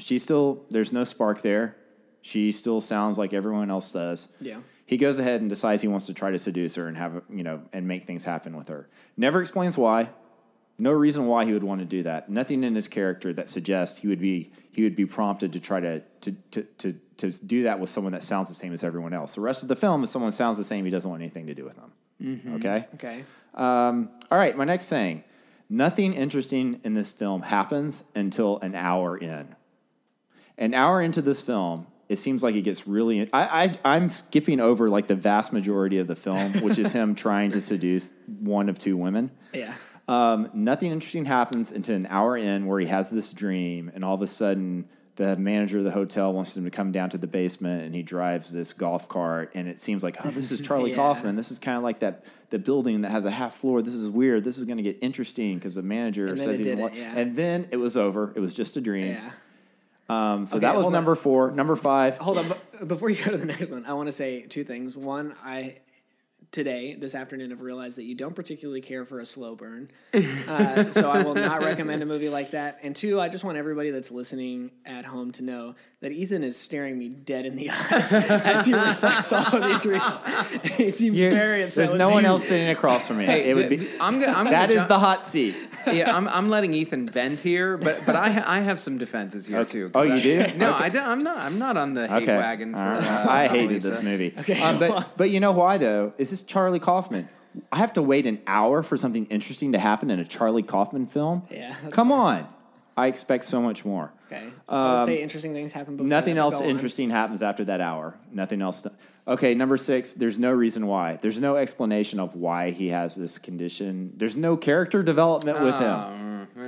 She 0.00 0.18
still, 0.18 0.64
there's 0.70 0.92
no 0.92 1.04
spark 1.04 1.40
there. 1.40 1.76
She 2.20 2.50
still 2.50 2.80
sounds 2.80 3.16
like 3.16 3.32
everyone 3.32 3.70
else 3.70 3.92
does. 3.92 4.26
Yeah. 4.40 4.58
He 4.86 4.96
goes 4.96 5.20
ahead 5.20 5.40
and 5.40 5.48
decides 5.48 5.82
he 5.82 5.86
wants 5.86 6.06
to 6.06 6.14
try 6.14 6.32
to 6.32 6.38
seduce 6.40 6.74
her 6.74 6.88
and 6.88 6.96
have, 6.96 7.22
you 7.30 7.44
know, 7.44 7.62
and 7.72 7.86
make 7.86 8.02
things 8.02 8.24
happen 8.24 8.56
with 8.56 8.66
her. 8.66 8.88
Never 9.16 9.40
explains 9.40 9.78
why. 9.78 10.10
No 10.80 10.90
reason 10.90 11.26
why 11.26 11.44
he 11.44 11.52
would 11.52 11.62
want 11.62 11.80
to 11.80 11.84
do 11.84 12.02
that. 12.02 12.28
Nothing 12.28 12.64
in 12.64 12.74
his 12.74 12.88
character 12.88 13.32
that 13.34 13.48
suggests 13.48 14.00
he 14.00 14.08
would 14.08 14.20
be 14.20 14.50
he 14.72 14.82
would 14.82 14.96
be 14.96 15.06
prompted 15.06 15.52
to 15.52 15.60
try 15.60 15.78
to 15.78 16.00
to 16.22 16.32
to 16.50 16.62
to, 16.78 16.92
to 17.18 17.30
do 17.30 17.62
that 17.62 17.78
with 17.78 17.88
someone 17.88 18.14
that 18.14 18.24
sounds 18.24 18.48
the 18.48 18.54
same 18.54 18.72
as 18.72 18.82
everyone 18.82 19.14
else. 19.14 19.36
The 19.36 19.42
rest 19.42 19.62
of 19.62 19.68
the 19.68 19.76
film, 19.76 20.02
if 20.02 20.10
someone 20.10 20.32
sounds 20.32 20.56
the 20.56 20.64
same, 20.64 20.84
he 20.84 20.90
doesn't 20.90 21.08
want 21.08 21.22
anything 21.22 21.46
to 21.46 21.54
do 21.54 21.64
with 21.64 21.76
them. 21.76 21.92
Okay. 22.56 22.88
Okay. 22.94 23.24
Um, 23.54 24.10
all 24.28 24.38
right. 24.38 24.56
My 24.56 24.64
next 24.64 24.88
thing. 24.88 25.22
Nothing 25.68 26.12
interesting 26.12 26.80
in 26.84 26.94
this 26.94 27.12
film 27.12 27.42
happens 27.42 28.04
until 28.14 28.58
an 28.60 28.74
hour 28.74 29.16
in. 29.16 29.56
An 30.58 30.74
hour 30.74 31.02
into 31.02 31.20
this 31.20 31.42
film, 31.42 31.86
it 32.08 32.16
seems 32.16 32.42
like 32.42 32.54
it 32.54 32.62
gets 32.62 32.86
really. 32.86 33.28
I, 33.32 33.64
I 33.64 33.74
I'm 33.84 34.08
skipping 34.08 34.60
over 34.60 34.88
like 34.88 35.08
the 35.08 35.16
vast 35.16 35.52
majority 35.52 35.98
of 35.98 36.06
the 36.06 36.14
film, 36.14 36.52
which 36.62 36.78
is 36.78 36.92
him 36.92 37.14
trying 37.16 37.50
to 37.50 37.60
seduce 37.60 38.12
one 38.26 38.68
of 38.68 38.78
two 38.78 38.96
women. 38.96 39.30
Yeah. 39.52 39.74
Um, 40.08 40.50
nothing 40.54 40.92
interesting 40.92 41.24
happens 41.24 41.72
until 41.72 41.96
an 41.96 42.06
hour 42.06 42.36
in 42.36 42.66
where 42.66 42.78
he 42.78 42.86
has 42.86 43.10
this 43.10 43.32
dream, 43.32 43.90
and 43.92 44.04
all 44.04 44.14
of 44.14 44.22
a 44.22 44.26
sudden, 44.28 44.88
the 45.16 45.36
manager 45.36 45.78
of 45.78 45.84
the 45.84 45.90
hotel 45.90 46.32
wants 46.32 46.56
him 46.56 46.64
to 46.64 46.70
come 46.70 46.92
down 46.92 47.10
to 47.10 47.18
the 47.18 47.26
basement, 47.26 47.82
and 47.82 47.94
he 47.94 48.02
drives 48.02 48.52
this 48.52 48.72
golf 48.72 49.08
cart, 49.08 49.50
and 49.54 49.66
it 49.68 49.78
seems 49.78 50.02
like, 50.02 50.16
oh, 50.24 50.30
this 50.30 50.52
is 50.52 50.60
Charlie 50.66 50.90
Yeah. 50.90 50.96
Kaufman. 50.96 51.36
This 51.36 51.50
is 51.50 51.58
kind 51.58 51.76
of 51.76 51.82
like 51.82 52.00
that 52.00 52.24
the 52.50 52.58
building 52.58 53.00
that 53.00 53.10
has 53.10 53.24
a 53.24 53.30
half 53.30 53.54
floor. 53.54 53.82
This 53.82 53.94
is 53.94 54.08
weird. 54.08 54.44
This 54.44 54.56
is 54.58 54.64
going 54.66 54.76
to 54.76 54.82
get 54.82 54.98
interesting 55.02 55.56
because 55.56 55.74
the 55.74 55.82
manager 55.82 56.36
says 56.36 56.58
he's. 56.58 56.66
yeah. 56.66 57.12
And 57.16 57.34
then 57.34 57.66
it 57.72 57.76
was 57.78 57.96
over. 57.96 58.32
It 58.36 58.40
was 58.40 58.54
just 58.54 58.76
a 58.76 58.80
dream. 58.80 59.14
Yeah. 59.14 59.30
Um, 60.08 60.46
so 60.46 60.56
Okay, 60.58 60.60
that 60.66 60.76
was 60.76 60.84
hold 60.84 60.94
on. 60.94 60.98
number 61.00 61.14
four. 61.16 61.50
Number 61.50 61.74
five. 61.74 62.16
Hold 62.18 62.38
on, 62.38 62.44
before 62.86 63.10
you 63.10 63.16
go 63.16 63.32
to 63.32 63.36
the 63.36 63.46
next 63.54 63.70
one, 63.72 63.84
I 63.86 63.94
want 63.94 64.08
to 64.08 64.12
say 64.12 64.42
two 64.42 64.62
things. 64.62 64.96
One, 64.96 65.34
I 65.42 65.78
today 66.52 66.94
this 66.94 67.14
afternoon 67.14 67.50
have 67.50 67.62
realized 67.62 67.98
that 67.98 68.04
you 68.04 68.14
don't 68.14 68.34
particularly 68.34 68.80
care 68.80 69.04
for 69.04 69.20
a 69.20 69.26
slow 69.26 69.54
burn, 69.54 69.90
uh, 70.14 70.84
so 70.84 71.10
I 71.10 71.22
will 71.22 71.34
not 71.34 71.62
recommend 71.62 72.02
a 72.02 72.06
movie 72.06 72.28
like 72.28 72.52
that. 72.52 72.78
And 72.82 72.94
two, 72.94 73.20
I 73.20 73.28
just 73.28 73.44
want 73.44 73.56
everybody 73.56 73.90
that's 73.90 74.10
listening 74.10 74.70
at 74.84 75.04
home 75.04 75.30
to 75.32 75.42
know 75.42 75.72
that 76.02 76.12
Ethan 76.12 76.44
is 76.44 76.56
staring 76.58 76.98
me 76.98 77.08
dead 77.08 77.46
in 77.46 77.56
the 77.56 77.70
eyes 77.90 78.12
as 78.12 78.66
he 78.66 78.74
recites 78.74 79.32
all 79.32 79.62
of 79.62 79.64
these 79.68 79.86
reasons. 79.86 80.50
he 80.76 80.90
seems 80.90 81.18
You're- 81.18 81.34
very 81.34 81.62
upset. 81.62 81.76
There's 81.76 81.90
with 81.90 81.98
no 81.98 82.08
me. 82.08 82.14
one 82.14 82.24
else 82.26 82.46
sitting 82.46 82.68
across 82.68 83.08
from 83.08 83.16
me. 83.18 83.24
Hey, 83.24 83.50
it 83.50 83.56
would 83.56 83.70
be. 83.70 83.78
I'm 84.00 84.20
gonna. 84.20 84.26
I'm 84.32 84.44
gonna 84.44 84.50
That 84.50 84.68
is 84.70 84.76
jump- 84.76 84.88
the 84.88 84.98
hot 84.98 85.24
seat. 85.24 85.56
yeah, 85.90 86.14
I'm, 86.14 86.28
I'm 86.28 86.50
letting 86.50 86.74
Ethan 86.74 87.08
vent 87.08 87.40
here, 87.40 87.78
but 87.78 88.02
but 88.04 88.14
I 88.14 88.42
I 88.46 88.60
have 88.60 88.78
some 88.78 88.98
defenses 88.98 89.46
here 89.46 89.58
Okay. 89.60 89.70
too. 89.72 89.90
Oh, 89.94 90.06
'cause 90.06 90.22
you 90.24 90.40
I- 90.40 90.46
do? 90.48 90.58
No, 90.58 90.74
Okay. 90.74 90.84
I 90.84 90.88
don't, 90.90 91.08
I'm 91.08 91.22
not. 91.24 91.38
I'm 91.38 91.58
not 91.58 91.76
on 91.78 91.94
the 91.94 92.06
hate 92.08 92.22
Okay. 92.24 92.36
wagon 92.36 92.72
for. 92.74 92.78
All 92.78 92.86
right. 92.90 93.02
uh, 93.02 93.26
I 93.30 93.48
hated 93.48 93.70
Lisa. 93.72 93.86
this 93.88 94.02
movie. 94.02 94.34
Um, 94.62 94.78
but 94.78 95.16
but 95.16 95.30
you 95.30 95.40
know 95.40 95.52
why 95.52 95.78
though? 95.78 96.12
Is 96.18 96.28
this 96.30 96.42
Charlie 96.42 96.78
Kaufman? 96.80 97.26
I 97.72 97.78
have 97.78 97.94
to 97.94 98.02
wait 98.02 98.26
an 98.26 98.38
hour 98.46 98.82
for 98.82 98.98
something 98.98 99.24
interesting 99.26 99.72
to 99.72 99.78
happen 99.78 100.10
in 100.10 100.20
a 100.20 100.26
Charlie 100.26 100.62
Kaufman 100.62 101.06
film. 101.06 101.42
Yeah, 101.50 101.74
that's 101.82 101.94
Come 101.94 102.12
on. 102.12 102.46
I 102.98 103.06
expect 103.06 103.44
so 103.44 103.62
much 103.62 103.82
more. 103.84 104.12
Okay, 104.26 104.48
I 104.68 104.94
would 104.98 105.04
say 105.04 105.22
interesting 105.22 105.52
things 105.52 105.72
happen. 105.72 105.96
Before 105.96 106.04
Um, 106.06 106.08
Nothing 106.10 106.36
else 106.38 106.58
go 106.58 106.64
on. 106.64 106.70
interesting 106.70 107.10
happens 107.10 107.42
after 107.42 107.64
that 107.64 107.80
hour. 107.80 108.18
Nothing 108.32 108.60
else. 108.62 108.86
Okay, 109.28 109.54
number 109.54 109.76
six. 109.76 110.14
There's 110.14 110.38
no 110.38 110.52
reason 110.52 110.86
why. 110.86 111.16
There's 111.20 111.40
no 111.40 111.56
explanation 111.56 112.20
of 112.20 112.34
why 112.36 112.70
he 112.70 112.88
has 112.90 113.14
this 113.16 113.38
condition. 113.38 114.12
There's 114.16 114.36
no 114.36 114.56
character 114.56 115.02
development 115.02 115.60
with 115.62 115.78
him. 115.78 115.94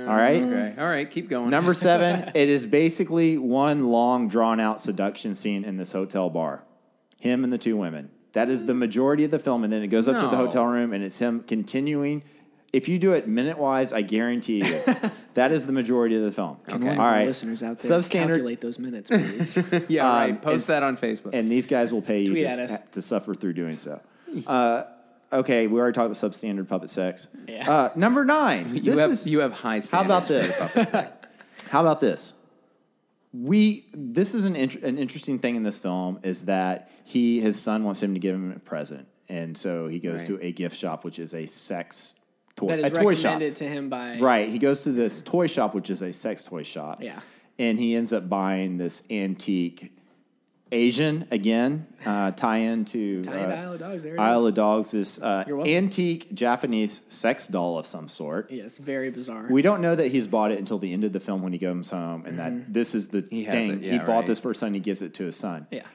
All 0.07 0.15
right. 0.15 0.41
Okay. 0.41 0.75
All 0.77 0.87
right. 0.87 1.09
Keep 1.09 1.29
going. 1.29 1.49
Number 1.49 1.73
seven, 1.73 2.31
it 2.35 2.49
is 2.49 2.65
basically 2.65 3.37
one 3.37 3.87
long, 3.87 4.27
drawn 4.27 4.59
out 4.59 4.79
seduction 4.79 5.35
scene 5.35 5.63
in 5.63 5.75
this 5.75 5.91
hotel 5.91 6.29
bar. 6.29 6.63
Him 7.17 7.43
and 7.43 7.51
the 7.51 7.57
two 7.57 7.75
women. 7.77 8.09
That 8.33 8.49
is 8.49 8.65
the 8.65 8.75
majority 8.75 9.23
of 9.25 9.31
the 9.31 9.39
film, 9.39 9.63
and 9.63 9.73
then 9.73 9.81
it 9.81 9.87
goes 9.87 10.07
up 10.07 10.17
to 10.21 10.27
the 10.27 10.37
hotel 10.37 10.65
room, 10.65 10.93
and 10.93 11.03
it's 11.03 11.17
him 11.17 11.41
continuing. 11.41 12.23
If 12.71 12.87
you 12.87 12.99
do 12.99 13.13
it 13.13 13.27
minute 13.27 13.57
wise, 13.57 13.91
I 13.91 14.01
guarantee 14.03 14.57
you, 14.57 14.79
that 15.33 15.51
is 15.51 15.65
the 15.65 15.71
majority 15.71 16.15
of 16.15 16.21
the 16.21 16.31
film. 16.31 16.57
Can 16.67 16.81
one 16.83 16.93
of 16.93 16.99
All 16.99 17.05
our 17.05 17.25
listeners 17.25 17.63
out 17.63 17.77
there 17.79 17.97
Substandard, 17.97 18.27
calculate 18.27 18.61
those 18.61 18.77
minutes, 18.77 19.09
please? 19.09 19.57
yeah. 19.89 20.07
um, 20.07 20.15
right. 20.15 20.41
Post 20.41 20.69
and- 20.69 20.75
that 20.75 20.83
on 20.83 20.95
Facebook. 20.97 21.31
and 21.33 21.49
these 21.49 21.65
guys 21.67 21.91
will 21.91 22.01
pay 22.03 22.19
you 22.19 22.27
Tweet 22.27 22.43
just 22.43 22.59
at 22.59 22.63
us. 22.65 22.71
ha- 22.73 22.83
to 22.91 23.01
suffer 23.01 23.33
through 23.33 23.53
doing 23.53 23.77
so. 23.77 23.99
Uh, 24.45 24.83
okay, 25.33 25.65
we 25.65 25.79
already 25.79 25.93
talked 25.95 26.05
about 26.05 26.17
substandard 26.17 26.67
puppet 26.69 26.91
sex. 26.91 27.25
Yeah. 27.47 27.67
Uh, 27.67 27.89
number 27.95 28.23
nine. 28.25 28.75
you 28.75 28.81
this 28.81 28.99
have 28.99 29.09
is, 29.09 29.25
you 29.27 29.39
have 29.39 29.53
high 29.53 29.81
How 29.91 30.01
about 30.03 30.27
this? 30.27 30.59
How 31.71 31.81
about 31.81 31.99
this? 31.99 32.35
We 33.33 33.85
this 33.93 34.33
is 34.33 34.45
an 34.45 34.55
int- 34.55 34.83
an 34.83 34.97
interesting 34.97 35.37
thing 35.39 35.55
in 35.55 35.63
this 35.63 35.77
film 35.79 36.19
is 36.23 36.45
that 36.45 36.91
he 37.05 37.39
his 37.39 37.59
son 37.61 37.83
wants 37.83 38.01
him 38.03 38.13
to 38.13 38.19
give 38.19 38.33
him 38.35 38.51
a 38.51 38.59
present, 38.59 39.07
and 39.27 39.55
so 39.57 39.87
he 39.87 39.99
goes 39.99 40.19
Right. 40.19 40.27
to 40.27 40.39
a 40.45 40.51
gift 40.51 40.75
shop, 40.77 41.03
which 41.05 41.19
is 41.19 41.33
a 41.35 41.45
sex 41.45 42.13
toy 42.59 42.67
that 42.67 42.79
is 42.79 42.85
a 42.87 43.01
toy 43.03 43.13
shop. 43.15 43.39
to 43.39 43.65
him 43.67 43.89
by 43.89 44.17
Right, 44.19 44.49
he 44.49 44.59
goes 44.59 44.79
to 44.81 44.91
this 44.91 45.21
toy 45.21 45.47
shop, 45.47 45.73
which 45.75 45.89
is 45.89 46.01
a 46.01 46.11
sex 46.13 46.43
toy 46.43 46.63
shop. 46.63 46.99
Yeah. 47.01 47.19
and 47.57 47.77
he 47.79 47.95
ends 47.95 48.11
up 48.13 48.27
buying 48.29 48.77
this 48.77 49.03
antique 49.09 49.91
Asian 50.71 51.27
again 51.31 51.87
uh, 52.05 52.29
tie-in 52.29 52.85
to 52.85 53.23
Tie 53.23 53.31
uh, 53.43 53.55
Isle 53.55 53.73
of 53.73 53.79
Dogs. 53.79 54.03
There 54.03 54.13
it 54.15 54.19
Isle 54.19 54.39
is. 54.41 54.45
of 54.45 54.53
Dogs, 54.53 54.91
this 54.91 55.19
uh, 55.19 55.43
antique 55.65 56.31
Japanese 56.31 57.01
sex 57.09 57.47
doll 57.47 57.79
of 57.79 57.87
some 57.87 58.07
sort. 58.07 58.51
Yes, 58.51 58.77
very 58.77 59.09
bizarre. 59.09 59.47
We 59.49 59.63
don't 59.63 59.81
know 59.81 59.95
that 59.95 60.09
he's 60.09 60.27
bought 60.27 60.51
it 60.51 60.59
until 60.59 60.77
the 60.77 60.93
end 60.93 61.05
of 61.05 61.11
the 61.11 61.19
film 61.19 61.41
when 61.41 61.53
he 61.53 61.57
goes 61.59 61.89
home, 61.89 62.25
and 62.27 62.37
that 62.37 62.71
this 62.71 62.93
is 62.93 63.07
the 63.07 63.27
He 63.31 63.45
thing. 63.45 63.71
it, 63.71 63.81
he 63.81 63.95
yeah, 63.95 64.05
bought 64.05 64.17
right. 64.17 64.27
this 64.27 64.39
for 64.39 64.49
his 64.49 64.59
son. 64.59 64.75
He 64.75 64.79
gives 64.79 65.01
it 65.01 65.15
to 65.15 65.23
his 65.25 65.35
son. 65.35 65.65
yeah. 65.71 65.87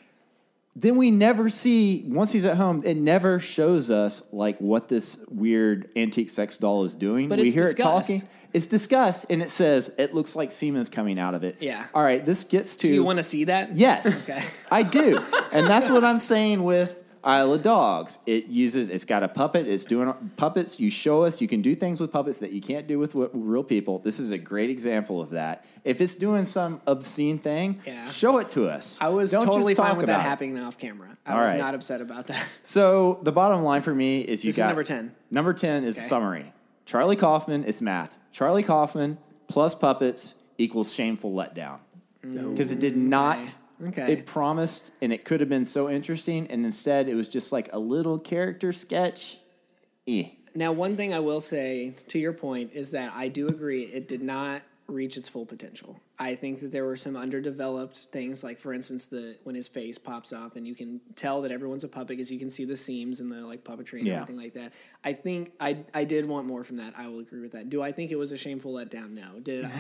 Then 0.77 0.97
we 0.97 1.11
never 1.13 1.49
see 1.49 2.05
once 2.09 2.33
he's 2.33 2.45
at 2.45 2.57
home. 2.57 2.83
It 2.85 2.97
never 2.97 3.39
shows 3.39 3.91
us 3.91 4.23
like 4.33 4.59
what 4.59 4.89
this 4.89 5.25
weird 5.29 5.89
antique 5.95 6.31
sex 6.31 6.57
doll 6.57 6.85
is 6.85 6.95
doing. 6.95 7.29
But 7.29 7.39
we 7.39 7.51
hear 7.51 7.65
discussed. 7.67 8.11
it 8.11 8.13
talking. 8.15 8.29
It's 8.53 8.67
discussed, 8.67 9.27
and 9.31 9.43
it 9.43 9.51
says 9.51 9.93
it 9.99 10.15
looks 10.15 10.37
like 10.37 10.53
semen's 10.53 10.89
coming 10.89 11.19
out 11.19 11.35
of 11.35 11.43
it. 11.45 11.57
Yeah. 11.61 11.87
All 11.95 12.03
right. 12.03 12.25
This 12.25 12.45
gets 12.45 12.77
to 12.77 12.87
Do 12.87 12.95
you 12.95 13.05
want 13.05 13.19
to 13.19 13.23
see 13.25 13.45
that? 13.45 13.75
Yes, 13.77 14.29
Okay. 14.31 14.45
I 14.71 14.83
do, 14.85 15.19
and 15.53 15.67
that's 15.67 15.91
what 15.91 16.05
I'm 16.05 16.19
saying 16.19 16.63
with 16.63 17.03
Isle 17.25 17.55
of 17.55 17.63
Dogs. 17.63 18.19
It 18.27 18.47
uses, 18.47 18.89
it's 18.89 19.05
got 19.05 19.23
a 19.23 19.29
puppet. 19.29 19.67
It's 19.67 19.85
doing 19.85 20.13
puppets. 20.37 20.79
You 20.79 20.91
show 20.91 21.25
us 21.25 21.41
you 21.41 21.49
can 21.49 21.63
do 21.63 21.75
things 21.75 22.01
with 22.01 22.13
puppets 22.13 22.39
that 22.39 22.53
you 22.53 22.61
can't 22.61 22.87
do 22.87 22.99
with 22.99 23.15
real 23.15 23.65
people. 23.65 23.99
This 23.99 24.21
is 24.21 24.31
a 24.31 24.39
great 24.39 24.71
example 24.71 25.21
of 25.21 25.31
that. 25.31 25.65
If 25.85 26.01
it's 26.01 26.15
doing 26.15 26.45
some 26.45 26.81
obscene 26.87 27.39
thing, 27.39 27.81
Yeah. 27.87 28.11
show 28.11 28.39
it 28.39 28.51
to 28.53 28.69
us. 28.69 28.99
I 29.01 29.09
was 29.09 29.31
Don't 29.31 29.47
totally 29.47 29.75
fine 29.75 29.97
with 29.97 30.07
that 30.07 30.21
happening 30.21 30.59
off 30.59 30.79
camera. 30.79 31.17
I 31.27 31.33
All 31.35 31.41
was 31.41 31.51
right. 31.51 31.59
not 31.59 31.75
upset 31.75 32.01
about 32.01 32.27
that. 32.29 32.47
So 32.63 33.21
the 33.23 33.33
bottom 33.33 33.63
line 33.63 33.83
for 33.83 33.95
me 33.95 34.21
is 34.21 34.45
you 34.45 34.49
This 34.49 34.57
is 34.57 34.63
got 34.63 34.67
number 34.69 34.83
10. 34.85 35.15
Number 35.31 35.53
ten 35.53 35.85
is 35.85 35.97
Okay. 35.99 36.07
summary. 36.07 36.53
Charlie 36.87 37.17
Kaufman 37.17 37.65
is 37.65 37.81
math. 37.81 38.17
Charlie 38.33 38.63
Kaufman 38.63 39.19
plus 39.49 39.75
puppets 39.75 40.35
equals 40.59 40.93
shameful 40.93 41.33
letdown 41.33 41.79
mm. 42.25 42.51
because 42.51 42.71
it 42.71 42.81
did 42.81 42.97
not. 42.97 43.57
Okay. 43.83 44.13
It 44.13 44.27
promised, 44.27 44.91
and 45.03 45.13
it 45.13 45.25
could 45.25 45.41
have 45.41 45.49
been 45.49 45.65
so 45.65 45.91
interesting, 45.91 46.47
and 46.49 46.65
instead 46.65 47.09
it 47.09 47.15
was 47.15 47.29
just 47.29 47.53
like 47.53 47.69
a 47.73 47.79
little 47.79 48.19
character 48.19 48.73
sketch. 48.73 49.39
Eh. 50.07 50.29
Now, 50.55 50.71
one 50.73 50.97
thing 50.97 51.13
I 51.13 51.19
will 51.21 51.41
say 51.41 51.95
to 52.09 52.19
your 52.19 52.33
point 52.33 52.73
is 52.73 52.93
that 52.93 53.13
I 53.15 53.29
do 53.29 53.47
agree 53.49 53.83
it 53.83 54.07
did 54.07 54.23
not 54.23 54.63
reach 54.87 55.17
its 55.17 55.29
full 55.29 55.47
potential. 55.47 55.99
I 56.19 56.37
think 56.37 56.61
that 56.61 56.71
there 56.71 56.85
were 56.85 56.95
some 56.95 57.17
underdeveloped 57.17 57.97
things, 57.97 58.45
like 58.45 58.59
for 58.59 58.73
instance, 58.73 59.07
the 59.07 59.37
when 59.43 59.55
his 59.57 59.67
face 59.67 59.99
pops 59.99 60.33
off 60.33 60.55
and 60.57 60.69
you 60.69 60.75
can 60.75 61.01
tell 61.17 61.43
that 61.43 61.51
everyone's 61.51 61.83
a 61.85 61.89
puppet 61.89 62.09
because 62.09 62.31
you 62.31 62.39
can 62.39 62.51
see 62.51 62.65
the 62.65 62.77
seams 62.77 63.19
and 63.19 63.33
the 63.33 63.45
like 63.45 63.65
puppetry 63.65 63.99
and 63.99 64.07
Yeah. 64.07 64.15
everything 64.17 64.37
like 64.37 64.53
that. 64.55 64.73
I 65.03 65.15
think 65.15 65.51
I 65.59 65.79
I 65.93 66.05
did 66.05 66.27
want 66.27 66.47
more 66.47 66.63
from 66.63 66.77
that. 66.77 66.95
I 66.97 67.09
will 67.09 67.19
agree 67.21 67.41
with 67.41 67.53
that. 67.53 67.69
Do 67.71 67.83
I 67.83 67.91
think 67.91 68.13
it 68.13 68.17
was 68.17 68.31
a 68.31 68.37
shameful 68.37 68.75
letdown? 68.75 69.11
No. 69.11 69.41
Did 69.43 69.65
I? 69.65 69.73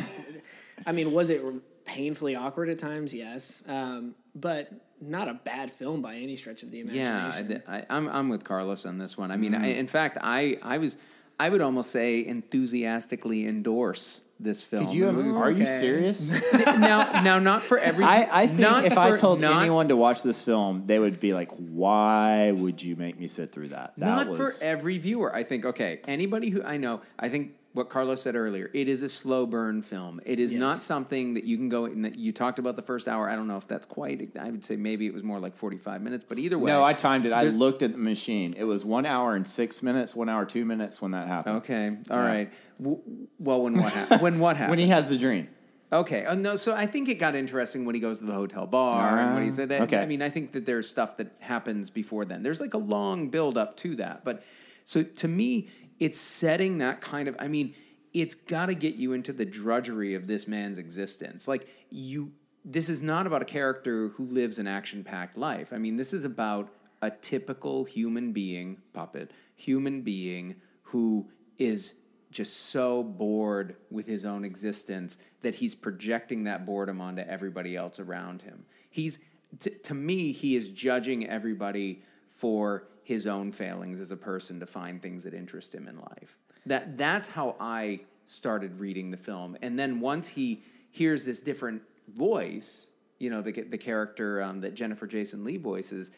I 0.87 0.93
mean, 0.93 1.13
was 1.13 1.31
it 1.31 1.43
painfully 1.85 2.37
awkward 2.37 2.68
at 2.68 2.78
times? 2.78 3.12
Yes, 3.14 3.62
um, 3.68 4.14
but 4.35 4.72
not 5.01 5.28
a 5.28 5.35
bad 5.35 5.70
film 5.70 6.01
by 6.03 6.14
any 6.16 6.37
stretch 6.37 6.62
of 6.62 6.70
the 6.70 6.78
Yeah, 6.78 7.26
imagination. 7.26 7.62
I, 7.68 7.76
I, 7.78 7.87
I'm 7.91 8.09
I'm 8.09 8.28
with 8.28 8.45
Carlos 8.45 8.87
on 8.87 8.99
this 8.99 9.16
one. 9.18 9.30
I 9.30 9.37
mean, 9.37 9.53
Mm-hmm. 9.53 9.64
I, 9.64 9.68
in 9.68 9.87
fact, 9.87 10.18
I 10.22 10.57
I 10.62 10.78
was 10.78 10.97
I 11.39 11.49
would 11.49 11.61
almost 11.61 11.91
say 11.91 12.24
enthusiastically 12.24 13.47
endorse 13.47 14.20
this 14.41 14.64
film. 14.64 14.87
Could 14.87 14.95
you? 14.95 15.05
Have, 15.05 15.16
are 15.37 15.51
you 15.51 15.64
serious? 15.66 16.20
now 16.78 17.20
now 17.22 17.39
not 17.39 17.62
for 17.62 17.78
every. 17.78 18.05
I, 18.05 18.28
I 18.32 18.47
think 18.47 18.61
not 18.61 18.85
if 18.85 18.99
I 18.99 19.16
told 19.16 19.41
not- 19.41 19.61
anyone 19.62 19.89
to 19.89 19.97
watch 19.97 20.22
this 20.22 20.43
film, 20.43 20.87
they 20.87 20.99
would 20.99 21.20
be 21.20 21.32
like, 21.35 21.51
"Why 21.53 22.51
would 22.53 22.82
you 22.82 22.97
make 22.97 23.18
me 23.18 23.26
sit 23.28 23.53
through 23.53 23.68
that?" 23.68 23.95
That 23.99 24.07
not 24.07 24.28
was 24.28 24.39
for 24.59 24.64
every 24.64 24.99
viewer. 24.99 25.35
I 25.35 25.43
think 25.45 25.64
okay, 25.64 26.01
anybody 26.09 26.51
who 26.51 26.62
I 26.64 26.76
know, 26.78 27.01
I 27.18 27.28
think 27.28 27.53
what 27.75 27.91
Carlos 27.91 28.22
said 28.22 28.37
earlier. 28.37 28.70
It 28.72 28.89
is 28.89 29.03
a 29.03 29.09
slow 29.09 29.47
burn 29.47 29.83
film. 29.83 30.20
It 30.25 30.39
is 30.39 30.53
Yes. 30.53 30.61
not 30.61 30.83
something 30.83 31.35
that 31.35 31.45
you 31.45 31.57
can 31.57 31.68
go. 31.68 31.85
And 31.85 32.05
that 32.05 32.16
you 32.16 32.33
talked 32.33 32.59
about 32.59 32.77
the 32.77 32.83
first 32.83 33.07
hour. 33.07 33.29
I 33.29 33.35
don't 33.37 33.49
know 33.49 33.57
if 33.57 33.66
that's 33.66 33.85
quite. 33.85 34.31
I 34.41 34.51
would 34.51 34.64
say 34.64 34.77
maybe 34.77 35.07
it 35.07 35.12
was 35.12 35.22
more 35.22 35.39
like 35.41 35.55
forty 35.57 35.77
five 35.77 36.01
minutes. 36.01 36.25
But 36.27 36.39
either 36.39 36.57
way, 36.59 36.70
No, 36.70 36.83
I 36.85 36.93
timed 36.95 37.27
it. 37.27 37.33
I 37.33 37.43
looked 37.49 37.83
at 37.83 37.93
the 37.93 37.99
machine. 37.99 38.55
It 38.57 38.64
was 38.64 38.85
one 38.85 39.05
hour 39.07 39.35
and 39.35 39.47
six 39.47 39.83
minutes, 39.83 40.14
one 40.14 40.29
hour 40.29 40.45
two 40.47 40.64
minutes 40.64 41.03
when 41.03 41.11
that 41.11 41.27
happened. 41.29 41.57
Okay, 41.59 41.89
all 42.11 42.16
Yeah. 42.16 42.27
right. 42.27 42.53
W- 42.81 43.01
well, 43.39 43.62
when 43.62 43.75
what 43.77 43.93
happened? 43.93 44.22
when 44.22 44.39
what 44.39 44.57
happened? 44.57 44.70
When 44.75 44.79
he 44.79 44.89
has 44.89 45.09
the 45.09 45.18
dream. 45.18 45.49
Okay. 45.93 46.25
Oh, 46.29 46.35
no, 46.35 46.57
so 46.57 46.75
I 46.75 46.87
think 46.87 47.09
it 47.09 47.20
got 47.20 47.37
interesting 47.37 47.85
when 47.85 47.95
he 47.95 48.01
goes 48.01 48.18
to 48.18 48.25
the 48.25 48.33
hotel 48.33 48.66
bar 48.66 49.18
and 49.18 49.35
when 49.35 49.45
he 49.45 49.49
Ah, 49.51 49.53
said 49.53 49.68
that. 49.68 49.83
okay. 49.83 49.99
I 49.99 50.07
mean, 50.07 50.22
I 50.22 50.29
think 50.29 50.51
that 50.53 50.66
there's 50.66 50.89
stuff 50.91 51.16
that 51.18 51.29
happens 51.39 51.89
before 51.91 52.25
then. 52.25 52.43
There's 52.43 52.61
like 52.61 52.75
a 52.75 52.79
long 52.79 53.29
build 53.31 53.57
up 53.57 53.77
to 53.79 53.95
that. 53.97 54.25
But 54.25 54.43
so 54.83 55.05
to 55.05 55.29
me, 55.29 55.68
it's 56.05 56.21
setting 56.21 56.79
that 56.79 57.01
kind 57.01 57.29
of, 57.29 57.37
I 57.39 57.49
mean, 57.49 57.75
it's 58.13 58.35
got 58.35 58.67
to 58.67 58.75
get 58.75 58.97
you 58.97 59.15
into 59.15 59.33
the 59.33 59.47
drudgery 59.47 60.13
of 60.13 60.27
this 60.27 60.47
man's 60.47 60.77
existence. 60.77 61.49
Like, 61.49 61.73
you, 61.89 62.33
this 62.63 62.91
is 62.91 63.01
not 63.01 63.27
about 63.27 63.41
a 63.41 63.47
character 63.47 64.09
who 64.09 64.27
lives 64.27 64.59
an 64.59 64.67
action 64.67 65.03
packed 65.03 65.39
life. 65.39 65.73
I 65.73 65.79
mean, 65.79 65.97
this 65.97 66.13
is 66.13 66.27
about 66.27 66.75
a 67.01 67.11
typical 67.11 67.87
human 67.87 68.33
being, 68.35 68.83
puppet, 68.93 69.31
human 69.57 70.03
being 70.03 70.57
who 70.83 71.31
is 71.59 71.95
just 72.31 72.67
so 72.67 73.03
bored 73.03 73.77
with 73.91 74.05
his 74.05 74.27
own 74.27 74.45
existence 74.45 75.17
that 75.41 75.55
he's 75.55 75.75
projecting 75.75 76.45
that 76.45 76.67
boredom 76.67 77.01
onto 77.01 77.23
everybody 77.23 77.77
else 77.77 77.99
around 77.99 78.43
him. 78.43 78.67
He's 78.91 79.25
t- 79.59 79.71
to 79.85 79.95
me 79.95 80.33
he 80.33 80.55
is 80.55 80.71
judging 80.71 81.27
everybody 81.27 82.03
for 82.29 82.89
his 83.05 83.27
own 83.27 83.53
failings 83.53 84.01
as 84.01 84.11
a 84.11 84.17
person 84.17 84.59
to 84.61 84.67
find 84.67 85.01
things 85.01 85.23
that 85.23 85.35
interest 85.35 85.73
him 85.75 85.87
in 85.87 85.97
life. 85.99 86.37
That 86.67 86.97
that's 86.97 87.29
how 87.29 87.55
I 87.61 88.01
started 88.27 88.77
reading 88.77 89.11
the 89.11 89.17
film. 89.19 89.57
And 89.63 89.79
then 89.79 90.01
once 90.01 90.27
he 90.29 90.63
hears 90.91 91.25
this 91.27 91.41
different 91.43 91.83
voice, 92.13 92.87
you 93.19 93.31
know, 93.31 93.43
the 93.43 93.53
the 93.53 93.79
character 93.79 94.43
um, 94.43 94.61
that 94.63 94.75
Jennifer 94.75 95.07
Jason 95.07 95.45
Leigh 95.45 95.59
voices, 95.59 96.11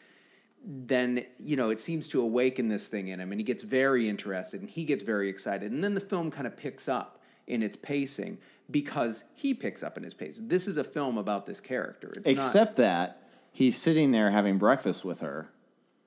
then 0.65 1.23
you 1.39 1.55
know 1.57 1.69
it 1.69 1.79
seems 1.79 2.07
to 2.09 2.21
awaken 2.21 2.69
this 2.69 2.87
thing 2.87 3.09
in 3.09 3.19
him 3.19 3.31
and 3.31 3.39
he 3.39 3.43
gets 3.43 3.63
very 3.63 4.09
interested 4.09 4.59
and 4.61 4.69
he 4.69 4.85
gets 4.85 5.03
very 5.03 5.29
excited 5.29 5.71
and 5.71 5.83
then 5.83 5.93
the 5.93 5.99
film 6.01 6.31
kind 6.31 6.47
of 6.47 6.57
picks 6.57 6.89
up 6.89 7.19
in 7.45 7.61
its 7.61 7.77
pacing 7.77 8.37
because 8.71 9.23
he 9.35 9.53
picks 9.53 9.83
up 9.83 9.95
in 9.97 10.03
his 10.03 10.13
pace 10.15 10.41
this 10.43 10.67
is 10.67 10.77
a 10.77 10.83
film 10.83 11.17
about 11.17 11.45
this 11.45 11.61
character 11.61 12.11
it's 12.17 12.27
not- 12.27 12.47
Except 12.47 12.75
that 12.77 13.21
he's 13.51 13.77
sitting 13.77 14.11
there 14.11 14.31
having 14.31 14.57
breakfast 14.57 15.05
with 15.05 15.19
her, 15.19 15.49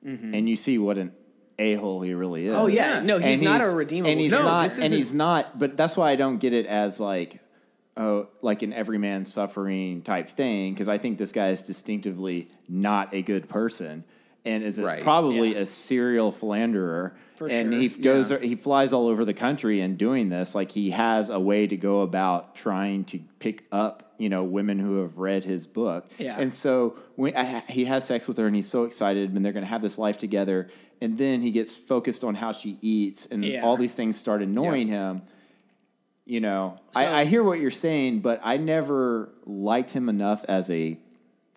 and 0.03 0.49
you 0.49 0.57
see 0.57 0.79
what 0.79 0.99
an 0.99 1.13
a 1.61 1.75
hole 1.75 2.01
he 2.01 2.15
really 2.15 2.47
is. 2.47 2.55
Oh, 2.55 2.67
yeah. 2.67 3.03
No, 3.03 3.19
he's 3.19 3.37
And 3.37 3.45
not 3.45 3.61
a 3.61 3.67
redeemable 3.67 4.11
And 4.11 4.19
he's 4.19 4.33
No, 4.33 4.43
not. 4.43 4.79
And 4.79 4.93
he's 4.93 5.13
not. 5.13 5.59
But 5.59 5.77
that's 5.77 5.97
why 5.97 6.11
I 6.11 6.17
don't 6.17 6.39
get 6.39 6.55
it 6.55 6.67
as 6.67 6.99
like, 6.99 7.41
oh, 7.99 8.29
like 8.41 8.63
an 8.63 8.73
everyman 8.73 9.27
suffering 9.27 10.01
type 10.01 10.29
thing. 10.29 10.73
Because 10.73 10.89
I 10.89 10.97
think 10.97 11.19
this 11.19 11.33
guy 11.33 11.49
is 11.49 11.63
distinctively 11.63 12.49
not 12.67 13.13
a 13.13 13.21
good 13.21 13.49
person, 13.49 14.05
and 14.45 14.63
is 14.63 14.79
Right, 14.79 15.03
probably 15.03 15.53
yeah. 15.53 15.61
a 15.61 15.67
serial 15.67 16.33
philanderer. 16.33 17.15
For 17.37 17.47
and 17.51 17.73
sure, 17.73 17.81
he 17.81 17.89
goes, 17.89 18.31
yeah. 18.31 18.39
he 18.39 18.55
flies 18.55 18.93
all 18.93 19.07
over 19.09 19.25
the 19.25 19.35
country 19.35 19.81
and 19.81 19.97
doing 19.97 20.29
this. 20.29 20.55
Like 20.55 20.71
he 20.71 20.91
has 20.91 21.29
a 21.31 21.41
way 21.41 21.67
to 21.67 21.77
go 21.77 22.03
about 22.03 22.55
trying 22.55 23.05
to 23.07 23.19
pick 23.39 23.65
up, 23.73 24.15
you 24.19 24.29
know, 24.29 24.45
women 24.45 24.79
who 24.79 25.01
have 25.01 25.19
read 25.19 25.45
his 25.45 25.67
book. 25.67 26.07
Yeah. 26.19 26.39
And 26.39 26.53
so 26.53 26.99
when 27.17 27.35
I, 27.37 27.61
he 27.61 27.87
has 27.87 28.07
sex 28.07 28.29
with 28.29 28.37
her, 28.37 28.47
and 28.47 28.55
he's 28.55 28.69
so 28.69 28.85
excited, 28.85 29.33
and 29.35 29.43
they're 29.45 29.53
going 29.55 29.65
to 29.65 29.71
have 29.71 29.81
this 29.83 29.97
life 29.99 30.19
together. 30.19 30.69
And 31.01 31.17
then 31.17 31.41
he 31.41 31.51
gets 31.51 31.75
focused 31.75 32.25
on 32.25 32.35
how 32.35 32.53
she 32.53 32.77
eats, 32.83 33.25
and 33.25 33.43
Yeah. 33.43 33.63
all 33.65 33.79
these 33.79 33.95
things 33.95 34.19
start 34.19 34.43
annoying 34.43 34.89
him. 34.89 35.23
You 36.27 36.41
know, 36.41 36.79
So- 36.91 37.01
I, 37.01 37.21
I 37.21 37.25
hear 37.25 37.43
what 37.43 37.59
you're 37.59 37.71
saying, 37.71 38.21
but 38.21 38.39
I 38.45 38.59
never 38.59 39.31
liked 39.47 39.91
him 39.91 40.11
enough 40.11 40.45
as 40.45 40.69
a 40.69 40.99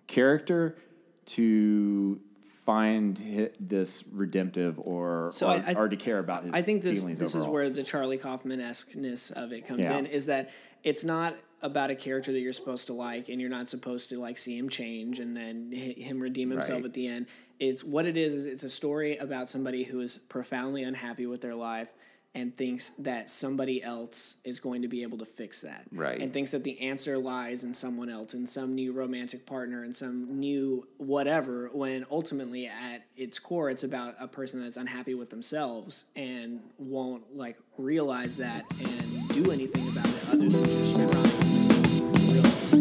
character 0.07 0.77
to 1.25 2.19
find 2.65 3.17
this 3.59 4.03
redemptive 4.11 4.79
or 4.79 5.31
So 5.33 5.47
or, 5.47 5.51
I- 5.67 5.73
or 5.73 5.89
to 5.89 5.95
care 5.95 6.19
about 6.19 6.43
his 6.43 6.51
feelings. 6.51 6.63
I 6.63 6.65
think 6.65 6.81
this 6.81 7.03
this 7.19 7.35
is 7.35 7.45
where 7.45 7.69
the 7.69 7.83
Charlie 7.83 8.17
Kaufman 8.17 8.61
esqueness 8.61 9.31
of 9.31 9.51
it 9.51 9.67
comes 9.67 9.81
Yeah. 9.81 9.97
in. 9.97 10.05
Is 10.05 10.27
that 10.27 10.51
it's 10.83 11.03
not 11.03 11.35
about 11.61 11.89
a 11.89 11.95
character 11.95 12.31
that 12.31 12.39
you're 12.39 12.51
supposed 12.53 12.87
to 12.87 12.93
like, 12.93 13.29
and 13.29 13.39
you're 13.39 13.49
not 13.49 13.67
supposed 13.67 14.09
to 14.09 14.19
like 14.19 14.37
see 14.37 14.57
him 14.57 14.69
change 14.69 15.19
and 15.19 15.35
then 15.35 15.71
hi- 15.73 15.93
him 15.97 16.19
redeem 16.21 16.49
himself 16.49 16.79
Right. 16.79 16.85
at 16.85 16.93
the 16.93 17.07
end. 17.07 17.27
It's 17.59 17.83
what 17.83 18.05
it 18.05 18.17
is. 18.17 18.33
Is 18.33 18.45
it's 18.45 18.63
a 18.63 18.69
story 18.69 19.17
about 19.17 19.47
somebody 19.47 19.83
who 19.83 19.99
is 20.01 20.17
profoundly 20.29 20.83
unhappy 20.83 21.25
with 21.25 21.41
their 21.41 21.55
life 21.55 21.89
and 22.35 22.55
thinks 22.55 22.89
that 22.97 23.29
somebody 23.29 23.83
else 23.83 24.37
is 24.43 24.59
going 24.59 24.81
to 24.81 24.87
be 24.87 25.03
able 25.03 25.17
to 25.19 25.25
fix 25.25 25.61
that. 25.61 25.83
Right. 25.91 26.19
And 26.19 26.33
thinks 26.33 26.51
that 26.51 26.63
the 26.63 26.79
answer 26.81 27.17
lies 27.17 27.63
in 27.63 27.73
someone 27.73 28.09
else, 28.09 28.33
in 28.33 28.47
some 28.47 28.73
new 28.73 28.91
romantic 28.91 29.45
partner, 29.45 29.83
in 29.83 29.91
some 29.91 30.39
new 30.39 30.87
whatever, 30.97 31.69
when 31.73 32.05
ultimately 32.09 32.67
at 32.67 33.05
its 33.15 33.37
core 33.37 33.69
it's 33.69 33.83
about 33.83 34.15
a 34.19 34.27
person 34.27 34.61
that's 34.61 34.77
unhappy 34.77 35.13
with 35.13 35.29
themselves 35.29 36.05
and 36.15 36.61
won't 36.79 37.35
like 37.35 37.57
realize 37.77 38.37
that 38.37 38.65
and 38.79 39.29
do 39.29 39.51
anything 39.51 39.87
about 39.89 40.07
it 40.07 40.29
other 40.29 40.49
than 40.49 40.65
just 40.65 40.95
try 40.95 41.05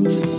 to 0.01 0.27
see 0.27 0.32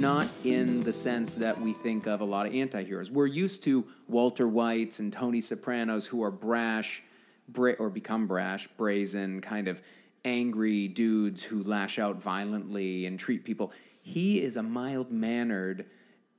not 0.00 0.26
in 0.44 0.82
the 0.82 0.92
sense 0.92 1.34
that 1.34 1.60
we 1.60 1.72
think 1.72 2.06
of 2.06 2.20
a 2.20 2.24
lot 2.24 2.46
of 2.46 2.54
anti-heroes 2.54 3.10
we're 3.10 3.26
used 3.26 3.62
to 3.62 3.84
walter 4.08 4.48
whites 4.48 4.98
and 4.98 5.12
tony 5.12 5.40
sopranos 5.40 6.06
who 6.06 6.22
are 6.22 6.30
brash 6.30 7.02
bra- 7.48 7.74
or 7.78 7.90
become 7.90 8.26
brash 8.26 8.66
brazen 8.78 9.40
kind 9.40 9.68
of 9.68 9.82
angry 10.24 10.88
dudes 10.88 11.44
who 11.44 11.62
lash 11.64 11.98
out 11.98 12.20
violently 12.22 13.04
and 13.06 13.18
treat 13.18 13.44
people 13.44 13.72
he 14.02 14.40
is 14.40 14.56
a 14.56 14.62
mild-mannered 14.62 15.84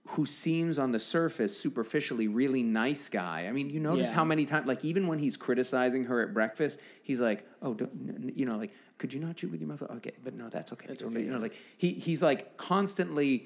who 0.10 0.26
seems 0.26 0.80
on 0.80 0.92
the 0.92 1.00
surface 1.00 1.56
superficially 1.58 2.28
really 2.28 2.64
nice 2.64 3.08
guy. 3.08 3.46
I 3.48 3.52
mean, 3.52 3.70
you 3.70 3.80
notice 3.80 4.08
Yeah. 4.08 4.14
how 4.16 4.26
many 4.26 4.46
times, 4.48 4.68
like 4.68 4.84
even 4.84 5.06
when 5.08 5.20
he's 5.20 5.38
criticizing 5.38 6.06
her 6.06 6.22
at 6.24 6.34
breakfast, 6.34 6.80
he's 7.04 7.22
like, 7.22 7.46
"Oh, 7.62 7.76
don't, 7.76 7.92
n- 7.94 8.16
n- 8.24 8.32
you 8.36 8.48
know, 8.48 8.58
like, 8.58 8.74
could 9.02 9.12
you 9.14 9.20
not 9.20 9.36
chew 9.36 9.48
with 9.50 9.60
your 9.60 9.68
mouth? 9.68 9.82
Okay, 9.82 10.12
but 10.24 10.36
no, 10.36 10.48
that's 10.48 10.72
okay. 10.74 10.86
That's 10.88 11.02
It's 11.02 11.12
okay, 11.12 11.24
You 11.24 11.32
know, 11.32 11.40
like 11.40 11.60
he 11.78 11.90
he's 11.94 12.22
like 12.22 12.56
constantly 12.56 13.46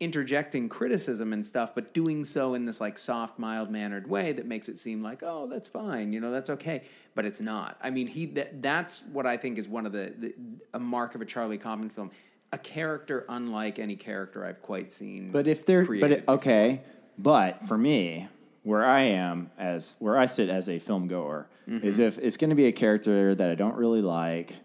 interjecting 0.00 0.70
criticism 0.70 1.34
and 1.34 1.44
stuff, 1.44 1.74
but 1.74 1.92
doing 1.92 2.24
so 2.24 2.54
in 2.54 2.64
this 2.64 2.80
like 2.80 2.96
soft, 2.96 3.38
mild 3.38 3.70
mannered 3.70 4.08
way 4.08 4.32
that 4.32 4.46
makes 4.46 4.70
it 4.70 4.78
seem 4.78 5.02
like, 5.02 5.20
oh, 5.22 5.46
that's 5.46 5.68
fine, 5.68 6.14
you 6.14 6.20
know, 6.20 6.30
that's 6.30 6.48
okay. 6.48 6.82
But 7.14 7.26
it's 7.26 7.42
not. 7.42 7.76
I 7.82 7.90
mean, 7.90 8.06
he 8.06 8.24
that, 8.26 8.62
that's 8.62 9.02
what 9.12 9.26
I 9.26 9.36
think 9.36 9.58
is 9.58 9.68
one 9.68 9.84
of 9.84 9.92
the, 9.92 10.14
the 10.18 10.34
a 10.72 10.78
mark 10.78 11.14
of 11.14 11.20
a 11.20 11.26
Charlie 11.26 11.58
Kaufman 11.58 11.90
film. 11.90 12.10
A 12.52 12.58
character 12.58 13.24
unlike 13.28 13.78
any 13.78 13.94
character 13.94 14.44
I've 14.44 14.60
quite 14.60 14.90
seen. 14.90 15.30
But 15.30 15.46
if 15.46 15.64
they're 15.66 15.86
but 15.86 16.10
it, 16.10 16.24
okay, 16.26 16.82
but 17.16 17.62
for 17.62 17.78
me, 17.78 18.26
where 18.62 18.84
I 18.84 19.02
am 19.02 19.50
as 19.56 19.94
where 20.00 20.18
I 20.18 20.26
sit 20.26 20.48
as 20.48 20.68
a 20.68 20.78
film 20.78 21.06
goer 21.06 21.46
is 21.68 21.98
Mm-hmm. 21.98 22.02
if 22.02 22.18
it's 22.18 22.36
going 22.36 22.50
to 22.50 22.56
be 22.56 22.66
a 22.66 22.72
character 22.72 23.32
that 23.32 23.48
I 23.48 23.54
don't 23.54 23.76
really 23.76 24.02
like, 24.02 24.56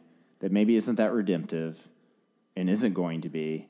that 0.46 0.52
maybe 0.52 0.76
isn't 0.76 0.98
that 0.98 1.12
redemptive, 1.12 1.88
and 2.56 2.70
isn't 2.70 2.94
going 2.94 3.20
to 3.22 3.30
be, 3.30 3.68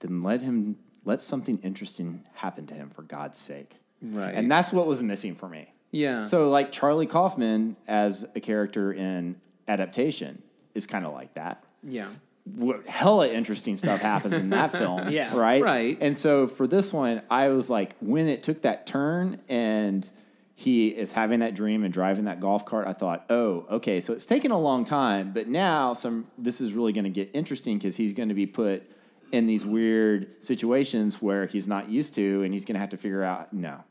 then 0.00 0.22
let 0.22 0.42
him 0.42 0.76
let 1.06 1.18
something 1.18 1.58
interesting 1.62 2.26
happen 2.34 2.66
to 2.66 2.74
him 2.74 2.90
for 2.90 3.00
God's 3.00 3.38
sake. 3.38 3.76
Right. 4.02 4.34
And 4.34 4.50
that's 4.50 4.70
what 4.70 4.86
was 4.86 5.02
missing 5.02 5.34
for 5.34 5.48
me. 5.48 5.72
Yeah. 5.92 6.20
So 6.20 6.50
like 6.50 6.72
Charlie 6.72 7.06
Kaufman 7.06 7.74
as 7.88 8.26
a 8.34 8.40
character 8.40 8.92
in 8.92 9.40
adaptation 9.66 10.42
is 10.74 10.86
kind 10.86 11.06
of 11.06 11.14
like 11.14 11.32
that 11.36 11.64
yeah. 11.82 12.08
what 12.44 12.86
hella 12.86 13.26
interesting 13.26 13.78
stuff 13.78 14.02
happens 14.02 14.34
in 14.34 14.50
that 14.50 14.72
film. 14.72 15.08
Yeah. 15.08 15.34
Right? 15.34 15.62
Right. 15.62 15.96
And 16.02 16.14
so 16.14 16.46
for 16.46 16.66
this 16.66 16.92
one, 16.92 17.22
I 17.30 17.48
was 17.48 17.70
like, 17.70 17.96
when 18.00 18.28
it 18.28 18.42
took 18.42 18.60
that 18.60 18.86
turn 18.86 19.40
and 19.48 20.06
he 20.60 20.88
is 20.88 21.12
having 21.12 21.40
that 21.40 21.54
dream 21.54 21.84
and 21.84 21.92
driving 21.92 22.26
that 22.26 22.38
golf 22.38 22.66
cart, 22.66 22.86
I 22.86 22.92
thought, 22.92 23.24
oh, 23.30 23.64
okay, 23.70 23.98
so 23.98 24.12
it's 24.12 24.26
taken 24.26 24.50
a 24.50 24.60
long 24.60 24.84
time, 24.84 25.32
but 25.32 25.48
now 25.48 25.94
some 25.94 26.26
this 26.36 26.60
is 26.60 26.74
really 26.74 26.92
going 26.92 27.04
to 27.04 27.10
get 27.10 27.30
interesting 27.32 27.78
because 27.78 27.96
he's 27.96 28.12
going 28.12 28.28
to 28.28 28.34
be 28.34 28.44
put 28.44 28.82
in 29.32 29.46
these 29.46 29.64
weird 29.64 30.44
situations 30.44 31.22
where 31.22 31.46
he's 31.46 31.66
not 31.66 31.88
used 31.88 32.14
to, 32.16 32.42
and 32.42 32.52
he's 32.52 32.66
going 32.66 32.74
to 32.74 32.78
have 32.78 32.90
to 32.90 32.98
figure 32.98 33.24
out 33.24 33.54
no. 33.54 33.84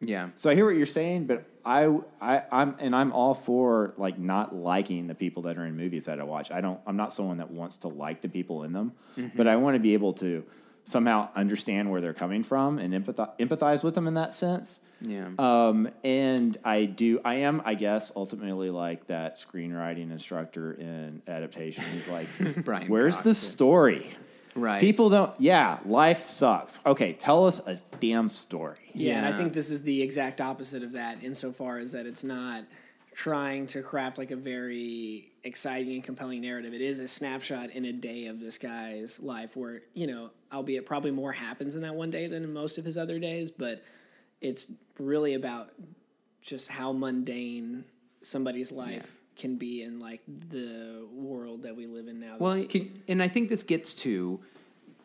Yeah. 0.00 0.30
So 0.36 0.48
I 0.48 0.54
hear 0.54 0.64
what 0.64 0.76
you're 0.76 0.86
saying, 0.86 1.26
but 1.26 1.44
I, 1.66 1.94
I, 2.18 2.44
I'm, 2.50 2.76
and 2.78 2.96
I'm 2.96 3.12
all 3.12 3.34
for 3.34 3.92
like 3.98 4.18
not 4.18 4.54
liking 4.54 5.08
the 5.08 5.14
people 5.14 5.42
that 5.42 5.58
are 5.58 5.66
in 5.66 5.76
movies 5.76 6.06
that 6.06 6.18
I 6.18 6.22
watch. 6.22 6.50
I 6.50 6.62
don't, 6.62 6.80
I'm 6.86 6.96
not 6.96 7.12
someone 7.12 7.36
that 7.38 7.50
wants 7.50 7.76
to 7.78 7.88
like 7.88 8.22
the 8.22 8.30
people 8.30 8.62
in 8.62 8.72
them, 8.72 8.92
mm-hmm. 9.18 9.36
but 9.36 9.46
I 9.46 9.56
want 9.56 9.74
to 9.76 9.80
be 9.80 9.92
able 9.92 10.14
to 10.14 10.46
somehow 10.84 11.28
understand 11.34 11.90
where 11.90 12.00
they're 12.00 12.14
coming 12.14 12.42
from 12.42 12.78
and 12.78 12.94
empathize, 12.94 13.36
empathize 13.38 13.84
with 13.84 13.94
them 13.94 14.06
in 14.06 14.14
that 14.14 14.32
sense. 14.32 14.80
Yeah. 15.00 15.28
Um, 15.38 15.88
and 16.04 16.56
I 16.64 16.86
do, 16.86 17.20
I 17.24 17.36
am, 17.36 17.62
I 17.64 17.74
guess, 17.74 18.10
ultimately 18.16 18.70
like 18.70 19.06
that 19.06 19.38
screenwriting 19.38 20.10
instructor 20.10 20.72
in 20.72 21.22
adaptation. 21.26 21.84
He's 21.84 22.08
like, 22.08 22.64
Brian 22.64 22.88
"Where's 22.88 23.14
Cox, 23.16 23.24
the 23.24 23.34
story?" 23.34 24.10
Right. 24.54 24.80
People 24.80 25.10
don't. 25.10 25.38
Yeah, 25.38 25.80
life 25.84 26.18
sucks. 26.18 26.80
Okay, 26.86 27.12
tell 27.12 27.46
us 27.46 27.60
a 27.66 27.78
damn 28.00 28.28
story. 28.28 28.78
Yeah, 28.94 29.18
and 29.18 29.26
I 29.26 29.36
think 29.36 29.52
this 29.52 29.70
is 29.70 29.82
the 29.82 30.00
exact 30.00 30.40
opposite 30.40 30.82
of 30.82 30.92
that 30.92 31.22
insofar 31.22 31.78
as 31.78 31.92
that 31.92 32.06
it's 32.06 32.24
not 32.24 32.64
trying 33.16 33.64
to 33.66 33.82
craft 33.82 34.18
like 34.18 34.30
a 34.30 34.36
very 34.36 35.30
exciting 35.42 35.94
and 35.94 36.04
compelling 36.04 36.42
narrative. 36.42 36.74
It 36.74 36.82
is 36.82 37.00
a 37.00 37.08
snapshot 37.08 37.70
in 37.70 37.86
a 37.86 37.92
day 37.92 38.26
of 38.26 38.40
this 38.40 38.58
guy's 38.58 39.20
life 39.20 39.56
where, 39.56 39.80
you 39.94 40.06
know, 40.06 40.30
albeit 40.52 40.84
probably 40.84 41.10
more 41.10 41.32
happens 41.32 41.76
in 41.76 41.82
that 41.82 41.94
one 41.94 42.10
day 42.10 42.26
than 42.26 42.44
in 42.44 42.52
most 42.52 42.76
of 42.76 42.84
his 42.84 42.98
other 42.98 43.18
days, 43.18 43.50
but 43.50 43.82
it's 44.46 44.66
really 44.98 45.34
about 45.34 45.70
just 46.42 46.68
how 46.68 46.92
mundane 46.92 47.84
somebody's 48.20 48.70
life 48.72 49.12
can 49.36 49.56
be 49.56 49.82
in 49.82 50.00
like 50.00 50.22
the 50.26 51.06
world 51.12 51.62
that 51.62 51.76
we 51.76 51.86
live 51.86 52.08
in 52.08 52.18
now. 52.18 52.36
Well, 52.38 52.64
and 53.08 53.22
I 53.22 53.28
think 53.28 53.48
this 53.48 53.62
gets 53.62 53.94
to 53.96 54.40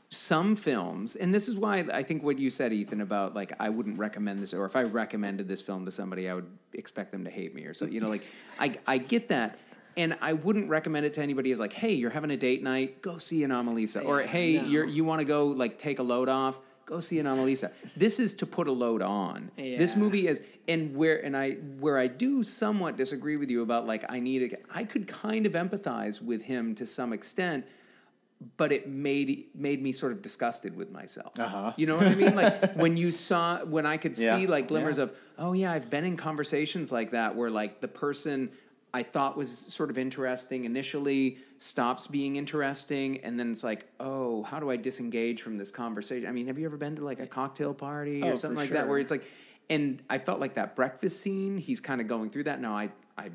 some 0.10 0.56
films, 0.56 1.16
and 1.16 1.34
this 1.34 1.48
is 1.48 1.56
why 1.56 1.86
I 1.94 2.04
think 2.04 2.24
what 2.24 2.38
you 2.38 2.50
said, 2.50 2.74
Ethan, 2.74 3.02
about 3.02 3.34
like 3.34 3.54
I 3.60 3.70
wouldn't 3.70 3.98
recommend 3.98 4.40
this, 4.42 4.54
or 4.54 4.66
if 4.66 4.76
I 4.76 4.84
recommended 4.84 5.48
this 5.48 5.62
film 5.62 5.86
to 5.86 5.92
somebody, 5.92 6.30
I 6.30 6.34
would 6.34 6.50
expect 6.74 7.12
them 7.12 7.24
to 7.26 7.30
hate 7.30 7.54
me, 7.56 7.66
or 7.66 7.74
so. 7.74 7.86
You 7.86 8.02
know, 8.02 8.10
like 8.10 8.24
I 8.60 8.76
I 8.88 8.98
get 8.98 9.30
that, 9.30 9.58
and 9.98 10.18
I 10.22 10.34
wouldn't 10.34 10.70
recommend 10.70 11.06
it 11.06 11.14
to 11.14 11.22
anybody 11.22 11.52
as 11.52 11.60
like, 11.60 11.74
hey, 11.74 11.94
you're 11.94 12.12
having 12.12 12.32
a 12.32 12.38
date 12.38 12.64
night, 12.64 13.02
go 13.02 13.18
see 13.18 13.44
an 13.44 13.52
Anomalisa, 13.52 14.06
or 14.06 14.22
hey, 14.22 14.58
no. 14.62 14.68
you're 14.68 14.86
you 14.86 15.04
want 15.04 15.20
to 15.20 15.26
go 15.26 15.48
like 15.48 15.78
take 15.78 16.00
a 16.00 16.04
load 16.04 16.30
off. 16.30 16.60
Go 16.86 17.00
see 17.00 17.20
an 17.20 17.26
Anomalisa. 17.26 17.72
This 17.96 18.20
is 18.20 18.36
to 18.36 18.46
put 18.46 18.68
a 18.68 18.72
load 18.72 19.02
on. 19.02 19.52
This 19.56 19.96
movie 19.96 20.28
is, 20.28 20.42
and 20.68 20.96
where 20.96 21.24
and 21.24 21.36
I 21.38 21.52
where 21.80 21.98
I 21.98 22.08
do 22.08 22.44
somewhat 22.44 22.98
disagree 22.98 23.38
with 23.38 23.50
you 23.50 23.62
about 23.62 23.88
like 23.88 24.04
I 24.12 24.20
need 24.20 24.54
a, 24.54 24.58
I 24.76 24.84
could 24.84 25.08
kind 25.08 25.46
of 25.46 25.54
empathize 25.54 26.22
with 26.22 26.46
him 26.46 26.76
to 26.76 26.86
some 26.86 27.14
extent, 27.14 27.66
but 28.58 28.72
it 28.72 28.88
made 28.90 29.48
made 29.56 29.82
me 29.82 29.92
sort 29.92 30.12
of 30.12 30.22
disgusted 30.22 30.76
with 30.76 30.92
myself. 30.92 31.40
Uh-huh. 31.40 31.72
You 31.78 31.88
know 31.88 31.96
what 31.98 32.08
I 32.08 32.16
mean? 32.16 32.36
Like 32.36 32.76
when 32.76 32.98
you 32.98 33.12
saw 33.12 33.60
when 33.66 33.86
I 33.86 33.98
could 33.98 34.18
Yeah. 34.18 34.38
see 34.38 34.48
like 34.48 34.68
glimmers 34.68 34.98
Yeah. 34.98 35.04
of 35.04 35.18
oh 35.38 35.54
yeah, 35.54 35.72
I've 35.72 35.90
been 35.90 36.04
in 36.04 36.18
conversations 36.18 36.92
like 36.92 37.12
that 37.12 37.36
where 37.36 37.50
like 37.52 37.80
the 37.82 37.88
person 37.88 38.50
I 38.94 39.04
thought 39.04 39.38
was 39.38 39.58
sort 39.58 39.90
of 39.90 39.98
interesting 39.98 40.66
initially 40.66 41.38
stops 41.58 42.08
being 42.08 42.36
interesting 42.36 43.22
and 43.24 43.40
then 43.40 43.52
it's 43.52 43.64
like, 43.64 43.88
"Oh, 44.00 44.44
how 44.44 44.60
do 44.60 44.70
I 44.70 44.76
disengage 44.78 45.42
from 45.42 45.58
this 45.58 45.72
conversation?" 45.72 46.28
I 46.28 46.32
mean, 46.34 46.48
have 46.48 46.58
you 46.58 46.66
ever 46.66 46.78
been 46.78 46.96
to 46.98 47.04
like 47.06 47.20
a 47.20 47.28
cocktail 47.28 47.74
party 47.74 48.22
Oh, 48.22 48.32
or 48.32 48.36
something 48.36 48.58
like 48.58 48.70
that 48.70 48.88
where 48.88 49.00
it's 49.00 49.12
like 49.12 49.24
and 49.70 50.04
I 50.10 50.18
felt 50.18 50.42
like 50.42 50.56
that 50.56 50.76
breakfast 50.76 51.22
scene, 51.22 51.58
he's 51.58 51.80
kind 51.80 52.02
of 52.02 52.08
going 52.08 52.30
through 52.30 52.44
that. 52.44 52.60
Now 52.60 52.76
I 52.76 52.92
I 53.18 53.30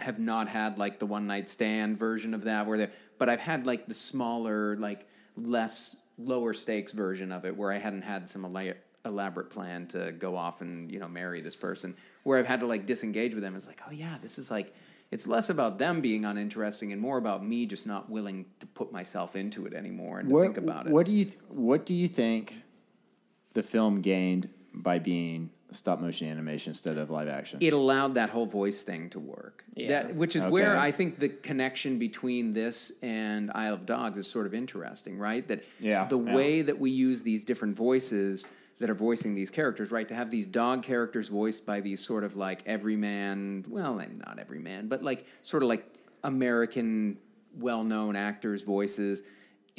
have 0.00 0.18
not 0.18 0.48
had 0.48 0.78
like 0.78 0.98
the 0.98 1.06
one 1.06 1.26
night 1.26 1.48
stand 1.48 1.98
version 1.98 2.34
of 2.34 2.44
that 2.44 2.66
where 2.66 2.76
they 2.76 2.88
but 3.18 3.28
I've 3.28 3.40
had 3.40 3.66
like 3.66 3.86
the 3.86 3.94
smaller 3.94 4.76
like 4.76 5.06
less 5.36 5.96
lower 6.18 6.52
stakes 6.52 6.92
version 6.92 7.32
of 7.32 7.46
it 7.46 7.56
where 7.56 7.72
I 7.72 7.78
hadn't 7.78 8.02
had 8.02 8.28
some 8.28 8.44
elaborate 9.04 9.50
plan 9.50 9.86
to 9.88 10.12
go 10.12 10.36
off 10.36 10.60
and 10.60 10.92
you 10.92 10.98
know 10.98 11.08
marry 11.08 11.40
this 11.40 11.56
person 11.56 11.96
where 12.22 12.38
I've 12.38 12.46
had 12.46 12.60
to 12.60 12.66
like 12.66 12.86
disengage 12.86 13.34
with 13.34 13.42
them 13.42 13.54
it's 13.56 13.66
like 13.66 13.80
oh 13.86 13.92
yeah 13.92 14.16
this 14.22 14.38
is 14.38 14.50
like 14.50 14.70
it's 15.10 15.26
less 15.26 15.50
about 15.50 15.78
them 15.78 16.00
being 16.00 16.24
uninteresting 16.24 16.92
and 16.92 17.00
more 17.00 17.18
about 17.18 17.44
me 17.44 17.66
just 17.66 17.86
not 17.86 18.08
willing 18.08 18.46
to 18.60 18.66
put 18.66 18.92
myself 18.92 19.36
into 19.36 19.66
it 19.66 19.74
anymore 19.74 20.18
and 20.20 20.28
to 20.28 20.34
What, 20.34 20.42
think 20.44 20.58
about 20.58 20.86
it 20.86 20.92
what 20.92 21.06
do 21.06 21.12
you 21.12 21.26
What 21.48 21.84
do 21.86 21.94
you 21.94 22.08
think 22.08 22.54
the 23.54 23.62
film 23.62 24.00
gained 24.00 24.48
by 24.74 24.98
being 24.98 25.50
stop 25.72 26.00
motion 26.00 26.28
animation 26.28 26.70
instead 26.70 26.98
of 26.98 27.10
live 27.10 27.28
action? 27.28 27.58
it 27.62 27.72
allowed 27.72 28.14
that 28.14 28.30
whole 28.30 28.46
voice 28.46 28.82
thing 28.82 29.08
to 29.10 29.18
work. 29.18 29.64
Yeah. 29.74 29.88
That 29.88 30.14
which 30.16 30.36
is 30.36 30.42
where 30.42 30.78
I 30.78 30.90
think 30.90 31.18
the 31.18 31.28
connection 31.30 31.98
between 31.98 32.52
this 32.52 32.92
and 33.02 33.50
Isle 33.54 33.74
of 33.74 33.86
Dogs 33.86 34.16
is 34.18 34.26
sort 34.30 34.46
of 34.46 34.52
interesting, 34.54 35.18
right? 35.18 35.46
That 35.48 35.66
Yeah, 35.80 36.06
the 36.08 36.18
yeah. 36.20 36.34
way 36.34 36.62
that 36.62 36.78
we 36.78 36.90
use 36.90 37.22
these 37.22 37.44
different 37.44 37.74
voices 37.76 38.44
that 38.82 38.90
are 38.90 38.94
voicing 38.94 39.34
these 39.36 39.48
characters, 39.48 39.90
right? 39.92 40.08
To 40.08 40.14
have 40.14 40.30
these 40.30 40.44
dog 40.44 40.82
characters 40.82 41.28
voiced 41.28 41.64
by 41.64 41.80
these 41.80 42.04
sort 42.04 42.24
of 42.24 42.34
like 42.34 42.62
everyman, 42.66 43.64
well, 43.68 43.94
not 43.94 44.38
everyman, 44.40 44.88
but 44.88 45.02
like 45.04 45.24
sort 45.40 45.62
of 45.62 45.68
like 45.68 45.86
American 46.24 47.16
well-known 47.56 48.16
actors' 48.16 48.62
voices 48.62 49.22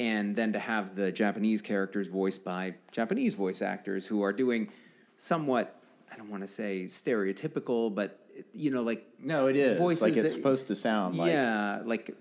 and 0.00 0.34
then 0.34 0.54
to 0.54 0.58
have 0.58 0.96
the 0.96 1.12
Japanese 1.12 1.60
characters 1.60 2.06
voiced 2.06 2.44
by 2.44 2.74
Japanese 2.92 3.34
voice 3.34 3.60
actors 3.62 4.06
who 4.06 4.22
are 4.22 4.32
doing 4.32 4.68
somewhat 5.18 5.80
I 6.12 6.16
don't 6.16 6.30
want 6.30 6.42
to 6.42 6.48
say 6.48 6.84
stereotypical, 6.84 7.92
but 7.94 8.20
you 8.52 8.70
know, 8.70 8.82
like 8.82 9.04
no, 9.20 9.48
it 9.48 9.56
is 9.56 9.78
voices 9.78 10.00
like 10.02 10.12
it's 10.16 10.30
that- 10.30 10.34
supposed 10.34 10.68
to 10.68 10.74
sound 10.74 11.16
like. 11.18 11.30
yeah, 11.30 11.82
like 11.84 12.16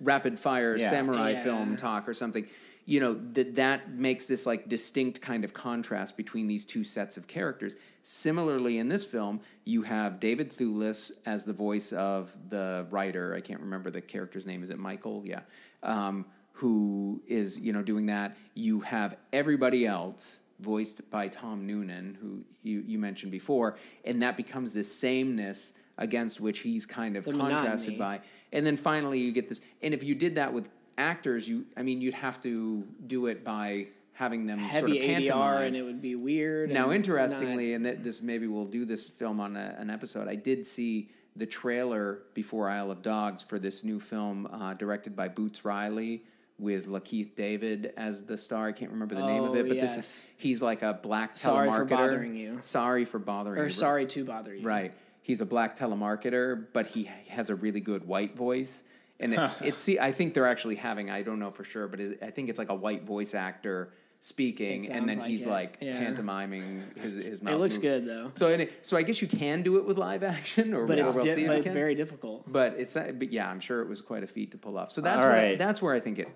rapid 0.00 0.38
fire 0.38 0.76
Yeah. 0.76 0.90
samurai 0.90 1.30
Yeah. 1.30 1.42
film 1.44 1.76
talk 1.76 2.08
or 2.08 2.14
something. 2.14 2.46
You 2.86 3.00
know 3.00 3.14
that 3.32 3.54
that 3.56 3.90
makes 3.90 4.26
this 4.26 4.46
like 4.46 4.68
distinct 4.68 5.20
kind 5.20 5.44
of 5.44 5.52
contrast 5.54 6.16
between 6.16 6.46
these 6.46 6.64
two 6.64 6.82
sets 6.84 7.16
of 7.16 7.26
characters. 7.26 7.76
Similarly, 8.02 8.78
in 8.78 8.88
this 8.88 9.04
film, 9.04 9.40
you 9.64 9.82
have 9.82 10.18
David 10.18 10.50
Thewlis 10.50 11.12
as 11.26 11.44
the 11.44 11.52
voice 11.52 11.92
of 11.92 12.34
the 12.48 12.86
writer. 12.90 13.34
I 13.34 13.40
can't 13.40 13.60
remember 13.60 13.90
the 13.90 14.00
character's 14.00 14.46
name. 14.46 14.62
Is 14.62 14.70
it 14.70 14.78
Michael? 14.78 15.22
Yeah, 15.24 15.42
um, 15.82 16.26
who 16.52 17.22
is 17.28 17.60
you 17.60 17.72
know 17.72 17.82
doing 17.82 18.06
that. 18.06 18.36
You 18.54 18.80
have 18.80 19.16
everybody 19.32 19.86
else 19.86 20.40
voiced 20.60 21.08
by 21.10 21.28
Tom 21.28 21.66
Noonan, 21.66 22.18
who 22.20 22.44
you, 22.62 22.82
you 22.86 22.98
mentioned 22.98 23.32
before, 23.32 23.78
and 24.04 24.22
that 24.22 24.36
becomes 24.36 24.74
this 24.74 24.92
sameness 24.94 25.72
against 25.98 26.40
which 26.40 26.60
he's 26.60 26.86
kind 26.86 27.16
of 27.16 27.24
The 27.24 27.32
contrasted 27.32 27.98
monotony. 27.98 28.20
by. 28.20 28.26
And 28.52 28.66
then 28.66 28.76
finally, 28.76 29.18
you 29.20 29.32
get 29.32 29.48
this. 29.48 29.60
And 29.82 29.94
if 29.94 30.02
you 30.02 30.14
did 30.14 30.34
that 30.34 30.52
with 30.52 30.68
actors, 31.00 31.48
you 31.48 31.66
I 31.76 31.82
mean, 31.82 32.00
you'd 32.00 32.14
have 32.14 32.40
to 32.42 32.86
do 33.06 33.26
it 33.26 33.44
by 33.44 33.88
having 34.12 34.46
them 34.46 34.58
heavy 34.58 34.80
sort 34.80 34.90
of 34.90 34.96
ADR 34.96 35.06
pantomime. 35.14 35.62
and 35.64 35.76
it 35.76 35.82
would 35.82 36.02
be 36.02 36.14
weird. 36.14 36.70
Now, 36.70 36.92
interestingly, 36.92 37.70
not- 37.70 37.76
and 37.76 37.86
that 37.86 38.04
this 38.04 38.20
maybe 38.22 38.46
we'll 38.46 38.66
do 38.66 38.84
this 38.84 39.08
film 39.08 39.40
on 39.40 39.56
a, 39.56 39.74
an 39.78 39.88
episode. 39.90 40.28
I 40.28 40.36
did 40.36 40.64
see 40.66 41.08
the 41.36 41.46
trailer 41.46 42.22
before 42.34 42.68
Isle 42.68 42.90
of 42.90 43.02
Dogs 43.02 43.42
for 43.42 43.58
this 43.58 43.82
new 43.82 43.98
film 43.98 44.46
uh, 44.46 44.74
directed 44.74 45.16
by 45.16 45.28
Boots 45.28 45.64
Riley 45.64 46.22
with 46.58 46.86
Lakeith 46.88 47.34
David 47.34 47.92
as 47.96 48.24
the 48.24 48.36
star. 48.36 48.66
I 48.66 48.72
can't 48.72 48.90
remember 48.90 49.14
the 49.14 49.26
name 49.26 49.42
of 49.44 49.50
Oh, 49.52 49.54
it, 49.54 49.68
but 49.68 49.80
this 49.80 49.96
is 49.96 50.26
he's 50.36 50.60
like 50.60 50.82
a 50.82 50.92
black 50.92 51.36
Sorry 51.38 51.70
for 51.70 51.86
bothering 51.86 52.34
you. 52.36 52.58
Sorry 52.60 53.06
for 53.06 53.18
bothering 53.18 53.56
you. 53.58 53.64
or 53.64 53.68
sorry 53.70 54.04
to 54.06 54.24
bother 54.24 54.54
you. 54.54 54.62
Right. 54.62 54.92
He's 55.22 55.40
a 55.40 55.46
black 55.46 55.76
telemarketer, 55.78 56.66
but 56.74 56.88
he 56.88 57.04
has 57.28 57.48
a 57.48 57.54
really 57.54 57.80
good 57.80 58.06
white 58.06 58.36
voice. 58.36 58.84
And 59.20 59.34
it, 59.34 59.50
it's 59.62 59.78
see, 59.80 59.98
I 59.98 60.12
think 60.12 60.34
they're 60.34 60.46
actually 60.46 60.76
having. 60.76 61.10
I 61.10 61.22
don't 61.22 61.38
know 61.38 61.50
for 61.50 61.64
sure, 61.64 61.86
but 61.88 62.00
it, 62.00 62.18
I 62.22 62.30
think 62.30 62.48
it's 62.48 62.58
like 62.58 62.70
a 62.70 62.74
white 62.74 63.04
voice 63.04 63.34
actor 63.34 63.92
speaking, 64.22 64.90
and 64.90 65.08
then 65.08 65.18
like 65.18 65.28
he's 65.28 65.44
it. 65.44 65.48
like 65.48 65.78
Yeah. 65.80 65.98
pantomiming 65.98 66.88
his 66.96 67.14
his 67.16 67.42
mouth. 67.42 67.54
It 67.54 67.58
looks 67.58 67.74
move. 67.74 67.82
good 67.82 68.06
though, 68.06 68.30
So, 68.34 68.48
and 68.48 68.62
it, 68.62 68.84
so 68.86 68.96
I 68.96 69.02
guess 69.02 69.22
you 69.22 69.28
can 69.28 69.62
do 69.62 69.78
it 69.78 69.86
with 69.86 69.96
live 69.98 70.22
action, 70.22 70.74
or 70.74 70.86
but 70.86 70.98
it's 70.98 71.14
we'll 71.14 71.24
di- 71.24 71.32
see 71.34 71.46
but 71.46 71.56
it's 71.58 71.68
very 71.68 71.94
difficult. 71.94 72.44
But 72.50 72.74
it's 72.76 72.94
but 72.94 73.32
yeah, 73.32 73.50
I'm 73.50 73.60
sure 73.60 73.80
it 73.82 73.88
was 73.88 74.00
quite 74.00 74.22
a 74.22 74.26
feat 74.26 74.50
to 74.52 74.58
pull 74.58 74.76
off. 74.78 74.90
So 74.90 75.00
that's 75.00 75.24
All 75.24 75.30
where, 75.30 75.42
right. 75.50 75.58
that's 75.58 75.80
where 75.80 75.94
I 75.94 76.00
think 76.00 76.18
it 76.18 76.28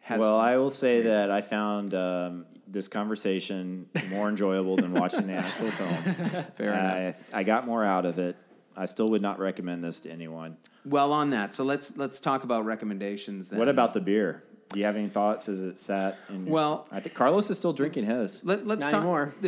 has. 0.00 0.20
Well, 0.20 0.38
I 0.38 0.56
will 0.58 0.70
say 0.70 1.02
that 1.02 1.30
I 1.30 1.40
found 1.40 1.94
um, 1.94 2.44
this 2.66 2.88
conversation 2.88 3.88
more 4.10 4.28
enjoyable 4.28 4.76
than 4.76 4.92
watching 4.92 5.26
the 5.26 5.34
actual 5.34 5.68
film. 5.68 6.42
Fair 6.56 6.72
enough. 6.72 7.22
I, 7.32 7.38
I 7.40 7.42
got 7.44 7.66
more 7.66 7.84
out 7.84 8.04
of 8.06 8.18
it. 8.18 8.36
I 8.76 8.86
still 8.86 9.08
would 9.10 9.22
not 9.22 9.38
recommend 9.38 9.82
this 9.84 10.00
to 10.00 10.10
anyone. 10.10 10.56
Well, 10.84 11.12
on 11.12 11.30
that, 11.30 11.54
so 11.54 11.64
let's 11.64 11.96
let's 11.96 12.20
talk 12.20 12.44
about 12.44 12.64
recommendations. 12.64 13.48
Then. 13.48 13.58
What 13.58 13.68
about 13.68 13.92
the 13.92 14.00
beer? 14.00 14.42
Do 14.72 14.78
you 14.78 14.86
have 14.86 14.96
any 14.96 15.08
thoughts 15.08 15.48
as 15.50 15.60
it 15.62 15.76
sat? 15.76 16.18
In 16.30 16.46
your, 16.46 16.54
Well- 16.54 16.88
I 16.90 17.00
think 17.00 17.14
Carlos 17.14 17.50
is 17.50 17.58
still 17.58 17.74
drinking 17.74 18.06
his. 18.06 18.42
Let, 18.42 18.66
let's 18.66 18.80
Not 18.80 18.90
talk 18.90 19.00
anymore. 19.00 19.30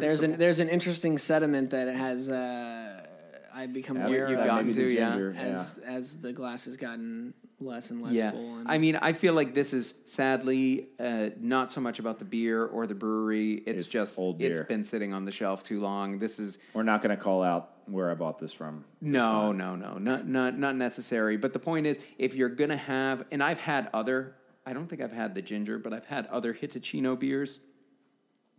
There's 0.00 0.22
an 0.22 0.36
there's 0.38 0.60
an 0.60 0.68
interesting 0.68 1.18
sediment 1.18 1.70
that 1.70 1.94
has 1.94 2.28
uh, 2.28 3.06
I 3.54 3.66
become 3.66 3.96
That's- 3.96 4.12
You've 4.12 4.28
aware 4.28 4.36
that 4.36 4.46
gotten 4.46 4.66
may 4.66 4.72
be 4.74 4.80
to, 4.90 4.94
yeah. 4.94 5.10
ginger, 5.10 5.34
as 5.38 5.78
as 5.84 6.20
the 6.20 6.32
glass 6.32 6.66
has 6.66 6.76
gotten 6.76 7.32
less 7.58 7.90
and 7.90 8.02
less 8.02 8.12
Yeah, 8.14 8.32
full. 8.32 8.58
And 8.58 8.68
I 8.68 8.76
mean, 8.76 8.96
I 9.00 9.14
feel 9.14 9.32
like 9.32 9.54
this 9.54 9.72
is 9.72 9.94
sadly 10.04 10.88
uh, 11.00 11.30
not 11.40 11.70
so 11.70 11.80
much 11.80 11.98
about 11.98 12.18
the 12.18 12.26
beer 12.26 12.62
or 12.66 12.86
the 12.86 12.94
brewery. 12.94 13.52
It's, 13.54 13.84
It's 13.84 13.88
just 13.88 14.18
old 14.18 14.42
it's 14.42 14.58
beer. 14.58 14.66
been 14.68 14.84
sitting 14.84 15.14
on 15.14 15.24
the 15.24 15.32
shelf 15.32 15.64
too 15.64 15.80
long. 15.80 16.18
This 16.18 16.38
is 16.38 16.58
We're 16.74 16.82
not 16.82 17.00
going 17.00 17.16
to 17.16 17.22
call 17.22 17.42
out 17.42 17.70
where 17.86 18.10
I 18.10 18.14
bought 18.14 18.38
this 18.38 18.52
from. 18.52 18.84
this 19.00 19.12
no, 19.12 19.52
time. 19.52 19.58
no, 19.58 19.76
no, 19.76 19.98
not 19.98 20.26
not 20.26 20.58
not 20.58 20.76
necessary. 20.76 21.36
But 21.36 21.52
the 21.52 21.58
point 21.58 21.86
is, 21.86 21.98
if 22.18 22.34
you're 22.34 22.48
gonna 22.48 22.76
have, 22.76 23.24
and 23.30 23.42
I've 23.42 23.60
had 23.60 23.88
other, 23.92 24.34
I 24.64 24.72
don't 24.72 24.86
think 24.86 25.02
I've 25.02 25.12
had 25.12 25.34
the 25.34 25.42
ginger, 25.42 25.78
but 25.78 25.92
I've 25.92 26.06
had 26.06 26.26
other 26.26 26.54
Hitachino 26.54 27.18
beers 27.18 27.60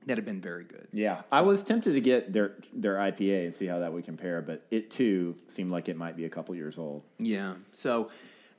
that 0.06 0.18
have 0.18 0.26
been 0.26 0.42
very 0.42 0.64
good. 0.64 0.88
Yeah, 0.92 1.22
I 1.32 1.42
was 1.42 1.64
tempted 1.64 1.94
to 1.94 2.02
get 2.02 2.34
their 2.34 2.54
their 2.74 2.96
IPA 2.96 3.46
and 3.46 3.54
see 3.54 3.66
how 3.66 3.80
that 3.80 3.94
would 3.94 4.06
compare, 4.06 4.42
but 4.42 4.66
it 4.72 4.90
too 4.90 5.36
seemed 5.48 5.72
like 5.72 5.90
it 5.90 5.98
might 5.98 6.16
be 6.16 6.26
a 6.26 6.30
couple 6.30 6.56
years 6.56 6.78
old. 6.78 7.04
Yeah. 7.20 7.56
So, 7.74 8.10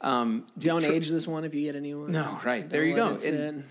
um, 0.01 0.47
don't 0.59 0.83
tr- 0.83 0.93
age 0.93 1.09
this 1.09 1.27
one 1.27 1.45
if 1.45 1.55
you 1.55 1.63
get 1.63 1.77
a 1.77 1.81
new 1.81 2.03
one. 2.03 2.13
No, 2.13 2.39
right. 2.45 2.61
Don't 2.61 2.69
There 2.71 2.85
you 2.85 2.95
go. 2.95 3.15
it 3.15 3.65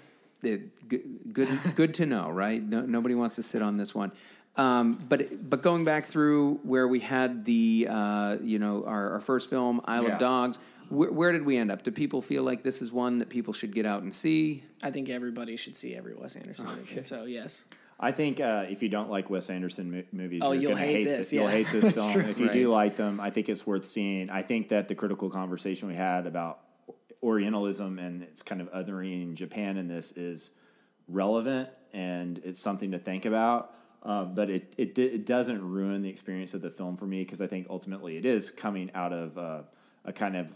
it, 0.43 0.87
good, 0.87 1.33
good, 1.33 1.49
good 1.75 1.93
to 1.95 2.05
know, 2.05 2.29
right? 2.29 2.61
No, 2.61 2.81
nobody 2.81 3.15
wants 3.15 3.35
to 3.35 3.43
sit 3.43 3.61
on 3.61 3.77
this 3.77 3.93
one. 3.95 4.11
Um, 4.57 4.97
but 5.07 5.23
but 5.49 5.61
going 5.61 5.85
back 5.85 6.05
through 6.05 6.55
where 6.63 6.87
we 6.87 6.99
had 6.99 7.45
the 7.45 7.87
uh, 7.89 8.37
you 8.41 8.57
know 8.59 8.83
our, 8.85 9.13
our 9.13 9.19
first 9.19 9.49
film 9.49 9.81
Isle 9.85 10.03
Yeah. 10.05 10.13
of 10.13 10.19
Dogs, 10.19 10.59
where, 10.89 11.11
where 11.11 11.31
did 11.31 11.45
we 11.45 11.57
end 11.57 11.71
up? 11.71 11.83
Do 11.83 11.91
people 11.91 12.21
feel 12.21 12.43
like 12.43 12.63
this 12.63 12.81
is 12.81 12.91
one 12.91 13.19
that 13.19 13.29
people 13.29 13.53
should 13.53 13.73
get 13.73 13.85
out 13.85 14.01
and 14.03 14.13
see? 14.13 14.63
I 14.83 14.89
think 14.91 15.09
everybody 15.09 15.55
should 15.57 15.75
see 15.75 15.95
every 15.95 16.15
Wes 16.15 16.35
Anderson 16.35 16.65
movie. 16.65 17.01
So 17.03 17.25
yes, 17.25 17.65
I 17.99 18.11
think 18.11 18.39
uh, 18.39 18.65
if 18.67 18.81
you 18.81 18.89
don't 18.89 19.09
like 19.11 19.29
Wes 19.29 19.49
Anderson 19.51 19.91
mo- 19.91 20.03
movies, 20.11 20.41
Oh, 20.43 20.53
you're 20.53 20.61
you'll 20.63 20.71
gonna 20.71 20.81
hate 20.85 20.95
hate 20.97 21.03
this, 21.05 21.29
thi- 21.29 21.35
You'll 21.37 21.47
hate 21.49 21.67
this 21.71 21.91
film. 21.91 22.11
true. 22.13 22.21
If 22.23 22.39
you 22.39 22.49
do 22.51 22.71
like 22.71 22.95
them, 22.95 23.19
I 23.19 23.29
think 23.29 23.49
it's 23.49 23.65
worth 23.67 23.85
seeing. 23.85 24.29
I 24.31 24.41
think 24.41 24.69
that 24.69 24.87
the 24.87 24.95
critical 24.95 25.29
conversation 25.29 25.87
we 25.87 25.95
had 25.95 26.25
about 26.25 26.59
Orientalism 27.23 27.99
and 27.99 28.23
it's 28.23 28.41
kind 28.41 28.61
of 28.61 28.71
othering 28.71 29.35
Japan 29.35 29.77
in 29.77 29.87
this 29.87 30.11
is 30.13 30.51
relevant 31.07 31.69
and 31.93 32.37
it's 32.43 32.59
something 32.59 32.91
to 32.91 32.99
think 32.99 33.25
about. 33.25 33.73
Uh, 34.07 34.23
but 34.23 34.49
it, 34.49 34.73
it 34.77 34.97
it 34.97 35.25
doesn't 35.25 35.61
ruin 35.61 36.01
the 36.01 36.07
experience 36.07 36.53
of 36.53 36.61
the 36.61 36.69
film 36.69 36.95
for 36.95 37.05
me 37.05 37.25
because 37.25 37.41
I 37.41 37.47
think 37.47 37.67
ultimately 37.69 38.15
it 38.15 38.25
is 38.25 38.49
coming 38.49 38.89
out 38.95 39.11
of 39.11 39.37
uh, 39.37 39.63
a 40.05 40.13
kind 40.13 40.37
of 40.37 40.53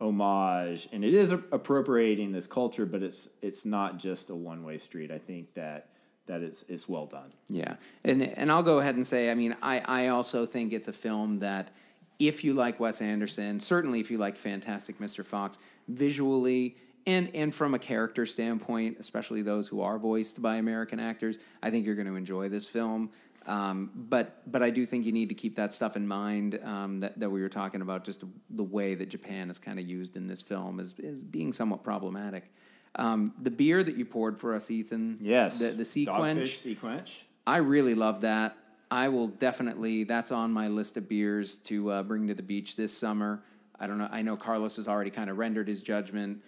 homage 0.00 0.88
and 0.90 1.04
it 1.04 1.12
is 1.12 1.30
appropriating 1.30 2.32
this 2.32 2.46
culture, 2.46 2.86
but 2.86 3.02
it's 3.02 3.28
it's 3.42 3.66
not 3.66 3.98
just 3.98 4.30
a 4.30 4.34
one 4.34 4.64
way 4.64 4.78
street. 4.78 5.10
I 5.10 5.18
think 5.18 5.52
that 5.52 5.90
that 6.28 6.40
is 6.40 6.64
it's 6.66 6.88
well 6.88 7.04
done. 7.04 7.28
Yeah, 7.50 7.76
and 8.04 8.22
and 8.22 8.50
I'll 8.50 8.62
go 8.62 8.78
ahead 8.78 8.94
and 8.94 9.06
say, 9.06 9.30
I 9.30 9.34
mean, 9.34 9.54
I 9.60 9.80
I 9.84 10.08
also 10.08 10.46
think 10.46 10.72
it's 10.72 10.88
a 10.88 10.92
film 10.92 11.40
that, 11.40 11.70
if 12.18 12.42
you 12.42 12.54
like 12.54 12.80
Wes 12.80 13.02
Anderson, 13.02 13.60
certainly 13.60 14.00
if 14.00 14.10
you 14.10 14.16
like 14.16 14.38
Fantastic 14.38 14.98
Mr. 14.98 15.22
Fox, 15.22 15.58
visually 15.88 16.76
and 17.08 17.30
and 17.34 17.54
from 17.54 17.74
a 17.74 17.78
character 17.78 18.26
standpoint, 18.26 18.98
especially 19.00 19.42
those 19.42 19.66
who 19.66 19.80
are 19.80 19.98
voiced 19.98 20.40
by 20.42 20.56
American 20.56 21.00
actors, 21.00 21.38
I 21.62 21.70
think 21.70 21.86
you're 21.86 21.94
going 21.94 22.06
to 22.06 22.16
enjoy 22.16 22.48
this 22.50 22.66
film. 22.66 23.10
Um, 23.46 23.90
but 23.94 24.42
but 24.46 24.62
I 24.62 24.68
do 24.68 24.84
think 24.84 25.06
you 25.06 25.12
need 25.12 25.30
to 25.30 25.34
keep 25.34 25.56
that 25.56 25.72
stuff 25.72 25.96
in 25.96 26.06
mind 26.06 26.60
um, 26.62 27.00
that 27.00 27.18
that 27.18 27.30
we 27.30 27.40
were 27.40 27.48
talking 27.48 27.80
about, 27.80 28.04
just 28.04 28.22
the 28.50 28.62
way 28.62 28.94
that 28.94 29.08
Japan 29.08 29.48
is 29.48 29.58
kind 29.58 29.78
of 29.78 29.88
used 29.88 30.16
in 30.16 30.26
this 30.26 30.42
film 30.42 30.80
is 30.80 30.94
as 31.00 31.22
being 31.22 31.52
somewhat 31.52 31.82
problematic. 31.82 32.52
Um, 32.96 33.32
the 33.40 33.50
beer 33.50 33.82
that 33.82 33.96
you 33.96 34.04
poured 34.04 34.38
for 34.38 34.54
us, 34.54 34.70
Ethan, 34.70 35.18
Yes, 35.20 35.58
the 35.58 35.70
the 35.70 35.86
sea 35.86 36.04
Dogfish 36.04 36.18
quench, 36.18 36.58
SeaQuench. 36.58 37.22
I 37.46 37.58
really 37.58 37.94
love 37.94 38.20
that. 38.20 38.54
I 38.90 39.08
will 39.08 39.28
definitely. 39.28 40.04
That's 40.04 40.30
on 40.30 40.52
my 40.52 40.68
list 40.68 40.98
of 40.98 41.08
beers 41.08 41.56
to 41.68 41.90
uh, 41.90 42.02
bring 42.02 42.26
to 42.26 42.34
the 42.34 42.42
beach 42.42 42.76
this 42.76 42.94
summer. 42.94 43.42
I 43.80 43.86
don't 43.86 43.96
know. 43.96 44.08
I 44.10 44.20
know 44.20 44.36
Carlos 44.36 44.76
has 44.76 44.88
already 44.88 45.10
kind 45.10 45.30
of 45.30 45.38
rendered 45.38 45.68
his 45.68 45.80
judgment. 45.80 46.42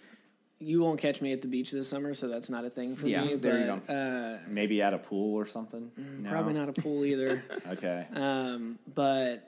You 0.61 0.81
won't 0.83 0.99
catch 0.99 1.21
me 1.21 1.33
at 1.33 1.41
the 1.41 1.47
beach 1.47 1.71
this 1.71 1.89
summer, 1.89 2.13
so 2.13 2.27
that's 2.27 2.49
not 2.49 2.63
a 2.65 2.69
thing 2.69 2.95
for 2.95 3.07
Yeah, 3.07 3.23
me. 3.23 3.35
there 3.35 3.65
you 3.65 3.81
but, 3.87 3.93
Uh, 3.93 4.37
Maybe 4.47 4.81
at 4.81 4.93
a 4.93 4.99
pool 4.99 5.35
or 5.35 5.45
something. 5.45 5.91
No? 5.97 6.29
Probably 6.29 6.53
not 6.53 6.69
a 6.69 6.73
pool 6.73 7.03
either. 7.03 7.43
Okay. 7.71 8.05
um, 8.15 8.77
but 8.93 9.47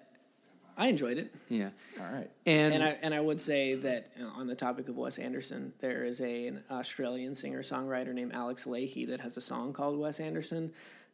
I 0.76 0.88
enjoyed 0.88 1.20
it. 1.20 1.34
Yeah, 1.50 1.70
All 2.00 2.12
right. 2.12 2.30
and, 2.48 2.74
And 2.74 2.84
I 2.84 2.98
and 3.04 3.14
I 3.14 3.20
would 3.20 3.40
say 3.40 3.76
that 3.76 4.10
uh, 4.20 4.40
on 4.40 4.48
the 4.48 4.56
topic 4.56 4.90
of 4.90 4.98
Wes 4.98 5.20
Anderson, 5.20 5.72
there 5.80 6.04
is 6.04 6.20
a, 6.20 6.48
an 6.48 6.64
Australian 6.72 7.36
singer 7.36 7.62
songwriter 7.62 8.12
named 8.14 8.34
Alex 8.34 8.66
Lahey 8.66 9.08
that 9.10 9.20
has 9.20 9.38
a 9.38 9.42
song 9.42 9.72
called 9.74 10.00
Wes 10.00 10.20
Anderson 10.20 10.72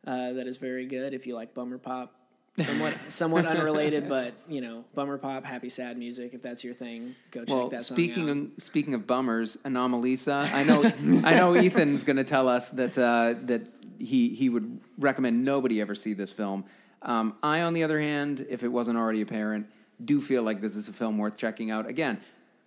uh, 0.07 0.31
that 0.31 0.47
is 0.47 0.55
very 0.57 0.85
good. 0.85 1.13
If 1.13 1.27
you 1.27 1.35
like 1.35 1.53
bummer 1.53 1.77
pop, 1.77 2.13
somewhat 2.59 2.93
somewhat 3.09 3.45
unrelated, 3.45 4.07
but 4.09 4.33
you 4.47 4.61
know 4.61 4.85
bummer 4.93 5.17
pop, 5.17 5.45
happy 5.45 5.69
sad 5.69 5.97
music. 5.97 6.33
If 6.33 6.41
that's 6.41 6.63
your 6.63 6.73
thing, 6.73 7.15
go 7.31 7.41
check 7.41 7.55
well, 7.55 7.69
that 7.69 7.83
song 7.83 7.97
speaking 7.97 8.29
out. 8.29 8.37
of 8.37 8.51
speaking 8.57 8.93
of 8.93 9.07
bummers, 9.07 9.57
Anomalisa. 9.57 10.51
I 10.53 10.63
know. 10.63 10.83
I 11.25 11.35
know 11.35 11.53
Ethan's 11.55 12.03
going 12.03 12.17
to 12.17 12.23
tell 12.23 12.47
us 12.47 12.71
that 12.71 12.97
uh, 12.97 13.39
that 13.45 13.61
he 13.99 14.29
he 14.29 14.49
would 14.49 14.79
recommend 14.97 15.43
nobody 15.43 15.81
ever 15.81 15.95
see 15.95 16.13
this 16.13 16.31
film. 16.31 16.65
Um, 17.01 17.35
I, 17.41 17.61
on 17.61 17.73
the 17.73 17.83
other 17.83 17.99
hand, 17.99 18.45
if 18.49 18.63
it 18.63 18.67
wasn't 18.67 18.97
already 18.97 19.21
apparent, 19.21 19.67
do 20.03 20.19
feel 20.19 20.43
like 20.43 20.61
this 20.61 20.75
is 20.75 20.89
a 20.89 20.93
film 20.93 21.17
worth 21.17 21.37
checking 21.37 21.71
out. 21.71 21.87
Again, 21.87 22.19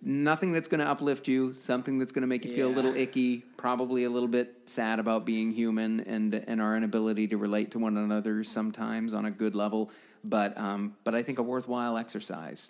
nothing 0.03 0.51
that's 0.51 0.67
going 0.67 0.79
to 0.79 0.89
uplift 0.89 1.27
you, 1.27 1.53
something 1.53 1.97
that's 1.97 2.11
going 2.11 2.21
to 2.21 2.27
make 2.27 2.43
you 2.43 2.51
feel 2.51 2.67
a 2.67 2.75
little 2.75 2.93
icky, 2.93 3.39
probably 3.57 4.03
a 4.03 4.09
little 4.09 4.27
bit 4.27 4.69
sad 4.69 4.99
about 4.99 5.25
being 5.25 5.51
human 5.51 6.01
and 6.01 6.33
and 6.33 6.61
our 6.61 6.75
inability 6.75 7.27
to 7.29 7.37
relate 7.37 7.71
to 7.71 7.79
one 7.79 7.97
another 7.97 8.43
sometimes 8.43 9.13
on 9.13 9.25
a 9.25 9.31
good 9.31 9.55
level. 9.55 9.89
But 10.23 10.57
um, 10.57 10.95
but 11.03 11.15
I 11.15 11.23
think 11.23 11.39
a 11.39 11.43
worthwhile 11.43 11.97
exercise. 11.97 12.69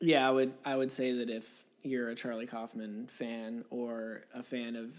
Yeah, 0.00 0.26
I 0.26 0.32
would 0.32 0.54
I 0.64 0.76
would 0.76 0.90
say 0.90 1.12
that 1.12 1.30
if 1.30 1.64
you're 1.82 2.08
a 2.08 2.14
Charlie 2.14 2.46
Kaufman 2.46 3.06
fan 3.06 3.64
or 3.70 4.22
a 4.34 4.42
fan 4.42 4.76
of 4.76 4.92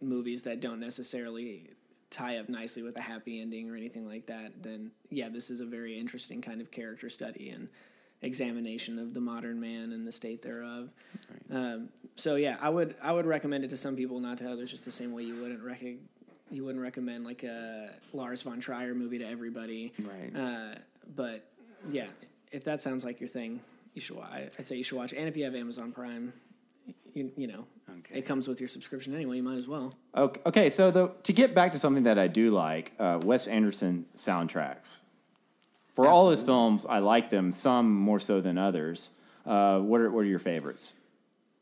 movies 0.00 0.44
that 0.44 0.60
don't 0.60 0.80
necessarily 0.80 1.70
tie 2.10 2.38
up 2.38 2.48
nicely 2.48 2.82
with 2.82 2.96
a 2.96 3.02
happy 3.02 3.40
ending 3.40 3.70
or 3.70 3.76
anything 3.76 4.06
like 4.06 4.26
that, 4.26 4.62
then 4.62 4.90
yeah, 5.10 5.28
this 5.28 5.50
is 5.50 5.60
a 5.60 5.66
very 5.66 5.98
interesting 5.98 6.40
kind 6.40 6.60
of 6.60 6.70
character 6.70 7.08
study 7.08 7.50
and 7.50 7.68
examination 8.22 8.98
of 8.98 9.14
the 9.14 9.20
modern 9.20 9.60
man 9.60 9.92
and 9.92 10.04
the 10.04 10.12
state 10.12 10.42
thereof. 10.42 10.92
Um, 11.52 11.88
so 12.14 12.36
yeah, 12.36 12.56
I 12.60 12.68
would 12.68 12.94
I 13.02 13.12
would 13.12 13.26
recommend 13.26 13.64
it 13.64 13.70
to 13.70 13.76
some 13.76 13.96
people, 13.96 14.20
not 14.20 14.38
to 14.38 14.50
others, 14.50 14.70
just 14.70 14.84
the 14.84 14.90
same 14.90 15.12
way 15.12 15.22
you 15.22 15.40
wouldn't 15.40 15.62
rec- 15.62 15.82
you 16.50 16.64
wouldn't 16.64 16.82
recommend 16.82 17.24
like 17.24 17.42
a 17.44 17.90
Lars 18.12 18.42
von 18.42 18.58
Trier 18.60 18.94
movie 18.94 19.18
to 19.18 19.26
everybody. 19.26 19.92
Right. 20.02 20.32
Uh, 20.34 20.74
but 21.14 21.48
yeah, 21.90 22.06
if 22.52 22.64
that 22.64 22.80
sounds 22.80 23.04
like 23.04 23.20
your 23.20 23.28
thing, 23.28 23.60
you 23.94 24.00
should. 24.00 24.18
I- 24.18 24.48
I'd 24.58 24.66
say 24.66 24.76
you 24.76 24.82
should 24.82 24.98
watch. 24.98 25.12
And 25.12 25.28
if 25.28 25.36
you 25.36 25.44
have 25.44 25.54
Amazon 25.54 25.92
Prime, 25.92 26.32
you 27.14 27.30
you 27.36 27.46
know, 27.46 27.66
Okay. 27.98 28.18
it 28.18 28.26
comes 28.26 28.48
with 28.48 28.60
your 28.60 28.68
subscription 28.68 29.14
anyway. 29.14 29.36
You 29.36 29.42
might 29.42 29.56
as 29.56 29.68
well. 29.68 29.94
Okay, 30.16 30.40
okay 30.46 30.70
so 30.70 30.90
the, 30.90 31.08
to 31.22 31.32
get 31.32 31.54
back 31.54 31.72
to 31.72 31.78
something 31.78 32.02
that 32.04 32.18
I 32.18 32.26
do 32.26 32.50
like, 32.50 32.92
uh, 32.98 33.20
Wes 33.22 33.46
Anderson 33.46 34.06
soundtracks. 34.16 34.98
For 35.98 36.06
all 36.06 36.30
his 36.30 36.44
films, 36.44 36.86
I 36.88 37.00
like 37.00 37.28
them, 37.28 37.50
some 37.50 37.92
more 37.92 38.20
so 38.20 38.40
than 38.40 38.56
others. 38.56 39.08
Uh, 39.44 39.80
what, 39.80 40.00
are, 40.00 40.08
what 40.12 40.20
are 40.20 40.26
your 40.26 40.38
favorites? 40.38 40.92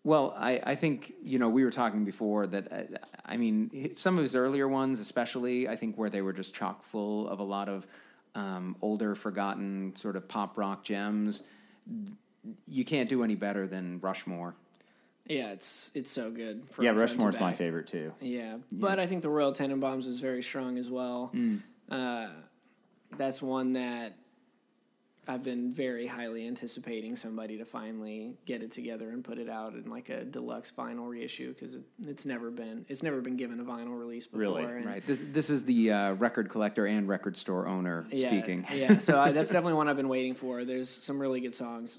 Well, 0.05 0.35
I, 0.39 0.61
I 0.63 0.75
think, 0.75 1.15
you 1.23 1.39
know, 1.39 1.49
we 1.49 1.65
were 1.65 1.71
talking 1.71 2.05
before 2.05 2.47
that, 2.49 2.71
uh, 2.71 2.99
I 3.25 3.39
mean, 3.39 3.95
some 3.95 4.19
of 4.19 4.23
his 4.23 4.35
earlier 4.35 4.69
ones, 4.69 5.01
especially, 5.01 5.67
I 5.67 5.75
think 5.75 5.97
where 5.97 6.11
they 6.11 6.21
were 6.21 6.35
just 6.35 6.55
chock 6.55 6.83
full 6.83 7.27
of 7.29 7.39
a 7.39 7.43
lot 7.43 7.71
of 7.71 7.87
um, 8.35 8.77
older, 8.83 9.15
forgotten 9.15 9.97
sort 9.97 10.17
of 10.17 10.29
pop 10.29 10.59
rock 10.59 10.85
gems. 10.85 11.43
You 12.67 12.85
can't 12.85 13.09
do 13.09 13.25
any 13.25 13.37
better 13.37 13.67
than 13.67 14.01
Rushmore. 14.01 14.55
Yeah, 15.25 15.53
it's 15.53 15.91
it's 15.95 16.11
so 16.11 16.31
good. 16.31 16.67
For 16.67 16.83
yeah, 16.85 16.93
Friends 16.93 17.13
Are 17.13 17.17
Rushmore's 17.17 17.41
my 17.41 17.55
favorite 17.55 17.87
too. 17.87 18.13
Yeah, 18.21 18.59
but 18.71 19.01
I 19.01 19.07
think 19.07 19.23
the 19.23 19.31
Royal 19.31 19.53
Tenenbaums 19.53 20.07
is 20.07 20.21
very 20.21 20.43
strong 20.43 20.77
as 20.77 20.91
well. 20.91 21.33
Mm. 21.35 21.63
Uh, 21.91 22.29
that's 23.17 23.41
one 23.41 23.73
that 23.73 24.13
I've 25.29 25.43
been 25.43 25.73
very 25.73 26.07
highly 26.07 26.47
anticipating 26.47 27.17
somebody 27.17 27.59
to 27.59 27.65
finally 27.65 28.37
get 28.45 28.63
it 28.63 28.71
together 28.71 29.11
and 29.11 29.25
put 29.25 29.39
it 29.39 29.49
out 29.49 29.75
in 29.75 29.91
like 29.91 30.09
a 30.09 30.25
deluxe 30.25 30.71
vinyl 30.73 31.09
reissue 31.09 31.53
because 31.53 31.75
it, 31.75 31.83
it's 32.05 32.25
never 32.25 32.51
been 32.51 32.85
it's 32.89 33.03
never 33.03 33.21
been 33.21 33.37
given 33.37 33.59
a 33.59 33.65
vinyl 33.65 33.99
release 33.99 34.27
before. 34.27 34.41
Really? 34.41 34.65
and- 34.65 34.85
Right. 34.85 35.05
This, 35.05 35.21
this 35.33 35.51
is 35.51 35.65
the 35.65 35.91
uh, 35.93 36.13
record 36.13 36.49
collector 36.49 36.87
and 36.87 37.09
record 37.09 37.37
store 37.37 37.67
owner 37.67 38.07
Yeah, 38.11 38.29
speaking. 38.29 38.67
yeah, 38.73 38.99
so 38.99 39.19
I, 39.19 39.33
that's 39.33 39.51
definitely 39.51 39.75
one 39.75 39.89
I've 39.89 39.97
been 39.97 40.09
waiting 40.09 40.35
for. 40.35 40.65
There's 40.65 40.89
some 40.89 41.19
really 41.19 41.41
good 41.41 41.55
songs 41.55 41.99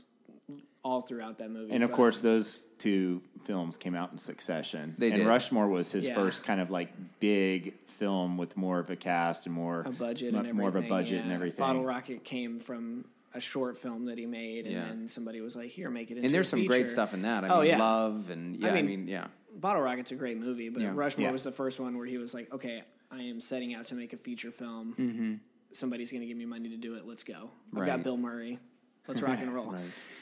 all 0.84 1.02
throughout 1.02 1.38
that 1.40 1.52
movie. 1.52 1.74
And 1.74 1.84
of 1.84 1.90
but- 1.90 1.98
course, 1.98 2.22
those 2.22 2.64
two 2.78 3.22
films 3.46 3.76
came 3.76 3.94
out 3.96 4.12
in 4.14 4.18
succession. 4.18 4.96
They 4.98 5.08
and 5.12 5.18
did. 5.18 5.28
Rushmore 5.28 5.68
was 5.68 5.92
his 5.92 6.06
Yeah. 6.06 6.16
first 6.16 6.44
kind 6.44 6.62
of 6.62 6.70
like 6.70 6.94
big 7.20 7.74
film 7.86 8.38
with 8.38 8.56
more 8.56 8.80
of 8.80 8.90
a 8.90 8.96
cast 8.96 9.48
and 9.48 9.54
more 9.54 9.82
a 9.86 9.90
budget 9.92 10.32
mo- 10.32 10.40
and 10.40 10.48
everything. 10.48 10.56
more 10.62 10.70
of 10.70 10.76
a 10.78 10.82
budget 10.84 11.16
yeah. 11.18 11.22
and 11.24 11.32
everything. 11.34 11.60
Bottle 11.60 11.84
Rocket 11.84 12.24
came 12.24 12.58
from 12.60 13.04
a 13.38 13.40
short 13.40 13.78
film 13.78 14.06
that 14.06 14.18
he 14.18 14.26
made, 14.26 14.66
and 14.66 14.74
Yeah. 14.74 14.86
then 14.88 15.08
somebody 15.08 15.40
was 15.42 15.56
like, 15.56 15.70
"Here, 15.70 15.90
make 15.90 16.10
it." 16.12 16.16
Into 16.18 16.26
And 16.26 16.34
there's 16.36 16.50
some 16.50 16.66
great 16.66 16.90
stuff 16.90 17.14
in 17.14 17.22
that. 17.22 17.46
I 17.46 17.50
Oh, 17.50 17.60
mean, 17.62 17.70
yeah. 17.70 17.80
Love 17.80 18.30
and, 18.30 18.58
yeah, 18.58 18.70
I 18.70 18.74
mean- 18.74 18.86
mean, 18.88 19.08
yeah. 19.08 19.28
Bottle 19.56 19.82
Rocket's 19.82 20.12
a 20.12 20.16
great 20.16 20.38
movie, 20.38 20.70
but 20.70 20.82
Yeah. 20.82 20.92
Rushmore 20.94 21.32
was 21.32 21.44
the 21.44 21.52
first 21.52 21.80
one 21.80 21.98
where 21.98 22.06
he 22.06 22.18
was 22.18 22.34
like, 22.34 22.52
"Okay, 22.54 22.84
I 23.12 23.22
am 23.22 23.40
setting 23.40 23.74
out 23.74 23.86
to 23.86 23.96
make 23.96 24.12
a 24.14 24.18
feature 24.18 24.52
film. 24.52 24.94
Mm-hmm. 24.98 25.34
Somebody's 25.72 26.12
going 26.12 26.22
to 26.22 26.28
give 26.28 26.38
me 26.38 26.46
money 26.46 26.70
to 26.70 26.78
do 26.78 26.96
it. 26.96 27.06
Let's 27.06 27.24
go. 27.24 27.52
I've 27.74 27.80
Right. 27.80 27.86
got 27.88 28.04
Bill 28.04 28.18
Murray. 28.18 28.60
Let's 29.08 29.22
rock 29.22 29.40
and 29.40 29.54
roll." 29.54 29.72
Right. 29.72 29.82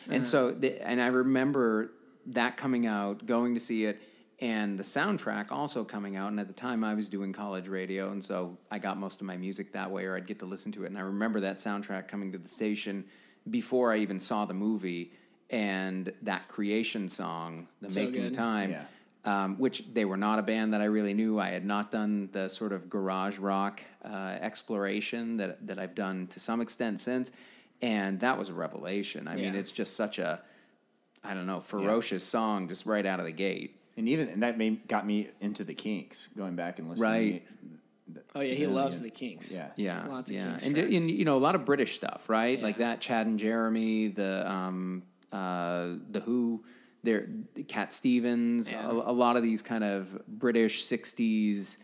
And 0.10 0.24
so, 0.26 0.52
the, 0.52 0.86
and 0.88 1.02
I 1.02 1.08
remember 1.08 1.92
that 2.28 2.58
coming 2.58 2.86
out, 2.86 3.26
going 3.26 3.54
to 3.56 3.60
see 3.60 3.86
it, 3.86 4.02
and 4.40 4.78
the 4.78 4.84
soundtrack 4.84 5.52
also 5.52 5.84
coming 5.84 6.16
out. 6.16 6.30
And 6.30 6.40
at 6.40 6.48
the 6.48 6.54
time, 6.54 6.84
I 6.84 6.94
was 6.94 7.08
doing 7.08 7.32
college 7.32 7.68
radio, 7.68 8.12
and 8.12 8.24
so 8.24 8.58
I 8.70 8.80
got 8.80 8.98
most 8.98 9.22
of 9.22 9.28
my 9.28 9.38
music 9.38 9.72
that 9.74 9.90
way, 9.92 10.06
or 10.06 10.16
I'd 10.16 10.28
get 10.28 10.40
to 10.40 10.46
listen 10.46 10.72
to 10.74 10.84
it. 10.84 10.88
And 10.88 10.98
I 10.98 11.02
remember 11.02 11.40
that 11.42 11.56
soundtrack 11.56 12.08
coming 12.08 12.32
to 12.34 12.38
the 12.38 12.50
station 12.50 13.06
before 13.50 13.94
I 13.94 13.98
even 13.98 14.20
saw 14.20 14.46
the 14.46 14.54
movie, 14.54 15.14
and 15.50 16.12
that 16.24 16.48
creation 16.48 17.08
song, 17.08 17.68
"The 17.82 17.90
So 17.90 18.00
Making 18.00 18.24
good. 18.24 18.34
Time." 18.34 18.72
Yeah. 18.72 18.86
Um, 19.24 19.58
which 19.58 19.84
they 19.92 20.06
were 20.06 20.18
not 20.18 20.38
a 20.38 20.44
band 20.44 20.74
that 20.74 20.82
I 20.82 20.86
really 20.86 21.16
knew. 21.16 21.40
I 21.40 21.48
had 21.48 21.66
not 21.66 21.90
done 21.90 22.30
the 22.32 22.48
sort 22.48 22.72
of 22.72 22.90
garage 22.92 23.40
rock 23.40 23.82
uh, 24.04 24.38
exploration 24.40 25.38
that 25.38 25.66
that 25.66 25.80
I've 25.80 25.96
done 25.96 26.28
to 26.28 26.40
some 26.40 26.62
extent 26.62 27.00
since, 27.00 27.32
and 27.82 28.20
that 28.20 28.38
was 28.38 28.50
a 28.50 28.54
revelation. 28.54 29.28
I 29.28 29.36
mean, 29.36 29.56
it's 29.56 29.72
just 29.72 29.96
such 29.96 30.20
a, 30.20 30.44
I 31.24 31.34
don't 31.34 31.48
know, 31.48 31.60
ferocious 31.60 32.24
song 32.24 32.68
just 32.68 32.86
right 32.86 33.06
out 33.06 33.20
of 33.20 33.26
the 33.26 33.32
gate. 33.32 33.80
And 33.98 34.10
even 34.10 34.28
and 34.28 34.44
that 34.44 34.58
made, 34.58 34.88
got 34.88 35.06
me 35.06 35.30
into 35.40 35.64
the 35.64 35.74
Kinks, 35.74 36.28
going 36.36 36.56
back 36.56 36.80
and 36.80 36.90
listening. 36.90 37.10
Right. 37.12 37.44
Oh 38.36 38.42
yeah, 38.42 38.54
he 38.54 38.64
Yeah, 38.64 38.70
loves 38.70 38.98
yeah. 39.00 39.04
the 39.04 39.10
Kinks. 39.10 39.52
Yeah. 39.52 39.68
Yeah, 39.78 40.06
lots 40.08 40.30
of 40.30 40.36
yeah, 40.36 40.50
Kinks 40.50 40.66
and, 40.66 40.78
and 40.78 41.10
you 41.10 41.26
know 41.26 41.38
a 41.38 41.40
lot 41.40 41.56
of 41.56 41.64
British 41.66 41.96
stuff, 41.96 42.28
right? 42.30 42.62
Like 42.62 42.78
that, 42.78 43.00
Chad 43.00 43.26
and 43.28 43.40
Jeremy, 43.40 44.10
the 44.10 44.50
um, 44.52 45.04
uh, 45.32 45.94
the 46.12 46.22
Who. 46.26 46.64
there, 47.04 47.28
Cat 47.68 47.94
Stevens, 47.94 48.72
Yeah. 48.72 48.88
a, 48.90 48.92
a 48.92 49.12
lot 49.14 49.38
of 49.38 49.44
these 49.44 49.62
kind 49.62 49.84
of 49.84 50.28
British 50.28 50.84
'60s, 50.86 51.78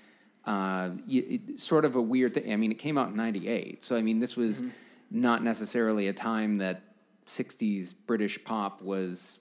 uh, 0.46 0.90
y- 1.08 1.40
it- 1.48 1.60
sort 1.60 1.86
of 1.86 1.96
a 1.96 2.02
weird 2.02 2.34
thing. 2.34 2.52
I 2.52 2.56
mean, 2.56 2.72
it 2.72 2.78
came 2.80 2.98
out 2.98 3.10
in 3.10 3.16
'98, 3.16 3.84
so 3.86 3.96
I 3.96 4.02
mean, 4.02 4.20
this 4.20 4.36
was 4.36 4.62
not 5.10 5.44
necessarily 5.44 6.08
a 6.08 6.14
time 6.14 6.58
that 6.58 6.82
'60s 7.26 7.94
British 8.06 8.44
pop 8.44 8.82
was 8.82 9.40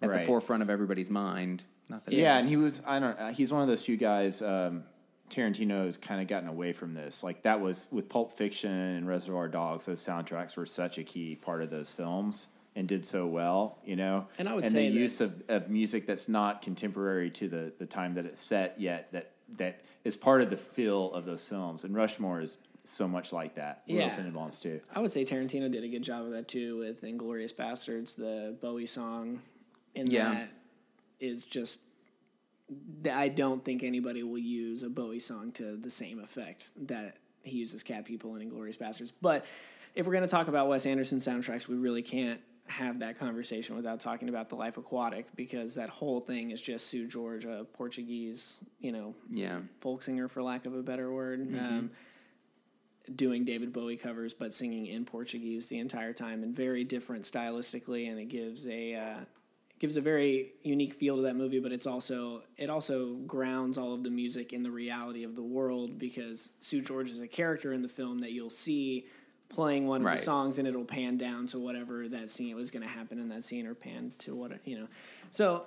at 0.00 0.12
the 0.12 0.20
forefront 0.24 0.62
of 0.62 0.70
everybody's 0.70 1.10
mind. 1.10 1.64
Not 1.88 2.02
Yeah, 2.08 2.38
and 2.38 2.48
he 2.48 2.56
was 2.56 2.80
I 2.86 2.98
don't 2.98 3.18
uh, 3.18 3.28
he's 3.32 3.52
one 3.52 3.62
of 3.62 3.68
those 3.68 3.84
few 3.84 3.96
guys 3.96 4.40
um, 4.42 4.84
Tarantino 5.30 5.84
has 5.84 5.96
kind 5.96 6.20
of 6.20 6.26
gotten 6.28 6.48
away 6.48 6.72
from 6.72 6.94
this. 6.94 7.22
Like 7.22 7.42
that 7.42 7.60
was 7.60 7.86
with 7.90 8.08
Pulp 8.08 8.32
Fiction 8.32 8.70
and 8.70 9.06
Reservoir 9.08 9.48
Dogs, 9.48 9.86
those 9.86 10.00
soundtracks 10.04 10.56
were 10.56 10.66
such 10.66 10.98
a 10.98 11.02
key 11.04 11.34
part 11.36 11.62
of 11.62 11.70
those 11.70 11.92
films 11.92 12.46
and 12.76 12.88
did 12.88 13.04
so 13.04 13.26
well, 13.26 13.78
you 13.84 13.96
know. 13.96 14.26
And 14.38 14.48
I 14.48 14.54
would 14.54 14.64
and 14.64 14.72
say 14.72 14.88
the 14.88 14.94
that- 14.94 15.00
use 15.00 15.20
of, 15.20 15.42
of 15.48 15.70
music 15.70 16.06
that's 16.06 16.28
not 16.28 16.60
contemporary 16.62 17.30
to 17.30 17.48
the, 17.48 17.72
the 17.78 17.86
time 17.86 18.14
that 18.14 18.26
it's 18.26 18.40
set 18.40 18.80
yet 18.80 19.12
that 19.12 19.30
that 19.56 19.80
is 20.04 20.16
part 20.16 20.40
of 20.42 20.50
the 20.50 20.56
feel 20.56 21.12
of 21.12 21.24
those 21.24 21.44
films. 21.46 21.84
And 21.84 21.94
Rushmore 21.94 22.40
is 22.40 22.56
so 22.84 23.08
much 23.08 23.32
like 23.32 23.54
that. 23.54 23.82
Yeah. 23.86 24.08
Royal 24.08 24.10
Tenenbaums 24.10 24.60
too. 24.60 24.80
I 24.94 25.00
would 25.00 25.10
say 25.10 25.24
Tarantino 25.24 25.70
did 25.70 25.84
a 25.84 25.88
good 25.88 26.02
job 26.02 26.26
of 26.26 26.32
that 26.32 26.48
too 26.48 26.78
with 26.78 27.02
Inglourious 27.02 27.54
Basterds. 27.54 28.14
The 28.16 28.56
Bowie 28.60 28.86
song 28.86 29.40
in 29.94 30.10
Yeah. 30.10 30.34
that 30.34 30.48
is 31.20 31.44
just. 31.44 31.80
I 33.12 33.28
don't 33.28 33.62
think 33.62 33.82
anybody 33.82 34.22
will 34.22 34.38
use 34.38 34.82
a 34.82 34.88
Bowie 34.88 35.18
song 35.18 35.52
to 35.52 35.76
the 35.76 35.90
same 35.90 36.18
effect 36.18 36.70
that 36.88 37.18
he 37.42 37.58
uses 37.58 37.82
Cat 37.82 38.06
People 38.06 38.34
and 38.36 38.50
Inglourious 38.50 38.78
Basterds. 38.78 39.12
But 39.20 39.44
if 39.94 40.06
we're 40.06 40.14
going 40.14 40.24
to 40.24 40.30
talk 40.30 40.48
about 40.48 40.68
Wes 40.68 40.86
Anderson 40.86 41.18
soundtracks, 41.18 41.68
we 41.68 41.76
really 41.76 42.00
can't 42.02 42.40
have 42.66 43.00
that 43.00 43.18
conversation 43.18 43.76
without 43.76 44.00
talking 44.00 44.30
about 44.30 44.48
The 44.48 44.54
Life 44.54 44.78
Aquatic 44.78 45.26
because 45.36 45.74
that 45.74 45.90
whole 45.90 46.20
thing 46.20 46.50
is 46.50 46.60
just 46.62 46.86
Seu 46.86 47.06
Jorge, 47.12 47.46
a 47.60 47.64
Portuguese, 47.64 48.64
you 48.80 48.90
know, 48.92 49.14
Yeah. 49.30 49.60
folk 49.80 50.02
singer 50.02 50.26
for 50.26 50.42
lack 50.42 50.64
of 50.64 50.74
a 50.74 50.82
better 50.82 51.12
word 51.12 51.40
um, 51.60 51.90
doing 53.14 53.44
david 53.44 53.70
bowie 53.70 53.98
covers 53.98 54.32
but 54.32 54.50
singing 54.54 54.86
in 54.86 55.04
portuguese 55.04 55.68
the 55.68 55.78
entire 55.78 56.14
time 56.14 56.42
and 56.42 56.56
very 56.56 56.84
different 56.84 57.24
stylistically 57.24 58.08
and 58.10 58.18
it 58.18 58.28
gives 58.30 58.66
a 58.66 58.94
uh, 58.94 59.16
gives 59.84 59.98
a 59.98 60.00
very 60.00 60.52
unique 60.62 60.94
feel 60.94 61.16
to 61.16 61.22
that 61.22 61.36
movie 61.36 61.60
but 61.60 61.70
it's 61.70 61.86
also 61.86 62.40
it 62.56 62.70
also 62.70 63.16
grounds 63.26 63.76
all 63.76 63.92
of 63.92 64.02
the 64.02 64.08
music 64.22 64.54
in 64.54 64.62
the 64.62 64.70
reality 64.70 65.24
of 65.24 65.34
the 65.34 65.42
world 65.42 65.98
because 65.98 66.48
Seu 66.60 66.80
Jorge 66.82 67.10
is 67.10 67.20
a 67.20 67.28
character 67.28 67.74
in 67.74 67.82
the 67.82 67.88
film 67.88 68.20
that 68.20 68.32
you'll 68.32 68.48
see 68.66 69.04
playing 69.50 69.86
one 69.86 70.00
of 70.00 70.06
Right. 70.06 70.16
the 70.16 70.22
songs 70.22 70.56
and 70.58 70.66
it'll 70.66 70.86
pan 70.86 71.18
down 71.18 71.46
to 71.48 71.58
whatever 71.58 72.08
that 72.08 72.30
scene 72.30 72.56
was 72.56 72.70
going 72.70 72.82
to 72.82 72.88
happen 72.88 73.18
in 73.18 73.28
that 73.28 73.44
scene 73.44 73.66
or 73.66 73.74
pan 73.74 74.10
to 74.20 74.34
what 74.34 74.52
you 74.66 74.78
know 74.78 74.88
so 75.30 75.66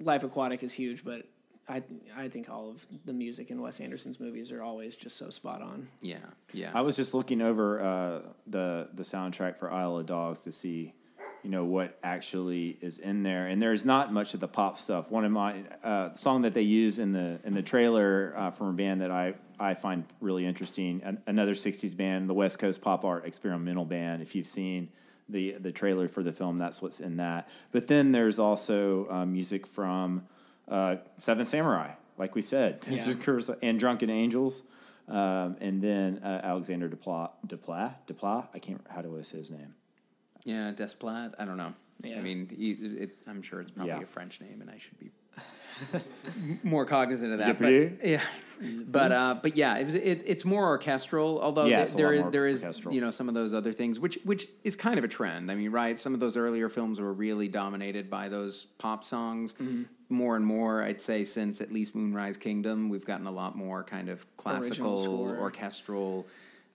Life 0.00 0.24
Aquatic 0.24 0.62
is 0.62 0.72
huge, 0.72 1.04
but 1.04 1.26
I 1.68 1.82
I 2.16 2.28
think 2.28 2.48
all 2.48 2.70
of 2.70 2.86
the 3.04 3.12
music 3.12 3.50
in 3.50 3.60
Wes 3.60 3.80
Anderson's 3.80 4.18
movies 4.18 4.50
are 4.50 4.62
always 4.62 4.96
just 4.96 5.18
so 5.18 5.28
spot 5.28 5.60
on. 5.60 5.88
Yeah. 6.00 6.16
Yeah. 6.54 6.70
I 6.72 6.80
was 6.80 6.96
just 6.96 7.12
looking 7.12 7.42
over 7.42 7.66
uh, 7.84 8.22
the 8.46 8.88
the 8.94 9.02
soundtrack 9.02 9.58
for 9.58 9.70
Isle 9.70 9.98
of 9.98 10.06
Dogs 10.06 10.40
to 10.46 10.52
see, 10.52 10.94
you 11.42 11.50
know, 11.50 11.64
what 11.64 11.98
actually 12.02 12.76
is 12.80 12.98
in 12.98 13.22
there, 13.22 13.46
and 13.46 13.60
there's 13.62 13.84
not 13.84 14.12
much 14.12 14.34
of 14.34 14.40
the 14.40 14.48
pop 14.48 14.76
stuff. 14.76 15.10
One 15.10 15.24
of 15.24 15.32
my 15.32 15.62
uh, 15.82 16.12
song 16.12 16.42
that 16.42 16.52
they 16.52 16.62
use 16.62 16.98
in 16.98 17.12
the 17.12 17.40
in 17.44 17.54
the 17.54 17.62
trailer 17.62 18.34
uh, 18.36 18.50
from 18.50 18.68
a 18.68 18.72
band 18.72 19.00
that 19.00 19.10
I 19.10 19.34
I 19.58 19.74
find 19.74 20.04
really 20.20 20.44
interesting, 20.44 21.00
an, 21.02 21.22
another 21.26 21.54
'60s 21.54 21.96
band, 21.96 22.28
the 22.28 22.34
West 22.34 22.58
Coast 22.58 22.82
Pop 22.82 23.04
Art 23.04 23.24
Experimental 23.24 23.84
Band. 23.84 24.22
If 24.22 24.34
you've 24.34 24.46
seen 24.46 24.90
the 25.28 25.52
the 25.52 25.72
trailer 25.72 26.08
for 26.08 26.22
the 26.22 26.32
film, 26.32 26.58
that's 26.58 26.82
what's 26.82 27.00
in 27.00 27.16
that. 27.16 27.48
But 27.72 27.86
then 27.86 28.12
there's 28.12 28.38
also 28.38 29.08
uh, 29.10 29.24
music 29.24 29.66
from 29.66 30.26
uh, 30.68 30.96
Seven 31.16 31.44
Samurai, 31.44 31.92
like 32.18 32.34
we 32.34 32.42
said, 32.42 32.80
Yeah. 32.88 33.04
And 33.62 33.78
Drunken 33.78 34.10
Angels. 34.10 34.62
Um, 35.08 35.56
and 35.60 35.82
then 35.82 36.20
uh, 36.22 36.40
Alexander 36.44 36.88
Duplat, 36.88 37.30
Duplat, 37.44 37.94
Duplat. 38.06 38.46
I 38.54 38.60
can't. 38.60 38.80
How 38.88 39.02
do 39.02 39.18
I 39.18 39.22
say 39.22 39.38
his 39.38 39.50
name? 39.50 39.74
Yeah, 40.44 40.72
Desplat. 40.72 41.34
I 41.38 41.44
don't 41.44 41.56
know. 41.56 41.74
Yeah. 42.02 42.16
I 42.18 42.20
mean, 42.22 42.48
he, 42.48 42.70
it, 42.72 43.10
I'm 43.28 43.42
sure 43.42 43.60
it's 43.60 43.70
probably 43.72 43.92
Yeah. 43.92 44.00
a 44.00 44.06
French 44.06 44.40
name, 44.40 44.60
and 44.62 44.70
I 44.70 44.78
should 44.78 44.98
be 44.98 45.10
more 46.62 46.84
cognizant 46.84 47.32
of 47.32 47.38
that. 47.38 47.58
But, 47.58 47.72
yeah, 48.06 48.22
but 48.86 49.12
uh, 49.12 49.36
but 49.42 49.56
yeah, 49.56 49.78
it 49.78 49.94
it, 49.94 50.22
it's 50.26 50.44
more 50.44 50.66
orchestral. 50.66 51.40
Although 51.40 51.64
Yeah, 51.66 51.76
there- 51.76 51.82
it's 51.84 51.94
a 51.94 51.96
there 51.96 52.06
lot 52.08 52.14
is 52.14 52.22
more 52.22 52.30
there 52.30 52.46
is 52.46 52.62
orchestral. 52.64 52.94
you 52.94 53.00
know 53.00 53.10
some 53.10 53.28
of 53.28 53.34
those 53.34 53.52
other 53.54 53.72
things, 53.72 53.98
which 53.98 54.18
which 54.24 54.48
is 54.64 54.76
kind 54.76 54.98
of 54.98 55.04
a 55.04 55.08
trend. 55.08 55.50
I 55.50 55.54
mean, 55.54 55.70
right? 55.70 55.98
Some 55.98 56.14
of 56.14 56.20
those 56.20 56.36
earlier 56.36 56.68
films 56.68 56.98
were 57.00 57.12
really 57.12 57.48
dominated 57.48 58.08
by 58.10 58.28
those 58.28 58.66
pop 58.78 59.04
songs. 59.04 59.52
Mm-hmm. 59.54 59.82
More 60.12 60.34
and 60.34 60.44
more, 60.44 60.82
I'd 60.82 61.00
say, 61.00 61.22
since 61.22 61.60
at 61.60 61.70
least 61.70 61.94
Moonrise 61.94 62.36
Kingdom, 62.36 62.88
we've 62.88 63.04
gotten 63.06 63.26
a 63.28 63.30
lot 63.30 63.54
more 63.56 63.84
kind 63.84 64.08
of 64.08 64.26
classical 64.36 65.30
orchestral 65.38 66.26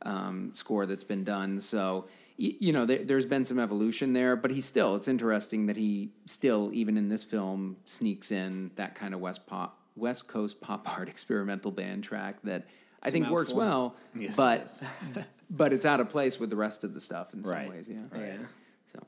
um, 0.03 0.51
score 0.55 0.85
that's 0.85 1.03
been 1.03 1.25
done. 1.25 1.59
So, 1.59 2.05
y- 2.07 2.11
you 2.37 2.73
know, 2.73 2.85
there, 2.85 3.03
there's 3.03 3.25
been 3.25 3.45
some 3.45 3.59
evolution 3.59 4.13
there, 4.13 4.35
but 4.35 4.51
he 4.51 4.59
still, 4.61 4.95
it's 4.95 5.07
interesting 5.07 5.67
that 5.67 5.77
he 5.77 6.09
still, 6.25 6.69
even 6.73 6.97
in 6.97 7.07
this 7.09 7.23
film, 7.23 7.77
sneaks 7.85 8.31
in 8.31 8.71
that 8.75 8.95
kind 8.95 9.13
of 9.13 9.19
West 9.21 9.47
pop, 9.47 9.77
West 9.95 10.27
Coast 10.27 10.59
pop 10.59 10.87
art 10.97 11.07
experimental 11.07 11.71
band 11.71 12.03
track 12.03 12.37
that 12.43 12.67
I 13.01 13.09
think 13.09 13.29
works 13.29 13.53
well, 13.53 13.95
Yes, 14.15 14.35
but 14.35 14.61
is. 14.61 14.81
but 15.49 15.71
it's 15.73 15.85
out 15.85 15.99
of 15.99 16.09
place 16.09 16.39
with 16.39 16.49
the 16.49 16.55
rest 16.55 16.83
of 16.83 16.93
the 16.93 16.99
stuff 16.99 17.33
in 17.33 17.43
some 17.43 17.53
Right. 17.53 17.69
ways. 17.69 17.87
Yeah. 17.87 18.01
Yeah. 18.17 18.37
So, 18.91 19.05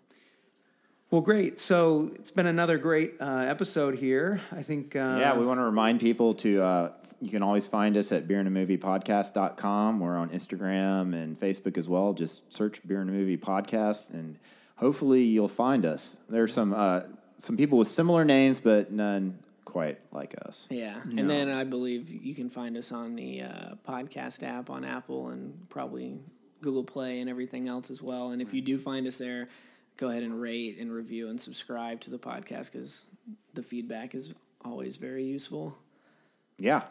well, 1.12 1.22
great. 1.22 1.60
So 1.60 2.12
it's 2.16 2.32
been 2.32 2.46
another 2.46 2.78
great 2.78 3.16
uh, 3.20 3.26
episode 3.40 3.96
here. 3.96 4.40
I 4.52 4.62
think. 4.62 4.96
Uh, 4.96 5.18
yeah, 5.20 5.36
we 5.38 5.46
want 5.46 5.60
to 5.60 5.64
remind 5.64 6.00
people 6.00 6.34
to. 6.36 6.62
Uh, 6.62 6.92
you 7.22 7.30
can 7.32 7.42
always 7.42 7.68
find 7.68 7.98
us 7.98 8.12
at 8.12 8.28
beerandmoviepodcast.com. 8.28 10.00
We're 10.00 10.18
on 10.18 10.30
Instagram 10.30 11.14
and 11.16 11.38
Facebook 11.40 11.78
as 11.78 11.90
well. 11.90 12.14
Just 12.14 12.52
search 12.52 12.86
Beer 12.88 13.02
and 13.02 13.10
a 13.10 13.14
Movie 13.14 13.38
Podcast, 13.38 14.10
and 14.14 14.38
hopefully 14.76 15.24
you'll 15.24 15.48
find 15.48 15.86
us. 15.86 16.18
There's 16.30 16.54
some 16.54 16.74
uh, 16.74 17.02
some 17.38 17.58
people 17.58 17.78
with 17.78 17.88
similar 17.88 18.24
names, 18.26 18.60
but 18.60 18.92
none 18.92 19.40
quite 19.66 20.00
like 20.12 20.34
us. 20.46 20.66
Yeah, 20.70 21.02
No. 21.06 21.22
and 21.22 21.30
then 21.30 21.50
I 21.50 21.64
believe 21.66 22.10
you 22.10 22.34
can 22.34 22.50
find 22.50 22.78
us 22.78 22.92
on 22.92 23.16
the 23.16 23.42
uh, 23.42 23.76
podcast 23.86 24.42
app 24.42 24.70
on 24.70 24.86
Apple 24.86 25.28
and 25.30 25.68
probably 25.70 26.20
Google 26.62 26.84
Play 26.86 27.20
and 27.20 27.30
everything 27.30 27.68
else 27.68 27.92
as 27.92 28.02
well. 28.02 28.32
And 28.32 28.42
if 28.42 28.54
you 28.54 28.62
do 28.62 28.78
find 28.78 29.06
us 29.06 29.18
there, 29.18 29.50
go 29.98 30.08
ahead 30.10 30.24
and 30.24 30.40
rate 30.40 30.78
and 30.80 30.92
review 30.92 31.28
and 31.30 31.40
subscribe 31.40 32.00
to 32.02 32.10
the 32.10 32.18
podcast 32.18 32.72
because 32.72 33.08
the 33.54 33.62
feedback 33.62 34.16
is 34.16 34.34
always 34.64 34.96
very 34.98 35.26
useful. 35.26 35.78
Yeah. 36.58 36.84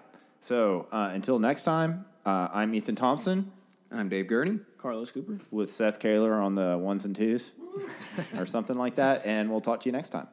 So 0.46 0.86
uh, 0.92 1.10
until 1.12 1.40
next 1.40 1.64
time, 1.64 2.04
uh, 2.24 2.46
I'm 2.52 2.72
Ethan 2.72 2.94
Thompson 2.94 3.50
I'm 3.90 4.08
Dave 4.08 4.28
Gurney. 4.28 4.60
Carlos 4.78 5.10
Cooper. 5.10 5.40
with 5.50 5.74
Seth 5.74 5.98
Kaler 5.98 6.34
on 6.34 6.54
the 6.54 6.78
ones 6.78 7.04
and 7.04 7.16
twos 7.16 7.50
or 8.38 8.46
something 8.46 8.78
like 8.78 8.94
that, 8.94 9.26
and 9.26 9.50
we'll 9.50 9.58
talk 9.58 9.80
to 9.80 9.88
you 9.88 9.92
next 9.92 10.10
time. 10.10 10.28